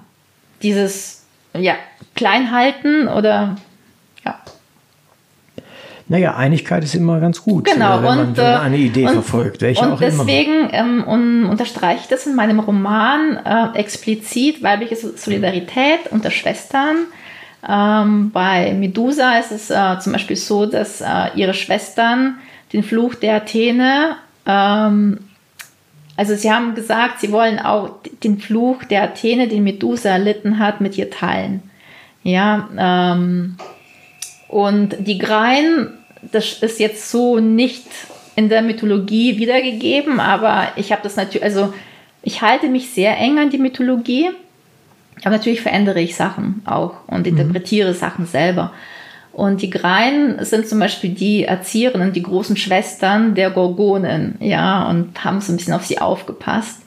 [0.61, 1.75] dieses, ja,
[2.15, 3.57] klein halten oder,
[4.25, 4.39] ja.
[6.09, 7.97] Naja, Einigkeit ist immer ganz gut, genau.
[7.97, 11.03] wenn, man, und, wenn man eine äh, Idee und, verfolgt, welche und auch deswegen ähm,
[11.07, 16.97] un, unterstreiche ich das in meinem Roman äh, explizit, weibliche Solidarität unter Schwestern.
[17.67, 22.37] Ähm, bei Medusa ist es äh, zum Beispiel so, dass äh, ihre Schwestern
[22.73, 25.19] den Fluch der Athene, ähm,
[26.17, 27.91] also sie haben gesagt, sie wollen auch
[28.23, 31.63] den Fluch der Athene, den Medusa erlitten hat, mit ihr teilen.
[32.23, 33.57] Ja, ähm,
[34.53, 37.87] und die Greien, das ist jetzt so nicht
[38.35, 41.73] in der Mythologie wiedergegeben, aber ich habe das natürlich, also
[42.21, 44.29] ich halte mich sehr eng an die Mythologie,
[45.23, 47.95] aber natürlich verändere ich Sachen auch und interpretiere mhm.
[47.95, 48.71] Sachen selber.
[49.31, 55.23] Und die Greien sind zum Beispiel die Erzieherinnen, die großen Schwestern der Gorgonen, ja, und
[55.23, 56.83] haben so ein bisschen auf sie aufgepasst.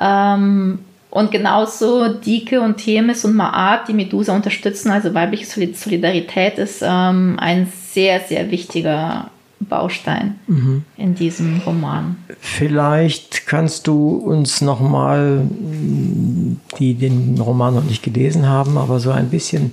[0.00, 0.78] Ähm,
[1.10, 7.36] und genauso Dike und Themis und Maat, die Medusa unterstützen, also weibliche Solidarität ist ähm,
[7.38, 9.30] ein sehr, sehr wichtiger
[9.60, 10.84] Baustein mhm.
[10.96, 12.16] in diesem Roman.
[12.40, 15.42] Vielleicht kannst du uns nochmal,
[16.78, 19.72] die den Roman noch nicht gelesen haben, aber so ein bisschen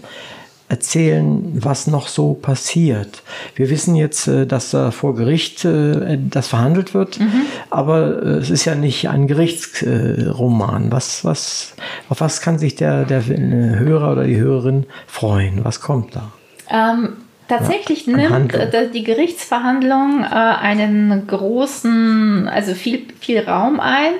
[0.67, 3.21] erzählen, was noch so passiert.
[3.55, 7.41] Wir wissen jetzt, äh, dass da vor Gericht äh, das verhandelt wird, mhm.
[7.69, 10.91] aber äh, es ist ja nicht ein Gerichtsroman.
[10.91, 11.75] Was, was,
[12.09, 15.63] auf was kann sich der, der Hörer oder die Hörerin freuen?
[15.63, 16.31] Was kommt da?
[16.71, 17.09] Ähm,
[17.47, 18.53] tatsächlich ja, nimmt
[18.93, 24.13] die Gerichtsverhandlung einen großen, also viel, viel Raum ein.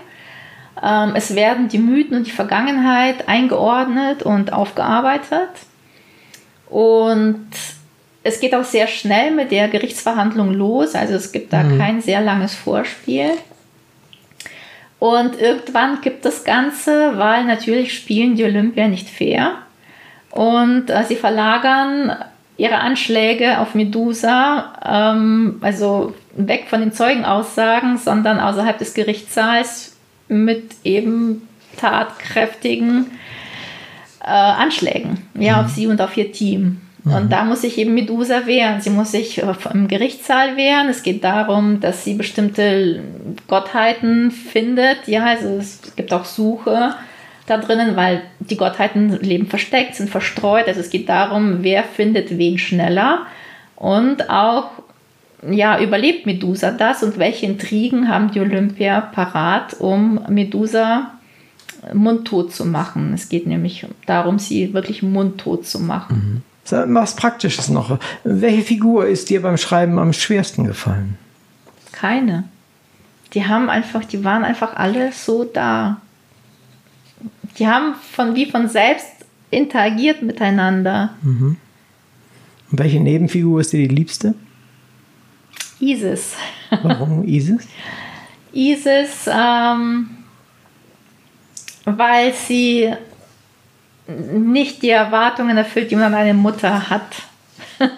[0.84, 5.50] Ähm, es werden die Mythen und die Vergangenheit eingeordnet und aufgearbeitet.
[6.70, 7.48] Und
[8.24, 10.96] es geht auch sehr schnell mit der Gerichtsverhandlung los.
[10.96, 11.78] Also es gibt da mhm.
[11.78, 13.32] kein sehr langes Vorspiel.
[15.00, 19.54] Und irgendwann gibt das Ganze, weil natürlich spielen die Olympia nicht fair.
[20.32, 22.16] Und äh, sie verlagern
[22.58, 29.96] ihre Anschläge auf Medusa, ähm, also weg von den Zeugenaussagen, sondern außerhalb des Gerichtssaals
[30.28, 31.48] mit eben
[31.78, 33.12] tatkräftigen
[34.26, 35.66] äh, Anschlägen ja, mhm.
[35.66, 36.82] auf sie und auf ihr Team.
[37.04, 37.14] Mhm.
[37.14, 38.82] Und da muss sich eben Medusa wehren.
[38.82, 40.90] Sie muss sich äh, im Gerichtssaal wehren.
[40.90, 43.02] Es geht darum, dass sie bestimmte
[43.48, 45.08] Gottheiten findet.
[45.08, 46.96] Ja, also es gibt auch Suche
[47.46, 50.68] da drinnen, weil die Gottheiten leben versteckt, sind verstreut.
[50.68, 53.28] Also es geht darum, wer findet wen schneller.
[53.76, 54.72] Und auch,
[55.48, 61.12] ja, überlebt Medusa das und welche Intrigen haben die Olympier parat, um Medusa
[61.94, 63.14] mundtot zu machen.
[63.14, 66.44] Es geht nämlich darum, sie wirklich mundtot zu machen.
[66.44, 66.94] Mhm.
[66.94, 68.00] Was Praktisches noch.
[68.24, 71.18] Welche Figur ist dir beim Schreiben am schwersten gefallen?
[71.92, 72.46] Keine.
[73.34, 76.02] Die haben einfach, die waren einfach alle so da.
[77.60, 79.12] Die haben von wie von selbst
[79.52, 81.14] interagiert miteinander.
[81.22, 81.58] Mhm.
[82.72, 84.34] Und welche Nebenfigur ist dir die liebste?
[85.80, 86.34] Isis.
[86.82, 87.68] Warum Isis?
[88.54, 90.10] Isis, ähm,
[91.86, 92.94] weil sie
[94.08, 97.24] nicht die Erwartungen erfüllt, die man an eine Mutter hat.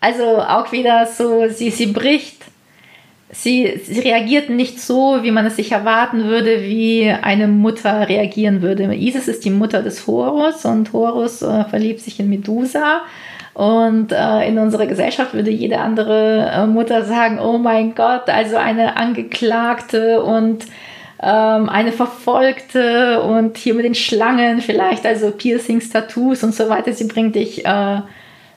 [0.00, 2.44] also auch wieder so, sie, sie bricht,
[3.30, 8.62] sie, sie reagiert nicht so, wie man es sich erwarten würde, wie eine Mutter reagieren
[8.62, 8.92] würde.
[8.94, 13.02] Isis ist die Mutter des Horus und Horus äh, verliebt sich in Medusa.
[13.54, 18.56] Und äh, in unserer Gesellschaft würde jede andere äh, Mutter sagen, oh mein Gott, also
[18.56, 20.64] eine Angeklagte und
[21.24, 26.92] ähm, eine Verfolgte und hier mit den Schlangen vielleicht, also Piercings, Tattoos und so weiter.
[26.92, 28.00] Sie bringt dich äh,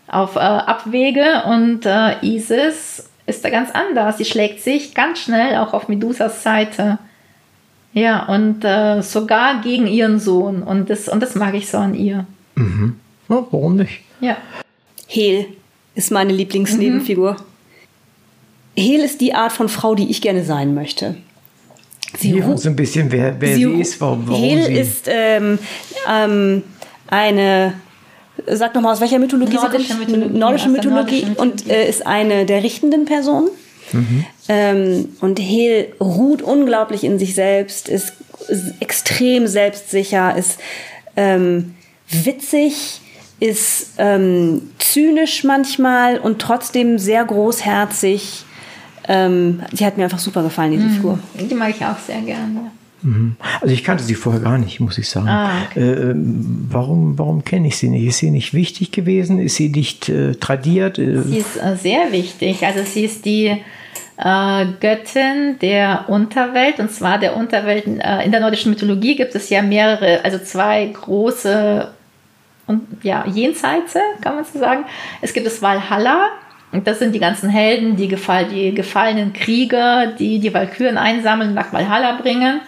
[0.07, 4.17] auf äh, Abwege und äh, Isis ist da ganz anders.
[4.17, 6.99] Sie schlägt sich ganz schnell auch auf Medusas Seite.
[7.93, 10.61] Ja, und äh, sogar gegen ihren Sohn.
[10.61, 12.25] Und das, und das mag ich so an ihr.
[12.55, 12.99] Mhm.
[13.29, 14.01] Ja, warum nicht?
[14.19, 14.35] Ja.
[15.07, 15.45] Hel
[15.95, 17.33] ist meine Lieblingsnebenfigur.
[17.33, 18.81] Mhm.
[18.81, 21.15] Hel ist die Art von Frau, die ich gerne sein möchte.
[22.17, 24.73] Sie Hier uns ein bisschen, wer, wer sie, sie ist, warum, warum Hel sie.
[24.73, 25.59] ist ähm,
[26.09, 26.63] ähm,
[27.07, 27.73] eine,
[28.47, 30.09] sag nochmal, aus welcher Mythologie nordische sie kommt?
[30.09, 33.49] Mythologie, nordische Mythologie, Mythologie und äh, ist eine der richtenden Personen.
[33.91, 34.25] Mhm.
[34.49, 38.13] Ähm, und Hel ruht unglaublich in sich selbst, ist,
[38.47, 40.59] ist extrem selbstsicher, ist
[41.15, 41.75] ähm,
[42.09, 43.01] witzig,
[43.39, 48.45] ist ähm, zynisch manchmal und trotzdem sehr großherzig
[49.07, 50.93] ähm, die hat mir einfach super gefallen, diese mhm.
[50.93, 51.19] Figur.
[51.39, 52.71] Die mag ich auch sehr gerne.
[53.01, 53.35] Mhm.
[53.61, 55.27] Also ich kannte sie vorher gar nicht, muss ich sagen.
[55.27, 55.79] Ah, okay.
[55.79, 58.05] äh, warum warum kenne ich sie nicht?
[58.05, 59.39] Ist sie nicht wichtig gewesen?
[59.39, 60.97] Ist sie nicht äh, tradiert?
[60.97, 62.65] Äh, Sie ist äh, sehr wichtig.
[62.65, 63.55] Also sie ist die
[64.17, 67.85] äh, Göttin der Unterwelt und zwar der Unterwelt.
[67.85, 71.91] Äh, in der nordischen Mythologie gibt es ja mehrere, also zwei große
[72.65, 74.85] und ja Jenseite, kann man so sagen.
[75.21, 76.29] Es gibt das Valhalla.
[76.71, 81.53] Und das sind die ganzen Helden, die, gefall, die gefallenen Krieger, die die Walküren einsammeln,
[81.53, 82.59] nach Valhalla bringen.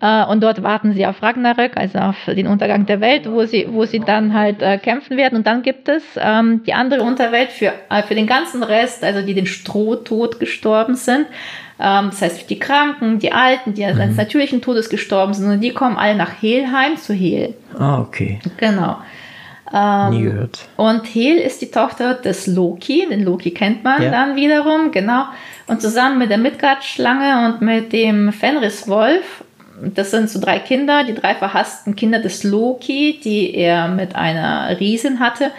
[0.00, 3.68] Äh, und dort warten sie auf Ragnarök, also auf den Untergang der Welt, wo sie,
[3.70, 5.36] wo sie dann halt äh, kämpfen werden.
[5.36, 9.24] Und dann gibt es ähm, die andere Unterwelt für, äh, für den ganzen Rest, also
[9.24, 11.26] die den Strohtod gestorben sind.
[11.78, 15.50] Ähm, das heißt, die Kranken, die Alten, die eines natürlichen Todes gestorben sind.
[15.50, 17.54] Und die kommen alle nach Helheim zu Hel.
[17.78, 18.40] ah, okay.
[18.56, 18.96] Genau.
[19.72, 20.58] Ähm, Nie gehört.
[20.76, 24.10] Und Hel ist die Tochter des Loki, den Loki kennt man Ja.
[24.10, 25.24] dann wiederum, genau.
[25.68, 29.44] Und zusammen mit der Midgard-Schlange und mit dem Fenriswolf,
[29.82, 34.78] das sind so drei Kinder, die drei verhassten Kinder des Loki, die er mit einer
[34.80, 35.52] Riesin hatte.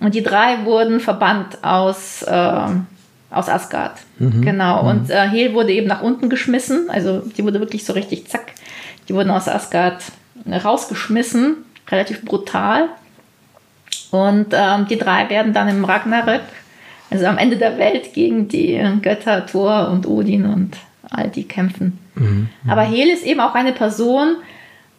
[0.00, 2.86] Und die drei wurden verbannt aus, ähm,
[3.30, 3.98] aus Asgard.
[4.18, 4.88] Genau.
[4.88, 8.52] Und äh, Hel wurde eben nach unten geschmissen, also die wurde wirklich so richtig zack.
[9.08, 10.02] Die wurden aus Asgard
[10.64, 11.56] rausgeschmissen,
[11.90, 12.88] relativ brutal.
[14.10, 16.42] Und ähm, die drei werden dann im Ragnarök,
[17.10, 20.76] also am Ende der Welt, gegen die Götter Thor und Odin und
[21.10, 21.98] all die kämpfen.
[22.68, 24.36] Aber Hel ist eben auch eine Person,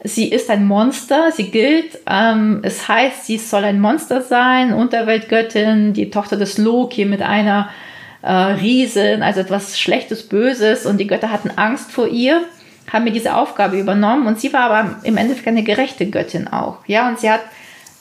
[0.04, 5.94] sie ist ein Monster, sie gilt, ähm, es heißt, sie soll ein Monster sein, Unterweltgöttin,
[5.94, 7.70] die Tochter des Loki mit einer
[8.22, 12.42] äh, Riesin, also etwas Schlechtes, Böses und die Götter hatten Angst vor ihr,
[12.92, 16.78] haben mir diese Aufgabe übernommen und sie war aber im Endeffekt eine gerechte Göttin auch.
[16.88, 17.42] Ja, und sie hat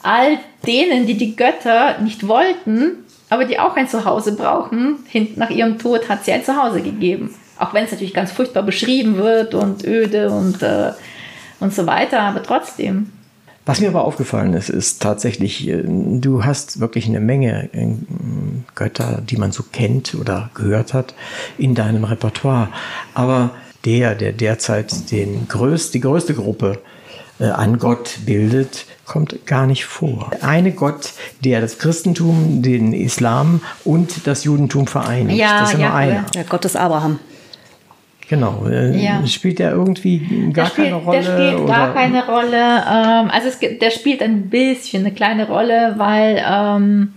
[0.01, 4.99] all denen, die die Götter nicht wollten, aber die auch ein Zuhause brauchen,
[5.35, 7.33] nach ihrem Tod hat sie ein Zuhause gegeben.
[7.57, 10.93] Auch wenn es natürlich ganz furchtbar beschrieben wird und öde und, äh,
[11.59, 13.11] und so weiter, aber trotzdem.
[13.65, 17.87] Was mir aber aufgefallen ist, ist tatsächlich, äh, du hast wirklich eine Menge äh,
[18.73, 21.13] Götter, die man so kennt oder gehört hat,
[21.57, 22.69] in deinem Repertoire.
[23.13, 23.51] Aber
[23.85, 26.79] der, der derzeit den größt, die größte Gruppe
[27.39, 30.31] äh, an Gott bildet, kommt gar nicht vor.
[30.41, 31.11] Eine Gott,
[31.43, 35.37] der das Christentum, den Islam und das Judentum vereinigt.
[35.39, 36.13] Ja, das ist immer ja, einer.
[36.13, 36.25] ja.
[36.35, 37.19] Der Gott des Abraham.
[38.29, 38.67] Genau.
[38.69, 39.25] Äh, Ja.
[39.25, 41.21] Spielt der irgendwie gar spielt, keine Rolle?
[41.21, 41.73] Der spielt oder?
[41.73, 42.83] gar keine Rolle.
[42.87, 47.13] Ähm, also es, gibt- der spielt ein bisschen eine kleine Rolle, weil ähm,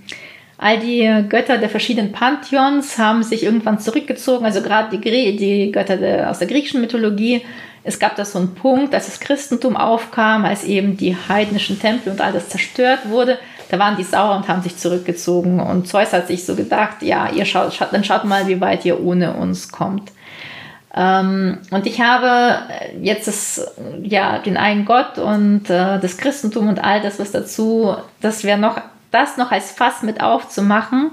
[0.63, 4.45] all die Götter der verschiedenen Pantheons haben sich irgendwann zurückgezogen.
[4.47, 7.43] Also gerade die, die Götter der, aus der griechischen Mythologie.
[7.85, 12.13] Es gab da so einen Punkt, als das Christentum aufkam, als eben die heidnischen Tempel
[12.13, 13.39] und all das zerstört wurde.
[13.71, 15.59] Da waren die sauer und haben sich zurückgezogen.
[15.59, 18.85] Und Zeus hat sich so gedacht, ja, ihr schaut, schaut, dann schaut mal, wie weit
[18.85, 20.13] ihr ohne uns kommt.
[20.95, 22.61] Ähm, und ich habe
[23.01, 27.97] jetzt das, ja, den einen Gott und äh, das Christentum und all das, was dazu,
[28.21, 28.81] das wäre noch,
[29.13, 31.13] das noch als Fass mit aufzumachen.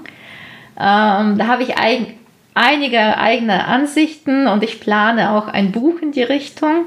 [0.76, 2.06] Ähm, da habe ich ein,
[2.54, 6.86] einige eigene Ansichten und ich plane auch ein Buch in die Richtung.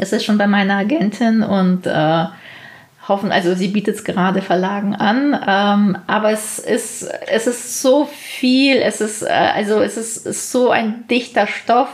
[0.00, 2.24] Es ist schon bei meiner Agentin und äh,
[3.06, 8.06] hoffen, also sie bietet es gerade Verlagen an, ähm, aber es ist, es ist so
[8.06, 11.88] viel, es ist, äh, also es ist, ist so ein dichter Stoff,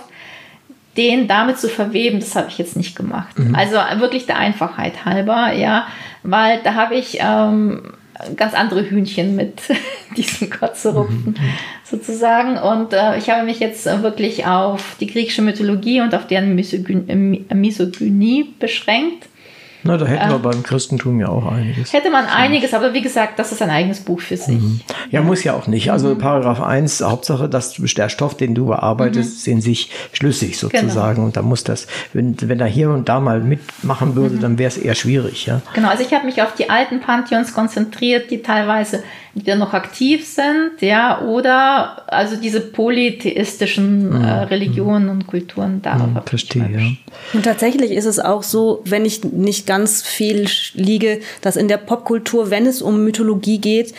[0.97, 3.35] den damit zu verweben, das habe ich jetzt nicht gemacht.
[3.55, 5.87] Also wirklich der Einfachheit halber, ja,
[6.25, 7.95] weil da habe ich ähm,
[8.37, 9.63] ganz andere Hühnchen mit
[10.17, 11.37] diesem Gott zu rupfen,
[11.85, 12.59] sozusagen.
[12.59, 16.55] Und äh, ich habe mich jetzt äh, wirklich auf die griechische Mythologie und auf deren
[16.55, 19.27] Misogyn äh, Misogynie beschränkt.
[19.85, 21.93] Na, da hätten wir beim Christentum ja auch einiges.
[21.93, 24.59] Hätte man einiges, aber wie gesagt, das ist ein eigenes Buch für sich.
[25.11, 25.93] Ja, muss ja auch nicht.
[25.93, 26.19] Also Mhm.
[26.19, 30.73] Paragraph 1, Hauptsache, dass der Stoff, den du bearbeitest, ist in sich schlüssig Genau.
[30.83, 31.23] sozusagen.
[31.25, 34.41] Und da muss das, wenn, wenn er hier und da mal mitmachen würde, Mhm.
[34.41, 35.63] dann wäre es eher schwierig, ja.
[35.75, 39.03] Genau, also ich habe mich auf die alten Pantheons konzentriert, die teilweise
[39.35, 46.21] wieder noch aktiv sind, ja, oder also diese polytheistischen äh, Religionen und Kulturen ich Mhm.
[46.25, 46.81] Verstehe, ja.
[47.33, 51.79] Und tatsächlich ist es auch so, wenn ich nicht ganz viel liege, dass in der
[51.79, 53.95] Popkultur, wenn es um Mythologie geht,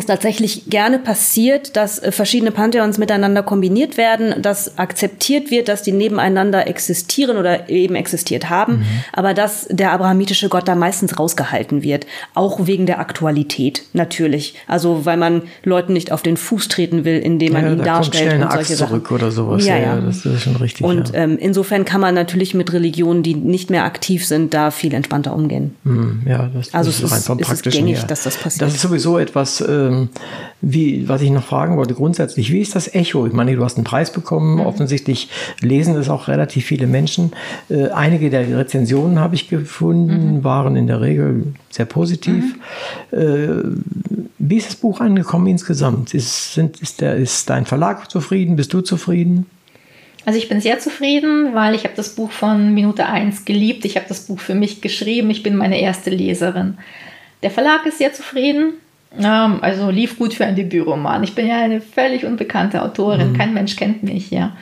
[0.00, 5.82] es tatsächlich gerne passiert, dass äh, verschiedene Pantheons miteinander kombiniert werden, dass akzeptiert wird, dass
[5.82, 8.84] die nebeneinander existieren oder eben existiert haben, Mhm.
[9.12, 14.54] aber dass der abrahamitische Gott da meistens rausgehalten wird, auch wegen der Aktualität natürlich.
[14.66, 17.84] Also weil man Leuten nicht auf den Fuß treten will, indem man ja, ihn da
[17.84, 18.88] kommt darstellt schnell eine und solche Axt Sachen.
[19.04, 19.64] zurück oder sowas.
[19.66, 20.84] Ja, Ja, ja, das ist schon richtig.
[20.84, 21.22] Und ja.
[21.24, 25.34] ähm, insofern kann man natürlich mit Religionen, die nicht mehr aktiv sind, da viel entspannter
[25.34, 25.74] umgehen.
[25.84, 28.62] Hm, ja, das, also das es ist- rein vom es ist gängig, dass das passiert.
[28.62, 30.08] Das ist sowieso etwas, äh, ähm,
[30.60, 33.26] wie, was ich noch fragen wollte, grundsätzlich, wie ist das Echo?
[33.26, 34.66] Ich meine, du hast einen Preis bekommen, mhm.
[34.66, 35.28] offensichtlich
[35.60, 37.32] lesen es auch relativ viele Menschen.
[37.68, 40.44] Äh, einige der Rezensionen habe ich gefunden, mhm.
[40.44, 42.56] waren in der Regel sehr positiv.
[43.10, 43.18] Mhm.
[43.18, 46.14] Äh, wie ist das Buch angekommen insgesamt?
[46.14, 48.56] Ist, sind, ist, der, ist dein Verlag zufrieden?
[48.56, 49.46] Bist du zufrieden?
[50.26, 53.84] Also ich bin sehr zufrieden, weil ich habe das Buch von Minute 1 geliebt.
[53.84, 55.30] Ich habe das Buch für mich geschrieben.
[55.30, 56.78] Ich bin meine erste Leserin.
[57.42, 58.74] Der Verlag ist sehr zufrieden.
[59.18, 61.22] Ähm, also lief gut für ein Debütroman.
[61.24, 63.32] Ich bin ja eine völlig unbekannte Autorin.
[63.32, 63.36] Mhm.
[63.36, 64.52] Kein Mensch kennt mich, ja.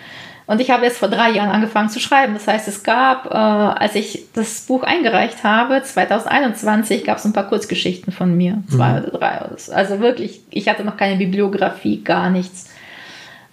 [0.46, 2.34] Und ich habe jetzt vor drei Jahren angefangen zu schreiben.
[2.34, 7.32] Das heißt, es gab, äh, als ich das Buch eingereicht habe, 2021, gab es ein
[7.32, 8.62] paar Kurzgeschichten von mir.
[8.68, 8.98] Zwei mhm.
[8.98, 9.40] oder drei.
[9.72, 12.70] Also wirklich, ich hatte noch keine Bibliografie, gar nichts.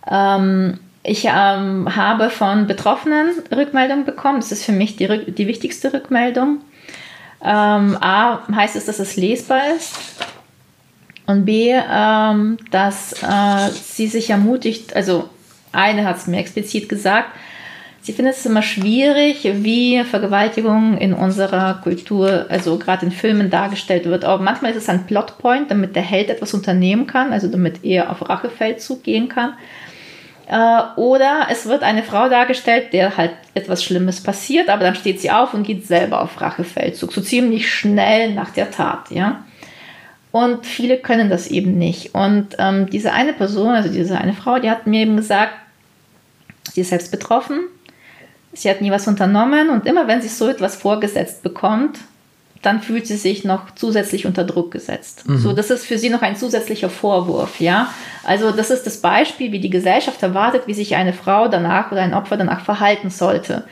[0.10, 4.40] Ähm, ich ähm, habe von Betroffenen Rückmeldungen bekommen.
[4.40, 6.60] Das ist für mich die, die wichtigste Rückmeldung.
[7.42, 9.96] Ähm, A heißt es, dass es lesbar ist.
[11.30, 15.30] Und B, ähm, dass äh, sie sich ermutigt, also
[15.72, 17.30] eine hat es mir explizit gesagt,
[18.02, 24.06] sie findet es immer schwierig, wie Vergewaltigung in unserer Kultur, also gerade in Filmen dargestellt
[24.06, 24.26] wird.
[24.26, 28.10] Aber manchmal ist es ein Plotpoint, damit der Held etwas unternehmen kann, also damit er
[28.10, 29.54] auf Rachefeldzug gehen kann.
[30.48, 35.22] Äh, oder es wird eine Frau dargestellt, der halt etwas Schlimmes passiert, aber dann steht
[35.22, 39.44] sie auf und geht selber auf Rachefeldzug, so ziemlich schnell nach der Tat, ja.
[40.32, 42.14] Und viele können das eben nicht.
[42.14, 45.54] Und ähm, diese eine Person, also diese eine Frau, die hat mir eben gesagt,
[46.72, 47.62] sie ist selbst betroffen,
[48.54, 52.00] sie hat nie was unternommen und immer wenn sie so etwas vorgesetzt bekommt,
[52.62, 55.28] dann fühlt sie sich noch zusätzlich unter Druck gesetzt.
[55.28, 55.38] Mhm.
[55.38, 57.94] So, das ist für sie noch ein zusätzlicher Vorwurf, ja.
[58.24, 62.02] Also, das ist das Beispiel, wie die Gesellschaft erwartet, wie sich eine Frau danach oder
[62.02, 63.64] ein Opfer danach verhalten sollte.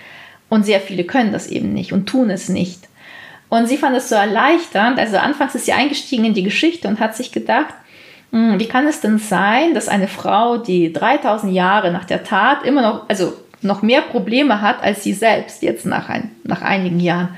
[0.49, 2.86] Und sehr viele können das eben nicht und tun es nicht.
[3.49, 4.99] Und sie fand es so erleichternd.
[4.99, 7.73] Also, anfangs ist sie eingestiegen in die Geschichte und hat sich gedacht,
[8.31, 12.63] hm, wie kann es denn sein, dass eine Frau, die 3000 Jahre nach der Tat
[12.63, 16.99] immer noch, also noch mehr Probleme hat als sie selbst jetzt nach, ein, nach einigen
[16.99, 17.29] Jahren,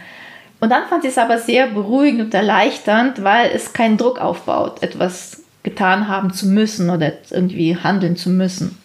[0.59, 4.83] und dann fand sie es aber sehr beruhigend und erleichternd, weil es keinen Druck aufbaut,
[4.83, 8.77] etwas getan haben zu müssen oder irgendwie handeln zu müssen.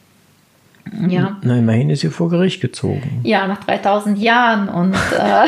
[1.08, 1.38] Ja.
[1.42, 3.20] Na, immerhin ist sie vor Gericht gezogen.
[3.24, 5.46] Ja, nach 3000 Jahren und äh,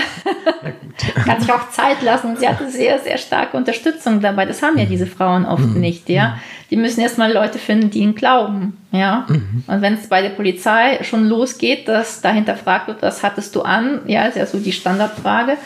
[1.25, 2.31] kann sich auch Zeit lassen.
[2.31, 4.47] Und sie hatte sehr, sehr starke Unterstützung dabei.
[4.47, 4.91] Das haben ja mhm.
[4.91, 5.81] diese Frauen oft mhm.
[5.81, 6.29] nicht, ja.
[6.29, 6.35] Mhm.
[6.71, 9.27] Die müssen erstmal Leute finden, die ihnen glauben, ja.
[9.29, 9.65] Mhm.
[9.67, 13.63] Und wenn es bei der Polizei schon losgeht, dass dahinter fragt wird, was hattest du
[13.63, 14.01] an?
[14.07, 15.59] Ja, ist ja so die Standardfrage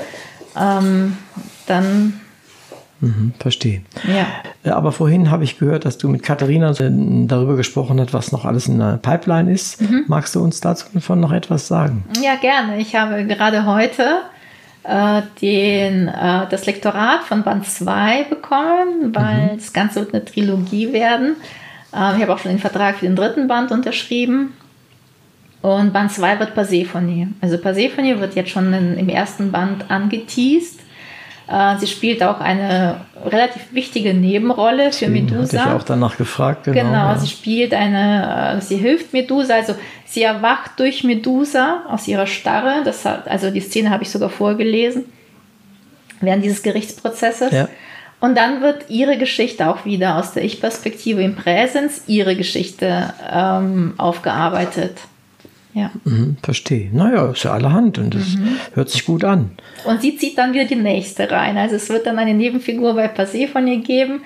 [0.59, 1.17] ähm,
[1.67, 2.21] dann
[3.01, 3.83] Mhm, verstehe.
[4.07, 4.27] Ja.
[4.63, 6.91] Äh, aber vorhin habe ich gehört, dass du mit Katharina äh,
[7.27, 9.81] darüber gesprochen hast, was noch alles in der Pipeline ist.
[9.81, 10.05] Mhm.
[10.07, 12.05] Magst du uns dazu von noch etwas sagen?
[12.23, 12.79] Ja, gerne.
[12.79, 14.21] Ich habe gerade heute
[14.85, 19.57] äh, den, äh, das Lektorat von Band 2 bekommen, weil mhm.
[19.57, 21.37] das Ganze wird eine Trilogie werden.
[21.95, 24.53] Äh, ich habe auch schon den Vertrag für den dritten Band unterschrieben.
[25.63, 27.35] Und Band 2 wird Persephone.
[27.41, 30.80] Also Persephone wird jetzt schon in, im ersten Band angeteased.
[31.51, 35.59] Äh, sie spielt auch eine relativ wichtige Nebenrolle für Medusa.
[35.59, 36.65] Hatte ich auch danach gefragt.
[36.65, 37.19] Genau, genau ja.
[37.19, 39.75] sie spielt eine, äh, sie hilft Medusa, also
[40.07, 42.83] sie erwacht durch Medusa aus ihrer Starre.
[42.85, 45.07] Das hat, also die Szene habe ich sogar vorgelesen
[46.21, 47.51] während dieses Gerichtsprozesses.
[47.51, 47.69] Ja.
[48.21, 53.95] Und dann wird ihre Geschichte auch wieder aus der Ich-Perspektive im Präsens, ihre Geschichte ähm,
[53.97, 54.99] aufgearbeitet.
[55.73, 55.91] Ja.
[56.05, 56.91] Mhm, verstehe.
[56.93, 58.57] Naja, ist ja allerhand und das mhm.
[58.75, 59.53] hört sich gut an.
[59.85, 61.57] Und sie zieht dann wieder die nächste rein.
[61.57, 64.21] Also es wird dann eine Nebenfigur bei Persephone geben,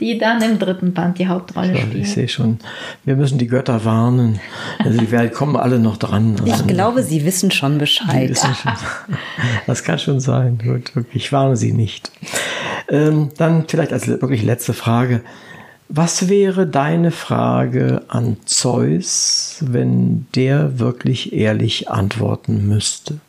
[0.00, 2.04] die dann im dritten Band die Hauptrolle so, spielt.
[2.04, 2.58] Ich sehe schon,
[3.04, 4.40] wir müssen die Götter warnen.
[4.78, 6.36] Also die werden, kommen alle noch dran.
[6.40, 8.30] Also, ich glaube, sie wissen schon Bescheid.
[8.30, 8.72] Wissen schon,
[9.66, 10.58] das kann schon sein.
[10.62, 12.10] Gut, ich warne sie nicht.
[12.88, 15.22] Ähm, dann vielleicht als wirklich letzte Frage.
[15.90, 23.20] Was wäre deine Frage an Zeus, wenn der wirklich ehrlich antworten müsste?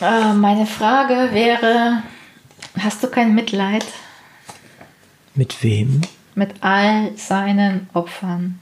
[0.00, 2.04] Äh, meine Frage wäre,
[2.78, 3.84] hast du kein Mitleid?
[5.34, 6.02] Mit wem?
[6.36, 8.60] Mit all seinen Opfern.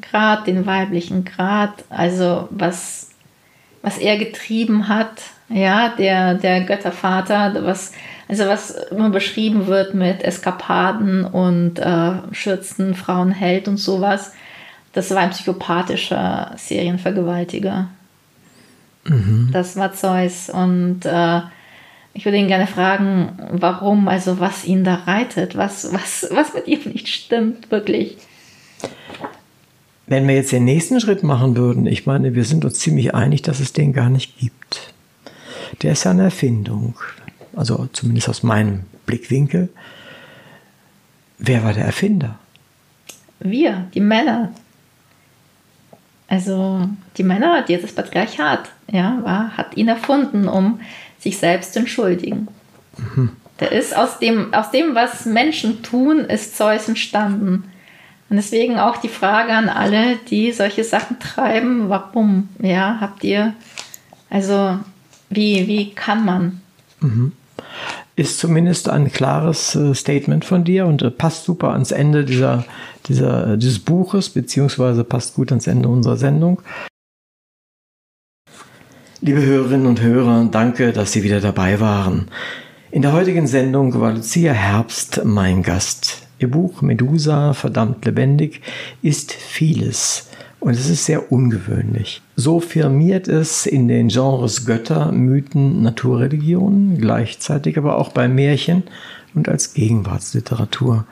[0.00, 3.10] Grad den weiblichen Grad, also was,
[3.82, 5.20] was er getrieben hat
[5.54, 7.92] ja, der, der Göttervater, was,
[8.28, 14.32] also was immer beschrieben wird mit Eskapaden und äh, Schürzen, Frauenheld und sowas,
[14.92, 17.88] das war ein psychopathischer Serienvergewaltiger.
[19.04, 19.50] Mhm.
[19.52, 20.50] Das war Zeus.
[20.50, 21.40] Und äh,
[22.14, 26.66] ich würde ihn gerne fragen, warum, also was ihn da reitet, was, was, was mit
[26.66, 28.16] ihm nicht stimmt, wirklich.
[30.08, 33.42] Wenn wir jetzt den nächsten Schritt machen würden, ich meine, wir sind uns ziemlich einig,
[33.42, 34.93] dass es den gar nicht gibt.
[35.82, 36.94] Der ist ja eine Erfindung.
[37.54, 39.68] Also zumindest aus meinem Blickwinkel.
[41.38, 42.38] Wer war der Erfinder?
[43.40, 44.52] Wir, die Männer.
[46.28, 50.80] Also die Männer, dieses Patriarchat, ja, war, hat ihn erfunden, um
[51.18, 52.48] sich selbst zu entschuldigen.
[52.96, 53.30] Mhm.
[53.60, 57.64] Der ist aus dem, aus dem, was Menschen tun, ist Zeus entstanden.
[58.30, 62.48] Und deswegen auch die Frage an alle, die solche Sachen treiben, warum?
[62.58, 63.54] Ja, habt ihr,
[64.30, 64.78] also
[65.34, 66.60] wie, wie kann man?
[67.00, 67.32] Mhm.
[68.16, 72.64] Ist zumindest ein klares äh, Statement von dir und äh, passt super ans Ende dieser,
[73.06, 76.62] dieser, äh, dieses Buches, beziehungsweise passt gut ans Ende unserer Sendung.
[79.20, 82.28] Liebe Hörerinnen und Hörer, danke, dass Sie wieder dabei waren.
[82.90, 86.22] In der heutigen Sendung war Lucia Herbst mein Gast.
[86.38, 88.60] Ihr Buch Medusa, verdammt lebendig,
[89.02, 90.28] ist vieles
[90.60, 92.22] und es ist sehr ungewöhnlich.
[92.36, 98.82] So firmiert es in den Genres Götter, Mythen, Naturreligionen, gleichzeitig aber auch bei Märchen
[99.34, 101.06] und als Gegenwartsliteratur.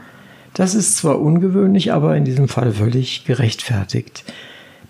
[0.54, 4.24] Das ist zwar ungewöhnlich, aber in diesem Fall völlig gerechtfertigt.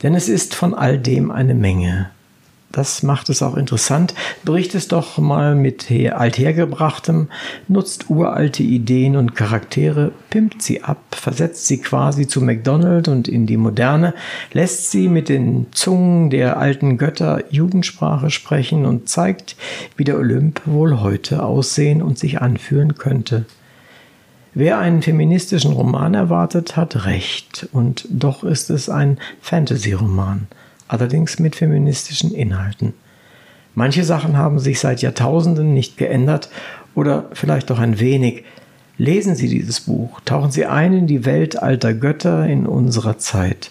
[0.03, 2.11] Denn es ist von all dem eine Menge.
[2.73, 4.15] Das macht es auch interessant.
[4.45, 7.29] Bricht es doch mal mit althergebrachtem,
[7.69, 13.47] nutzt uralte Ideen und Charaktere, pimpt sie ab, versetzt sie quasi zu McDonald und in
[13.47, 14.15] die Moderne,
[14.53, 19.55] lässt sie mit den Zungen der alten Götter Jugendsprache sprechen und zeigt,
[19.97, 23.45] wie der Olymp wohl heute aussehen und sich anfühlen könnte.
[24.55, 30.47] Wer einen feministischen Roman erwartet, hat recht, und doch ist es ein Fantasy-Roman
[30.89, 32.95] allerdings mit feministischen Inhalten.
[33.75, 36.51] Manche Sachen haben sich seit Jahrtausenden nicht geändert
[36.95, 38.45] oder vielleicht doch ein wenig.
[38.99, 43.71] Lesen Sie dieses Buch, tauchen Sie ein in die Welt alter Götter in unserer Zeit.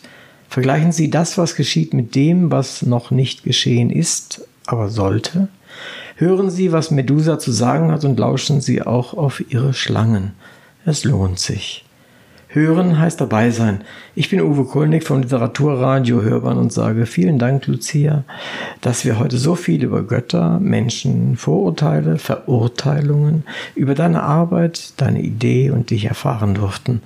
[0.49, 5.47] Vergleichen Sie das, was geschieht, mit dem, was noch nicht geschehen ist, aber sollte.
[6.15, 10.33] Hören Sie, was Medusa zu sagen hat und lauschen Sie auch auf ihre Schlangen.
[10.85, 11.85] Es lohnt sich.
[12.53, 13.79] Hören heißt dabei sein.
[14.13, 18.25] Ich bin Uwe Kulnig vom Literaturradio Hörbahn und sage vielen Dank, Lucia,
[18.81, 25.71] dass wir heute so viel über Götter, Menschen, Vorurteile, Verurteilungen, über deine Arbeit, deine Idee
[25.71, 27.01] und dich erfahren durften.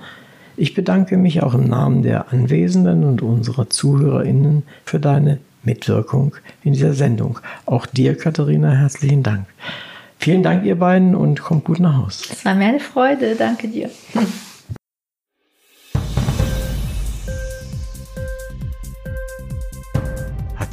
[0.56, 6.72] Ich bedanke mich auch im Namen der Anwesenden und unserer ZuhörerInnen für deine Mitwirkung in
[6.72, 7.38] dieser Sendung.
[7.66, 9.46] Auch dir, Katharina, herzlichen Dank.
[10.18, 12.28] Vielen Dank, ihr beiden, und kommt gut nach Haus.
[12.32, 13.36] Es war mir eine Freude.
[13.36, 13.90] Danke dir.